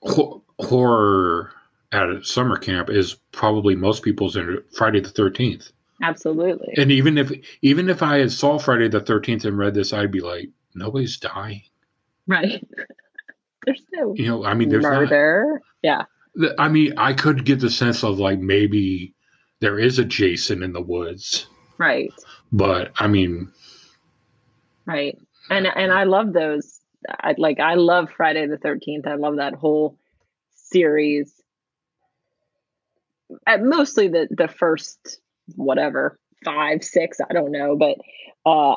ho- 0.03 0.43
horror 0.59 1.53
at 1.93 2.09
a 2.09 2.25
summer 2.25 2.57
camp 2.57 2.91
is 2.91 3.15
probably 3.33 3.75
most 3.75 4.03
people's 4.03 4.37
inter- 4.37 4.65
Friday 4.75 5.01
the 5.01 5.11
Thirteenth. 5.11 5.73
Absolutely. 6.03 6.75
And 6.77 6.91
even 6.91 7.19
if 7.19 7.33
even 7.63 7.89
if 7.89 8.03
I 8.03 8.19
had 8.19 8.33
saw 8.33 8.59
Friday 8.59 8.89
the 8.89 9.01
Thirteenth 9.01 9.45
and 9.45 9.59
read 9.59 9.75
this, 9.75 9.93
I'd 9.93 10.11
be 10.11 10.21
like, 10.21 10.49
nobody's 10.75 11.17
dying. 11.17 11.63
Right. 12.27 12.67
there's 13.67 13.83
no. 13.93 14.15
You 14.17 14.27
know, 14.27 14.45
I 14.45 14.55
mean, 14.55 14.69
there's 14.69 14.83
murder. 14.83 15.61
Not, 15.85 16.07
yeah. 16.37 16.51
I 16.59 16.69
mean, 16.69 16.95
I 16.97 17.13
could 17.13 17.45
get 17.45 17.61
the 17.61 17.71
sense 17.71 18.03
of 18.03 18.19
like 18.19 18.39
maybe 18.39 19.15
there 19.61 19.79
is 19.79 19.99
a 19.99 20.05
Jason 20.05 20.63
in 20.63 20.73
the 20.73 20.81
woods. 20.81 21.47
Right. 21.79 22.13
But 22.53 22.93
I 22.99 23.07
mean 23.07 23.51
Right. 24.87 25.19
And 25.51 25.67
and 25.67 25.93
I 25.93 26.05
love 26.05 26.33
those 26.33 26.81
I 27.09 27.35
like 27.39 27.61
I 27.61 27.75
love 27.75 28.11
Friday 28.17 28.47
the 28.47 28.59
13th. 28.59 29.07
I 29.07 29.15
love 29.15 29.37
that 29.37 29.55
whole 29.55 29.97
series. 30.55 31.42
At 33.47 33.63
mostly 33.63 34.09
the 34.09 34.29
the 34.31 34.49
first 34.49 35.21
whatever, 35.57 36.19
5, 36.45 36.85
6, 36.85 37.19
I 37.29 37.33
don't 37.33 37.53
know, 37.53 37.77
but 37.77 37.99
uh 38.45 38.77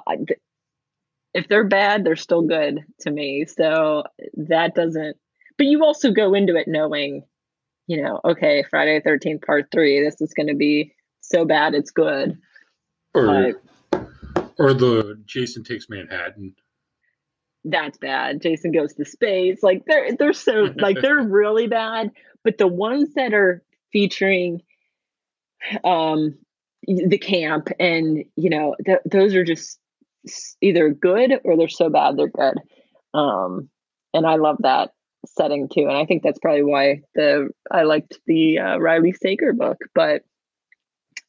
if 1.33 1.47
they're 1.49 1.67
bad, 1.67 2.05
they're 2.05 2.15
still 2.15 2.43
good 2.43 2.79
to 3.01 3.11
me. 3.11 3.45
So 3.45 4.03
that 4.35 4.75
doesn't 4.75 5.17
but 5.57 5.67
you 5.67 5.83
also 5.83 6.11
go 6.11 6.33
into 6.33 6.55
it 6.55 6.67
knowing 6.67 7.23
you 7.87 8.01
know, 8.01 8.19
okay, 8.25 8.63
Friday 8.69 8.99
13th, 8.99 9.45
part 9.45 9.67
three, 9.71 10.03
this 10.03 10.19
is 10.19 10.33
going 10.33 10.47
to 10.47 10.55
be 10.55 10.93
so 11.21 11.45
bad 11.45 11.73
it's 11.73 11.91
good. 11.91 12.37
Or, 13.13 13.53
but, 13.91 14.09
or 14.57 14.73
the 14.73 15.21
Jason 15.25 15.63
Takes 15.63 15.87
Manhattan. 15.89 16.55
That's 17.63 17.97
bad. 17.97 18.41
Jason 18.41 18.71
goes 18.71 18.93
to 18.95 19.05
space. 19.05 19.63
Like 19.63 19.83
they're 19.87 20.15
they're 20.15 20.33
so 20.33 20.67
like 20.77 21.01
they're 21.01 21.23
really 21.27 21.67
bad. 21.67 22.11
But 22.43 22.59
the 22.59 22.67
ones 22.67 23.13
that 23.15 23.33
are 23.33 23.63
featuring 23.95 24.61
um 25.85 26.37
the 26.85 27.17
camp 27.17 27.69
and 27.79 28.25
you 28.35 28.49
know 28.49 28.75
th- 28.85 28.99
those 29.09 29.33
are 29.33 29.45
just 29.45 29.79
either 30.61 30.89
good 30.89 31.31
or 31.45 31.55
they're 31.55 31.69
so 31.69 31.89
bad 31.89 32.17
they're 32.17 32.27
good. 32.27 32.57
Um 33.13 33.69
and 34.13 34.27
I 34.27 34.35
love 34.35 34.57
that 34.59 34.91
setting 35.25 35.69
too. 35.69 35.87
And 35.87 35.95
I 35.97 36.05
think 36.05 36.23
that's 36.23 36.39
probably 36.39 36.63
why 36.63 37.01
the 37.15 37.49
I 37.71 37.83
liked 37.83 38.19
the 38.27 38.59
uh, 38.59 38.77
Riley 38.79 39.13
Sager 39.13 39.53
book. 39.53 39.77
But 39.93 40.23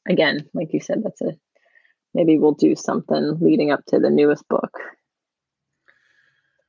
again, 0.09 0.45
like 0.53 0.73
you 0.73 0.81
said, 0.81 1.03
that's 1.05 1.21
a 1.21 1.35
maybe 2.15 2.37
we'll 2.37 2.53
do 2.53 2.75
something 2.75 3.39
leading 3.41 3.71
up 3.71 3.85
to 3.87 4.01
the 4.01 4.11
newest 4.11 4.47
book 4.49 4.77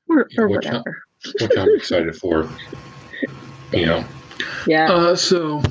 or, 0.08 0.28
or 0.38 0.48
which 0.48 0.68
I- 0.68 0.78
whatever. 0.78 1.04
which 1.42 1.58
I'm 1.58 1.70
excited 1.76 2.16
for. 2.16 2.48
You 3.74 3.86
know. 3.88 4.06
Yeah. 4.68 4.92
Uh, 4.92 5.16
so, 5.16 5.62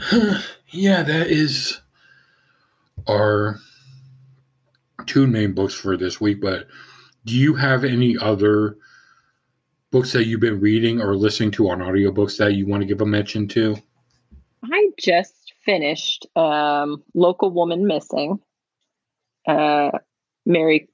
yeah, 0.70 1.02
that 1.02 1.26
is 1.28 1.80
our 3.08 3.58
two 5.06 5.26
main 5.26 5.52
books 5.52 5.74
for 5.74 5.96
this 5.96 6.20
week. 6.20 6.40
But 6.40 6.66
do 7.24 7.36
you 7.36 7.54
have 7.54 7.84
any 7.84 8.16
other 8.16 8.76
books 9.90 10.12
that 10.12 10.26
you've 10.26 10.40
been 10.40 10.60
reading 10.60 11.00
or 11.00 11.16
listening 11.16 11.50
to 11.52 11.68
on 11.70 11.80
audiobooks 11.80 12.38
that 12.38 12.54
you 12.54 12.66
want 12.66 12.82
to 12.82 12.86
give 12.86 13.00
a 13.00 13.06
mention 13.06 13.48
to? 13.48 13.76
I 14.64 14.90
just 14.98 15.52
finished 15.64 16.26
um, 16.36 17.02
Local 17.14 17.50
Woman 17.50 17.86
Missing. 17.86 18.38
Uh, 19.46 19.90
Mary 20.46 20.88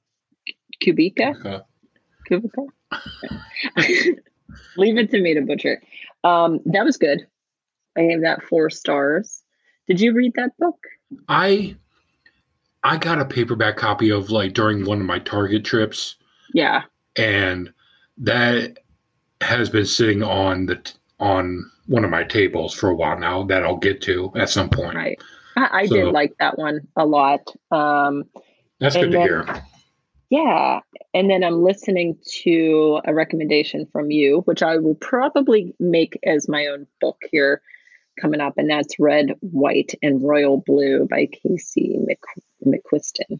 Kubica. 0.81 1.63
Kubica. 2.29 2.67
Leave 4.77 4.97
it 4.97 5.11
to 5.11 5.21
me 5.21 5.33
to 5.33 5.41
butcher. 5.41 5.81
Um, 6.23 6.59
that 6.65 6.85
was 6.85 6.97
good. 6.97 7.27
I 7.97 8.01
gave 8.07 8.21
that 8.21 8.43
four 8.43 8.69
stars. 8.69 9.43
Did 9.87 9.99
you 9.99 10.13
read 10.13 10.33
that 10.35 10.57
book? 10.57 10.77
I 11.27 11.75
I 12.83 12.97
got 12.97 13.19
a 13.19 13.25
paperback 13.25 13.75
copy 13.77 14.09
of 14.11 14.29
like 14.29 14.53
during 14.53 14.85
one 14.85 14.99
of 14.99 15.05
my 15.05 15.19
Target 15.19 15.65
trips. 15.65 16.15
Yeah. 16.53 16.83
and 17.17 17.73
that 18.19 18.77
has 19.41 19.69
been 19.69 19.85
sitting 19.85 20.23
on 20.23 20.65
the 20.67 20.93
on 21.19 21.69
one 21.87 22.03
of 22.05 22.09
my 22.09 22.23
tables 22.23 22.73
for 22.73 22.89
a 22.89 22.95
while 22.95 23.17
now 23.19 23.43
that 23.43 23.63
I'll 23.63 23.77
get 23.77 24.01
to 24.03 24.31
at 24.35 24.49
some 24.49 24.69
point. 24.69 24.95
Right. 24.95 25.19
I, 25.55 25.69
I 25.81 25.85
So- 25.87 25.95
did 25.95 26.13
like 26.13 26.33
that 26.39 26.57
one 26.57 26.87
a 26.95 27.05
lot. 27.05 27.41
Um, 27.71 28.23
That's 28.79 28.95
good 28.95 29.05
And 29.05 29.11
to 29.13 29.17
then- 29.17 29.27
hear. 29.27 29.63
yeah. 30.29 30.79
And 31.13 31.29
then 31.29 31.43
I'm 31.43 31.63
listening 31.63 32.17
to 32.43 33.01
a 33.05 33.13
recommendation 33.13 33.85
from 33.91 34.09
you, 34.11 34.41
which 34.45 34.61
I 34.63 34.77
will 34.77 34.95
probably 34.95 35.75
make 35.79 36.17
as 36.23 36.47
my 36.47 36.65
own 36.67 36.87
book 37.01 37.17
here 37.31 37.61
coming 38.19 38.41
up. 38.41 38.53
And 38.57 38.69
that's 38.69 38.99
Red, 38.99 39.33
White, 39.41 39.93
and 40.01 40.23
Royal 40.23 40.57
Blue 40.65 41.07
by 41.09 41.27
Casey 41.27 41.97
Mc, 41.99 42.19
McQuiston. 42.65 43.39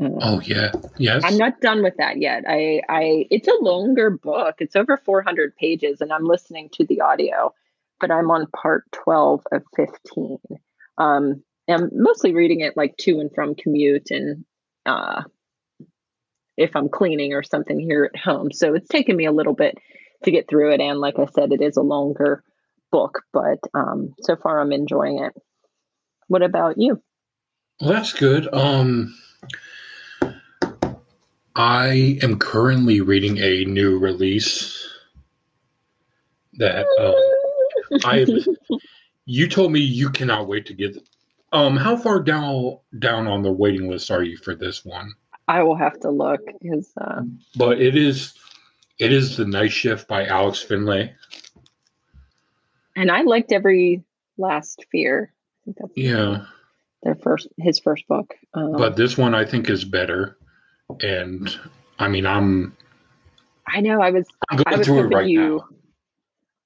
Um, 0.00 0.18
Oh 0.20 0.40
yeah, 0.40 0.72
yes. 0.98 1.22
I'm 1.24 1.38
not 1.38 1.60
done 1.60 1.82
with 1.82 1.94
that 1.98 2.20
yet. 2.20 2.44
I, 2.46 2.82
I, 2.88 3.26
it's 3.30 3.48
a 3.48 3.62
longer 3.62 4.10
book. 4.10 4.56
It's 4.58 4.76
over 4.76 4.96
400 4.96 5.56
pages, 5.56 6.00
and 6.00 6.12
I'm 6.12 6.24
listening 6.24 6.68
to 6.74 6.84
the 6.84 7.00
audio, 7.00 7.54
but 8.00 8.10
I'm 8.10 8.30
on 8.30 8.46
part 8.48 8.84
12 8.92 9.42
of 9.52 9.62
15. 9.74 10.38
Um, 10.98 11.42
I'm 11.68 11.90
mostly 11.92 12.34
reading 12.34 12.60
it 12.60 12.76
like 12.76 12.96
to 12.98 13.20
and 13.20 13.30
from 13.34 13.54
commute, 13.54 14.10
and 14.10 14.44
uh, 14.84 15.22
if 16.56 16.76
I'm 16.76 16.88
cleaning 16.88 17.32
or 17.32 17.42
something 17.42 17.78
here 17.78 18.10
at 18.12 18.20
home. 18.20 18.52
So 18.52 18.74
it's 18.74 18.88
taken 18.88 19.16
me 19.16 19.26
a 19.26 19.32
little 19.32 19.54
bit 19.54 19.76
to 20.24 20.30
get 20.30 20.48
through 20.48 20.74
it, 20.74 20.80
and 20.80 21.00
like 21.00 21.18
I 21.18 21.26
said, 21.26 21.52
it 21.52 21.62
is 21.62 21.76
a 21.76 21.82
longer 21.82 22.42
book, 22.96 23.24
but 23.30 23.58
um, 23.74 24.14
so 24.22 24.36
far 24.36 24.58
I'm 24.58 24.72
enjoying 24.72 25.18
it. 25.18 25.34
What 26.28 26.42
about 26.42 26.78
you? 26.78 27.02
Well, 27.78 27.92
that's 27.92 28.14
good. 28.14 28.48
Um, 28.54 29.14
I 31.54 32.18
am 32.22 32.38
currently 32.38 33.02
reading 33.02 33.36
a 33.36 33.66
new 33.66 33.98
release 33.98 34.88
that 36.54 36.86
um, 36.98 38.00
I. 38.04 38.26
You 39.26 39.46
told 39.46 39.72
me 39.72 39.80
you 39.80 40.08
cannot 40.08 40.48
wait 40.48 40.64
to 40.66 40.74
get. 40.74 40.96
Um, 41.52 41.76
how 41.76 41.96
far 41.96 42.22
down 42.22 42.78
down 42.98 43.26
on 43.26 43.42
the 43.42 43.52
waiting 43.52 43.90
list 43.90 44.10
are 44.10 44.22
you 44.22 44.38
for 44.38 44.54
this 44.54 44.86
one? 44.86 45.12
I 45.48 45.62
will 45.62 45.76
have 45.76 46.00
to 46.00 46.10
look 46.10 46.40
because 46.62 46.90
uh, 46.98 47.22
But 47.56 47.78
it 47.80 47.94
is, 47.94 48.32
it 48.98 49.12
is 49.12 49.36
the 49.36 49.44
Night 49.44 49.70
Shift 49.70 50.08
by 50.08 50.26
Alex 50.26 50.62
Finlay. 50.62 51.14
And 52.96 53.10
I 53.10 53.22
liked 53.22 53.52
every 53.52 54.02
last 54.38 54.84
fear. 54.90 55.32
I 55.32 55.58
think 55.64 55.76
that's 55.78 55.96
Yeah. 55.96 56.46
their 57.02 57.14
first 57.14 57.48
his 57.58 57.78
first 57.78 58.08
book. 58.08 58.34
Um, 58.54 58.72
but 58.72 58.96
this 58.96 59.16
one 59.16 59.34
I 59.34 59.44
think 59.44 59.70
is 59.70 59.84
better. 59.84 60.36
And 61.02 61.54
I 61.98 62.08
mean, 62.08 62.26
I'm 62.26 62.76
I 63.68 63.80
know 63.80 64.00
I 64.00 64.10
was 64.10 64.26
I'm 64.50 64.62
I 64.66 64.76
was 64.76 64.86
through 64.86 64.98
it 64.98 65.02
hoping 65.02 65.16
right 65.18 65.28
you 65.28 65.56
now. 65.56 65.68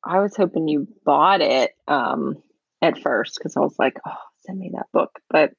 I 0.03 0.21
was 0.21 0.35
hoping 0.37 0.69
you 0.69 0.89
bought 1.05 1.41
it 1.43 1.73
um, 1.89 2.43
at 2.81 2.99
first 2.99 3.37
because 3.39 3.57
I 3.57 3.61
was 3.61 3.79
like, 3.79 3.99
oh, 4.07 4.17
send 4.47 4.59
me 4.59 4.71
that 4.75 4.87
book. 4.93 5.19
But 5.29 5.53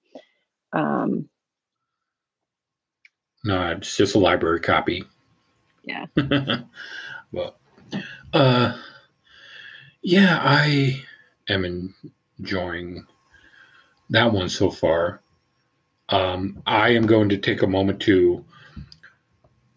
um, 0.74 1.30
No, 3.43 3.72
it's 3.72 3.95
just 3.95 4.15
a 4.15 4.19
library 4.19 4.59
copy. 4.61 5.03
Yeah. 5.84 6.05
well, 7.32 7.55
uh, 8.34 8.78
yeah, 10.02 10.39
I 10.43 11.04
am 11.49 11.91
enjoying 12.39 13.06
that 14.10 14.32
one 14.32 14.49
so 14.49 14.70
far. 14.70 15.22
Um, 16.10 16.62
I 16.66 16.89
am 16.89 17.06
going 17.06 17.30
to 17.30 17.38
take 17.38 17.62
a 17.62 17.68
moment 17.68 18.02
to, 18.02 18.43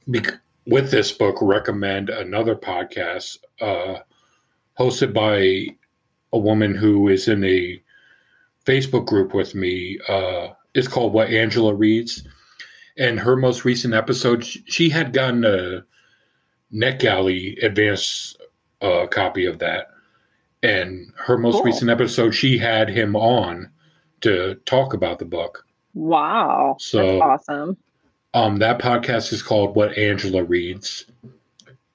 bec- 0.08 0.40
with 0.66 0.90
this 0.90 1.12
book, 1.12 1.36
recommend 1.40 2.10
another 2.10 2.56
podcast 2.56 3.38
uh, 3.60 4.00
hosted 4.78 5.12
by 5.12 5.76
a 6.32 6.38
woman 6.38 6.74
who 6.74 7.08
is 7.08 7.28
in 7.28 7.44
a 7.44 7.80
Facebook 8.64 9.06
group 9.06 9.34
with 9.34 9.54
me. 9.54 9.98
Uh, 10.08 10.48
it's 10.74 10.88
called 10.88 11.12
What 11.12 11.30
Angela 11.30 11.74
Reads. 11.74 12.26
And 12.96 13.20
her 13.20 13.36
most 13.36 13.64
recent 13.64 13.94
episode, 13.94 14.44
she 14.44 14.88
had 14.88 15.12
gotten 15.12 15.44
a 15.44 15.84
NetGalley 16.72 17.62
advanced 17.62 18.40
uh, 18.80 19.06
copy 19.06 19.46
of 19.46 19.58
that. 19.58 19.93
And 20.64 21.12
her 21.16 21.36
most 21.36 21.56
Cool. 21.56 21.64
recent 21.64 21.90
episode, 21.90 22.30
she 22.32 22.56
had 22.58 22.88
him 22.88 23.14
on 23.14 23.70
to 24.22 24.54
talk 24.66 24.94
about 24.94 25.18
the 25.18 25.24
book. 25.26 25.64
wow, 25.94 26.76
So- 26.80 27.18
that's 27.20 27.22
awesome. 27.48 27.76
Um, 28.32 28.56
that 28.56 28.80
podcast 28.80 29.32
is 29.32 29.42
called 29.42 29.76
What 29.76 29.96
Angela 29.96 30.42
Reads. 30.42 31.06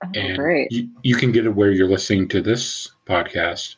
Oh, 0.01 0.07
and 0.15 0.37
great. 0.37 0.71
you, 0.71 0.87
you 1.03 1.15
can 1.15 1.33
get 1.33 1.45
it 1.45 1.49
where 1.53 1.71
you're 1.71 1.89
listening 1.89 2.29
to 2.29 2.41
this 2.41 2.91
podcast. 3.05 3.75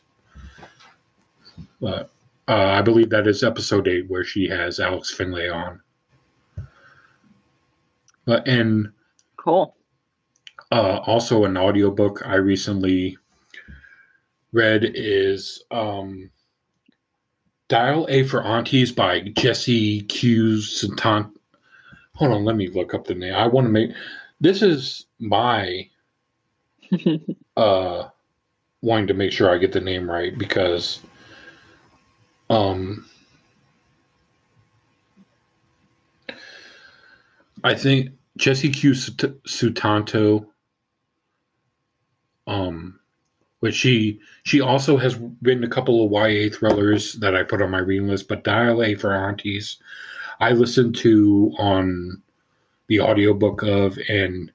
But 1.80 2.10
uh, 2.46 2.66
I 2.66 2.82
believe 2.82 3.10
that 3.10 3.26
is 3.26 3.42
episode 3.42 3.88
eight 3.88 4.08
where 4.08 4.22
she 4.22 4.46
has 4.48 4.78
Alex 4.78 5.12
Finlay 5.12 5.48
on. 5.48 5.80
But 8.24 8.46
and 8.46 8.92
Cool. 9.36 9.74
uh, 10.70 10.98
also 11.06 11.44
an 11.44 11.56
audiobook 11.56 12.24
I 12.24 12.36
recently 12.36 13.16
read 14.52 14.92
is 14.94 15.64
um, 15.70 16.30
Dial 17.68 18.06
A 18.10 18.22
for 18.24 18.42
Aunties 18.42 18.92
by 18.92 19.20
Jesse 19.20 20.02
Q. 20.02 20.56
Santan. 20.58 21.30
Hold 22.14 22.32
on, 22.32 22.44
let 22.44 22.56
me 22.56 22.68
look 22.68 22.92
up 22.92 23.06
the 23.06 23.14
name. 23.14 23.34
I 23.34 23.46
want 23.46 23.66
to 23.66 23.70
make 23.70 23.90
this 24.40 24.60
is 24.60 25.06
my 25.18 25.88
uh 27.56 28.08
wanting 28.82 29.06
to 29.06 29.14
make 29.14 29.32
sure 29.32 29.48
I 29.48 29.56
get 29.56 29.72
the 29.72 29.80
name 29.80 30.10
right 30.10 30.36
because 30.36 31.00
um 32.50 33.08
I 37.64 37.74
think 37.74 38.10
Jesse 38.36 38.68
Q 38.70 38.94
Sut- 38.94 39.42
Sutanto 39.44 40.46
um 42.46 42.98
which 43.62 43.76
she 43.76 44.18
she 44.42 44.60
also 44.60 44.96
has 44.96 45.16
written 45.40 45.62
a 45.62 45.68
couple 45.68 46.04
of 46.04 46.10
YA 46.10 46.50
thrillers 46.52 47.12
that 47.14 47.36
I 47.36 47.44
put 47.44 47.62
on 47.62 47.70
my 47.70 47.78
reading 47.78 48.08
list 48.08 48.26
but 48.26 48.42
Dial 48.42 48.82
A 48.82 48.96
for 48.96 49.14
Aunties 49.14 49.76
I 50.40 50.50
listened 50.50 50.96
to 50.96 51.54
on 51.58 52.20
the 52.88 53.00
audiobook 53.00 53.62
of 53.62 53.96
and 54.08 54.50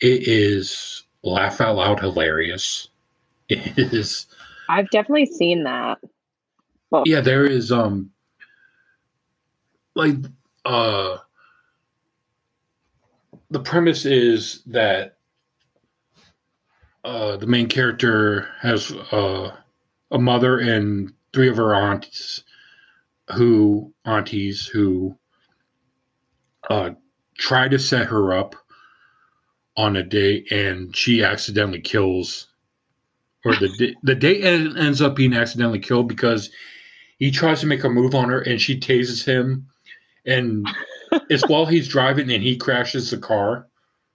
it 0.00 0.28
is 0.28 1.04
laugh 1.22 1.60
out 1.60 1.76
loud 1.76 2.00
hilarious. 2.00 2.88
It 3.48 3.78
is 3.78 4.26
I've 4.68 4.90
definitely 4.90 5.26
seen 5.26 5.64
that. 5.64 5.98
Well, 6.90 7.04
yeah, 7.06 7.20
there 7.20 7.46
is 7.46 7.72
um 7.72 8.10
like 9.94 10.16
uh 10.66 11.16
the 13.50 13.60
premise 13.60 14.04
is 14.04 14.62
that 14.66 15.16
uh 17.04 17.36
the 17.36 17.46
main 17.46 17.68
character 17.68 18.48
has 18.60 18.92
uh 19.12 19.54
a 20.10 20.18
mother 20.18 20.58
and 20.58 21.12
three 21.32 21.48
of 21.48 21.56
her 21.56 21.74
aunts 21.74 22.44
who 23.34 23.92
aunties 24.04 24.66
who 24.66 25.16
uh 26.70 26.90
try 27.38 27.68
to 27.68 27.78
set 27.78 28.06
her 28.06 28.32
up 28.32 28.54
on 29.76 29.96
a 29.96 30.02
date 30.02 30.50
and 30.52 30.94
she 30.94 31.24
accidentally 31.24 31.80
kills 31.80 32.48
or 33.44 33.54
the 33.56 33.94
the 34.02 34.14
date 34.14 34.44
ends 34.44 35.00
up 35.00 35.16
being 35.16 35.34
accidentally 35.34 35.78
killed 35.78 36.08
because 36.08 36.50
he 37.18 37.30
tries 37.30 37.60
to 37.60 37.66
make 37.66 37.84
a 37.84 37.88
move 37.88 38.14
on 38.14 38.28
her 38.28 38.40
and 38.40 38.60
she 38.60 38.78
tases 38.78 39.24
him 39.24 39.66
and 40.26 40.66
it's 41.30 41.48
while 41.48 41.66
he's 41.66 41.88
driving 41.88 42.30
and 42.30 42.42
he 42.42 42.56
crashes 42.56 43.10
the 43.10 43.18
car 43.18 43.66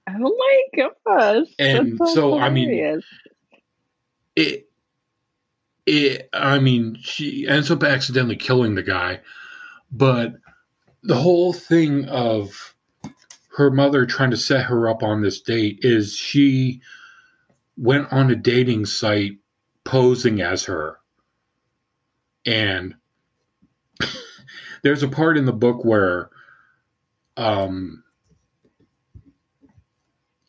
Oh 0.07 0.37
my 0.37 0.85
gosh. 1.05 1.47
And 1.59 1.97
that's 1.97 2.13
so, 2.13 2.39
I 2.39 2.49
mean, 2.49 3.01
it 4.37 4.67
it 5.87 6.29
i 6.33 6.59
mean 6.59 6.95
she 7.01 7.47
ends 7.47 7.71
up 7.71 7.81
accidentally 7.81 8.35
killing 8.35 8.75
the 8.75 8.83
guy 8.83 9.19
but 9.91 10.33
the 11.03 11.15
whole 11.15 11.53
thing 11.53 12.05
of 12.09 12.75
her 13.55 13.71
mother 13.71 14.05
trying 14.05 14.29
to 14.29 14.37
set 14.37 14.65
her 14.65 14.87
up 14.87 15.01
on 15.01 15.21
this 15.21 15.41
date 15.41 15.79
is 15.81 16.13
she 16.13 16.79
went 17.77 18.11
on 18.11 18.29
a 18.29 18.35
dating 18.35 18.85
site 18.85 19.37
posing 19.85 20.41
as 20.41 20.65
her 20.65 20.99
and 22.45 22.93
there's 24.83 25.03
a 25.03 25.07
part 25.07 25.37
in 25.37 25.45
the 25.45 25.53
book 25.53 25.83
where 25.85 26.29
um 27.37 28.03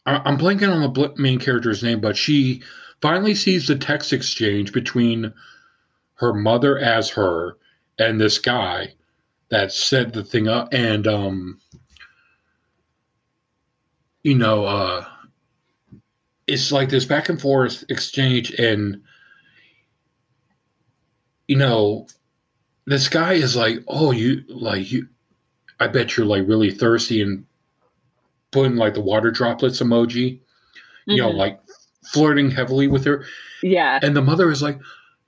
I- 0.08 0.22
i'm 0.24 0.38
blanking 0.38 0.72
on 0.72 0.80
the 0.92 1.14
main 1.16 1.38
character's 1.38 1.82
name 1.82 2.00
but 2.00 2.16
she 2.16 2.62
finally 3.00 3.34
sees 3.34 3.66
the 3.66 3.76
text 3.76 4.12
exchange 4.12 4.72
between 4.72 5.32
her 6.14 6.32
mother 6.32 6.78
as 6.78 7.10
her 7.10 7.56
and 7.98 8.20
this 8.20 8.38
guy 8.38 8.94
that 9.50 9.72
set 9.72 10.12
the 10.12 10.24
thing 10.24 10.48
up. 10.48 10.68
And 10.72 11.06
um 11.06 11.60
you 14.22 14.34
know 14.34 14.64
uh 14.64 15.04
it's 16.46 16.72
like 16.72 16.88
this 16.88 17.04
back 17.04 17.28
and 17.28 17.40
forth 17.40 17.84
exchange 17.88 18.50
and 18.52 19.00
you 21.46 21.56
know 21.56 22.06
this 22.86 23.08
guy 23.08 23.34
is 23.34 23.54
like 23.56 23.78
oh 23.88 24.10
you 24.10 24.42
like 24.48 24.90
you 24.90 25.06
i 25.80 25.86
bet 25.86 26.16
you're 26.16 26.26
like 26.26 26.46
really 26.48 26.70
thirsty 26.70 27.22
and 27.22 27.44
putting 28.50 28.76
like 28.76 28.94
the 28.94 29.00
water 29.00 29.30
droplets 29.30 29.80
emoji 29.80 30.40
you 31.06 31.16
know 31.18 31.30
Mhm. 31.30 31.36
like 31.36 31.60
flirting 32.12 32.50
heavily 32.50 32.86
with 32.88 33.04
her 33.04 33.24
yeah. 33.62 33.98
and 34.02 34.16
the 34.16 34.22
mother 34.22 34.50
is 34.50 34.62
like, 34.62 34.78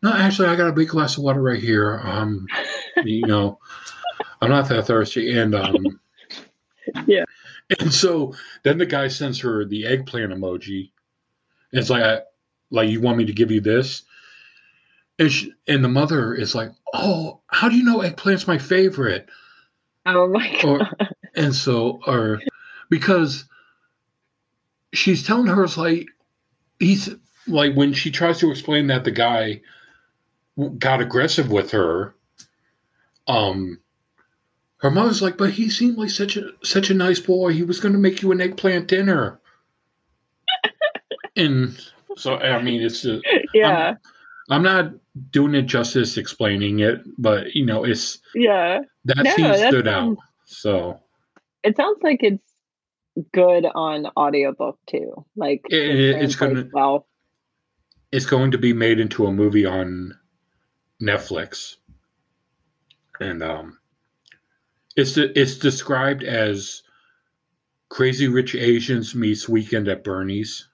"No, 0.02 0.12
actually, 0.12 0.48
I 0.48 0.56
got 0.56 0.68
a 0.68 0.72
big 0.72 0.88
glass 0.88 1.16
of 1.18 1.24
water 1.24 1.42
right 1.42 1.60
here. 1.60 1.98
Um, 2.04 2.46
you 3.04 3.26
know, 3.26 3.58
I'm 4.40 4.48
not 4.50 4.68
that 4.68 4.86
thirsty." 4.86 5.36
And 5.36 5.54
um, 5.54 5.74
Yeah. 7.06 7.24
And 7.78 7.92
so 7.92 8.34
then 8.62 8.78
the 8.78 8.86
guy 8.86 9.08
sends 9.08 9.40
her 9.40 9.64
the 9.64 9.86
eggplant 9.86 10.32
emoji. 10.32 10.90
And 11.72 11.80
It's 11.80 11.90
like, 11.90 12.02
I, 12.02 12.20
like 12.70 12.88
you 12.88 13.00
want 13.00 13.18
me 13.18 13.24
to 13.26 13.32
give 13.32 13.50
you 13.50 13.60
this, 13.60 14.02
and 15.18 15.30
she, 15.30 15.52
and 15.68 15.84
the 15.84 15.88
mother 15.88 16.34
is 16.34 16.54
like, 16.54 16.70
"Oh, 16.94 17.40
how 17.48 17.68
do 17.68 17.76
you 17.76 17.84
know 17.84 17.98
eggplant's 17.98 18.46
my 18.46 18.58
favorite?" 18.58 19.28
Oh 20.06 20.28
my 20.28 20.48
god. 20.62 20.64
Or 20.64 20.88
and 21.34 21.54
so 21.54 22.00
or 22.06 22.40
because 22.90 23.44
she's 24.92 25.26
telling 25.26 25.46
her 25.46 25.64
it's 25.64 25.78
like 25.78 26.06
he's 26.78 27.14
like 27.46 27.74
when 27.74 27.94
she 27.94 28.10
tries 28.10 28.38
to 28.40 28.50
explain 28.50 28.88
that 28.88 29.04
the 29.04 29.10
guy 29.10 29.60
got 30.78 31.00
aggressive 31.00 31.50
with 31.50 31.70
her 31.70 32.14
um 33.28 33.78
her 34.78 34.90
mother's 34.90 35.22
like 35.22 35.38
but 35.38 35.50
he 35.50 35.70
seemed 35.70 35.96
like 35.96 36.10
such 36.10 36.36
a 36.36 36.50
such 36.62 36.90
a 36.90 36.94
nice 36.94 37.20
boy 37.20 37.52
he 37.52 37.62
was 37.62 37.80
going 37.80 37.92
to 37.92 37.98
make 37.98 38.20
you 38.20 38.32
an 38.32 38.40
eggplant 38.40 38.88
dinner 38.88 39.40
and 41.36 41.78
so 42.16 42.36
i 42.38 42.60
mean 42.60 42.82
it's 42.82 43.04
a, 43.04 43.20
yeah. 43.54 43.94
i'm 44.50 44.62
not 44.62 44.92
doing 45.30 45.54
it 45.54 45.62
justice 45.62 46.16
explaining 46.16 46.80
it 46.80 47.00
but 47.16 47.54
you 47.54 47.64
know 47.64 47.84
it's 47.84 48.18
yeah. 48.34 48.80
that 49.04 49.22
No, 49.22 49.36
scene 49.36 49.68
stood 49.68 49.88
out 49.88 50.16
so 50.44 50.98
It 51.62 51.76
sounds 51.76 51.98
like 52.02 52.22
it's 52.22 52.49
good 53.32 53.66
on 53.66 54.06
audiobook 54.16 54.78
too. 54.88 55.24
Like 55.36 55.62
It- 55.70 55.98
it- 56.00 56.22
it's 56.22 56.36
gonna- 56.36 56.68
well. 56.72 57.06
it's 58.12 58.26
going 58.26 58.50
to 58.52 58.58
be 58.58 58.72
made 58.72 58.98
into 59.00 59.26
a 59.26 59.32
movie 59.32 59.66
on 59.66 60.18
Netflix, 61.02 61.76
and 63.20 63.42
um, 63.42 63.78
it's 64.96 65.16
it's 65.16 65.56
described 65.58 66.22
as 66.22 66.82
Crazy 67.88 68.28
Rich 68.28 68.54
Asians 68.54 69.14
meets 69.14 69.48
Weekend 69.48 69.88
at 69.88 70.04
Bernie's. 70.04 70.68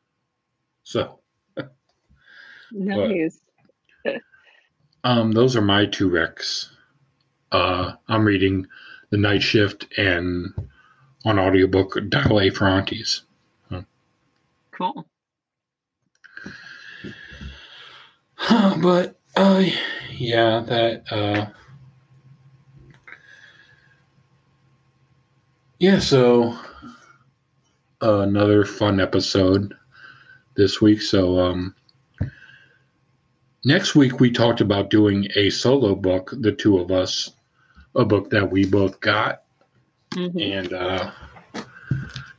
So, 0.83 1.21
Nice. 2.73 3.41
um, 5.05 5.33
those 5.33 5.57
are 5.57 5.63
my 5.63 5.87
two 5.87 6.11
recs. 6.11 6.69
Uh, 7.53 7.93
I'm 8.09 8.25
reading 8.25 8.67
The 9.11 9.17
Night 9.17 9.43
Shift 9.43 9.87
and 9.97 10.53
on 11.27 11.39
audiobook 11.41 11.99
for 12.51 12.69
Aunties. 12.69 13.23
Cool. 14.77 15.07
but 18.83 19.19
uh, 19.35 19.65
yeah, 20.13 20.61
that 20.61 21.03
uh, 21.11 21.47
yeah. 25.79 25.99
So 25.99 26.59
uh, 28.03 28.19
another 28.21 28.67
fun 28.67 29.01
episode 29.01 29.75
this 30.57 30.83
week. 30.83 31.01
So 31.01 31.41
um, 31.41 31.75
next 33.65 33.95
week 33.95 34.21
we 34.21 34.31
talked 34.31 34.61
about 34.61 34.91
doing 34.91 35.27
a 35.37 35.49
solo 35.49 35.95
book, 35.95 36.35
the 36.39 36.53
two 36.53 36.79
of 36.79 36.93
us, 36.93 37.31
a 37.95 38.05
book 38.05 38.29
that 38.29 38.51
we 38.51 38.67
both 38.67 39.01
got. 39.01 39.43
Mhm. 40.15 40.59
And 40.59 40.73
uh, 40.73 41.11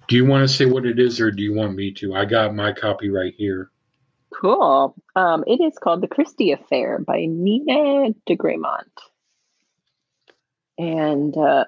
do 0.08 0.16
you 0.16 0.26
want 0.26 0.48
to 0.48 0.54
say 0.54 0.66
what 0.66 0.86
it 0.86 1.00
is, 1.00 1.20
or 1.22 1.32
do 1.32 1.44
you 1.44 1.54
want 1.54 1.76
me 1.76 1.92
to? 1.96 2.16
I 2.16 2.26
got 2.26 2.56
my 2.56 2.72
copy 2.74 3.10
right 3.10 3.34
here. 3.38 3.70
Cool. 4.34 4.96
Um, 5.16 5.44
it 5.48 5.62
is 5.62 5.78
called 5.78 6.02
The 6.02 6.08
Christie 6.08 6.52
Affair 6.52 7.00
by 7.00 7.26
Nina 7.28 8.14
de 8.26 8.36
Gramont. 8.36 8.92
And 10.78 11.36
uh, 11.36 11.66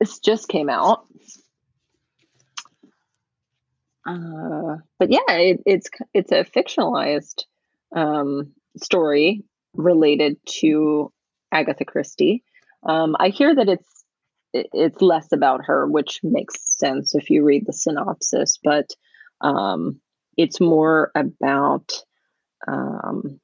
this 0.00 0.18
just 0.18 0.48
came 0.48 0.68
out. 0.68 1.06
Uh, 4.06 4.76
but 4.98 5.10
yeah, 5.10 5.30
it, 5.30 5.62
it's 5.66 5.88
it's 6.14 6.32
a 6.32 6.44
fictionalized 6.44 7.42
um, 7.94 8.52
story 8.80 9.42
related 9.74 10.38
to 10.60 11.12
Agatha 11.52 11.84
Christie. 11.84 12.44
Um, 12.82 13.16
I 13.18 13.28
hear 13.28 13.54
that 13.54 13.68
it's 13.68 13.88
it- 13.88 13.95
it's 14.72 15.00
less 15.00 15.32
about 15.32 15.64
her, 15.66 15.86
which 15.86 16.20
makes 16.22 16.54
sense 16.78 17.14
if 17.14 17.30
you 17.30 17.44
read 17.44 17.66
the 17.66 17.72
synopsis, 17.72 18.58
but 18.62 18.90
um, 19.40 20.00
it's 20.36 20.60
more 20.60 21.10
about 21.14 21.92
um, 22.66 23.40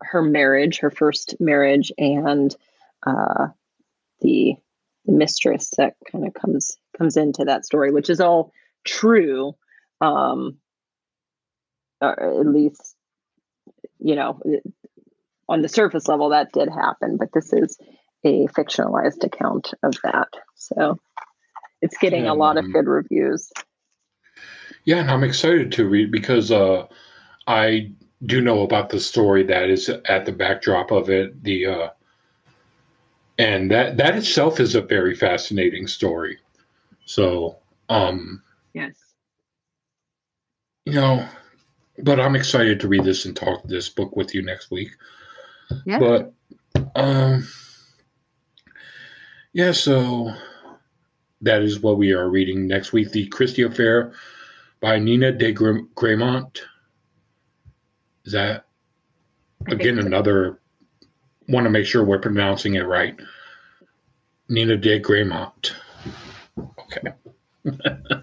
her 0.00 0.22
marriage, 0.22 0.78
her 0.78 0.90
first 0.90 1.36
marriage, 1.40 1.92
and 1.98 2.54
uh, 3.06 3.48
the 4.20 4.54
the 5.06 5.12
mistress 5.12 5.70
that 5.78 5.94
kind 6.10 6.26
of 6.26 6.34
comes 6.34 6.76
comes 6.96 7.16
into 7.16 7.44
that 7.44 7.64
story, 7.64 7.90
which 7.90 8.10
is 8.10 8.20
all 8.20 8.52
true, 8.84 9.54
um, 10.00 10.58
or 12.00 12.40
at 12.40 12.46
least 12.46 12.96
you 13.98 14.14
know 14.14 14.40
on 15.48 15.62
the 15.62 15.68
surface 15.68 16.06
level 16.08 16.30
that 16.30 16.52
did 16.52 16.68
happen, 16.68 17.16
but 17.16 17.32
this 17.32 17.52
is 17.52 17.78
a 18.24 18.46
fictionalized 18.48 19.24
account 19.24 19.72
of 19.82 19.94
that, 20.04 20.28
so 20.54 20.98
it's 21.82 21.96
getting 21.98 22.26
a 22.26 22.34
lot 22.34 22.58
of 22.58 22.72
good 22.72 22.86
reviews. 22.86 23.50
Yeah, 24.84 24.98
and 24.98 25.10
I'm 25.10 25.24
excited 25.24 25.72
to 25.72 25.88
read 25.88 26.10
because 26.10 26.50
uh, 26.50 26.86
I 27.46 27.92
do 28.26 28.40
know 28.40 28.62
about 28.62 28.90
the 28.90 29.00
story 29.00 29.42
that 29.44 29.70
is 29.70 29.88
at 29.88 30.26
the 30.26 30.32
backdrop 30.32 30.90
of 30.90 31.08
it. 31.08 31.42
The 31.42 31.66
uh, 31.66 31.88
and 33.38 33.70
that 33.70 33.96
that 33.96 34.16
itself 34.16 34.60
is 34.60 34.74
a 34.74 34.82
very 34.82 35.14
fascinating 35.14 35.86
story. 35.86 36.38
So, 37.06 37.56
um, 37.88 38.42
Yes. 38.74 38.94
you 40.84 40.92
know, 40.92 41.26
but 41.98 42.20
I'm 42.20 42.36
excited 42.36 42.78
to 42.80 42.88
read 42.88 43.04
this 43.04 43.24
and 43.24 43.34
talk 43.34 43.64
this 43.64 43.88
book 43.88 44.14
with 44.14 44.34
you 44.34 44.42
next 44.42 44.70
week. 44.70 44.90
Yeah. 45.86 45.98
But, 45.98 46.32
um, 46.94 47.48
yeah, 49.52 49.72
so 49.72 50.32
that 51.40 51.62
is 51.62 51.80
what 51.80 51.98
we 51.98 52.12
are 52.12 52.28
reading 52.28 52.66
next 52.66 52.92
week: 52.92 53.10
the 53.10 53.26
Christie 53.28 53.62
Affair 53.62 54.12
by 54.80 54.98
Nina 54.98 55.32
de 55.32 55.52
Gr- 55.52 55.86
Gramont. 55.94 56.60
Is 58.24 58.32
that 58.32 58.66
again 59.66 59.98
another? 59.98 60.60
Want 61.48 61.64
to 61.64 61.70
make 61.70 61.86
sure 61.86 62.04
we're 62.04 62.18
pronouncing 62.18 62.74
it 62.74 62.86
right. 62.86 63.18
Nina 64.48 64.76
de 64.76 65.00
Gramont. 65.00 65.72
Okay. 66.58 67.12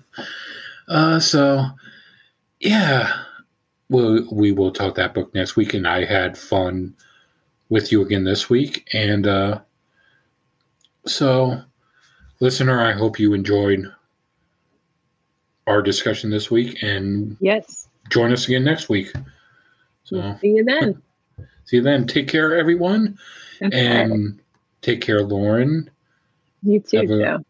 uh, 0.87 1.19
so, 1.19 1.65
yeah, 2.59 3.23
we'll, 3.89 4.25
we 4.31 4.51
will 4.51 4.71
talk 4.71 4.95
that 4.95 5.13
book 5.13 5.33
next 5.33 5.55
week, 5.55 5.73
and 5.73 5.87
I 5.87 6.05
had 6.05 6.37
fun 6.37 6.95
with 7.69 7.91
you 7.91 8.01
again 8.01 8.23
this 8.23 8.49
week. 8.49 8.87
And 8.93 9.27
uh, 9.27 9.61
so, 11.07 11.61
listener, 12.39 12.81
I 12.81 12.91
hope 12.93 13.19
you 13.19 13.33
enjoyed 13.33 13.91
our 15.65 15.81
discussion 15.81 16.29
this 16.29 16.49
week 16.51 16.81
and 16.83 17.35
Yes. 17.39 17.87
join 18.09 18.31
us 18.31 18.45
again 18.47 18.63
next 18.63 18.89
week. 18.89 19.11
So, 20.03 20.35
See 20.41 20.47
you 20.49 20.63
then. 20.63 21.01
see 21.65 21.77
you 21.77 21.81
then. 21.83 22.07
Take 22.07 22.27
care, 22.27 22.55
everyone. 22.55 23.17
Okay. 23.61 24.01
And 24.03 24.39
take 24.81 25.01
care, 25.01 25.21
Lauren. 25.23 25.89
you 26.63 26.79
too, 26.79 26.97
have 26.97 27.09
a-. 27.09 27.45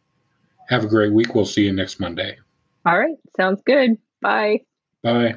Have 0.70 0.84
a 0.84 0.88
great 0.88 1.14
week. 1.14 1.34
We'll 1.36 1.46
see 1.46 1.66
you 1.66 1.72
next 1.74 2.00
Monday. 2.00 2.38
All 2.86 2.98
right. 3.00 3.16
Sounds 3.38 3.62
good. 3.66 3.98
Bye. 4.22 4.62
Bye. 5.02 5.36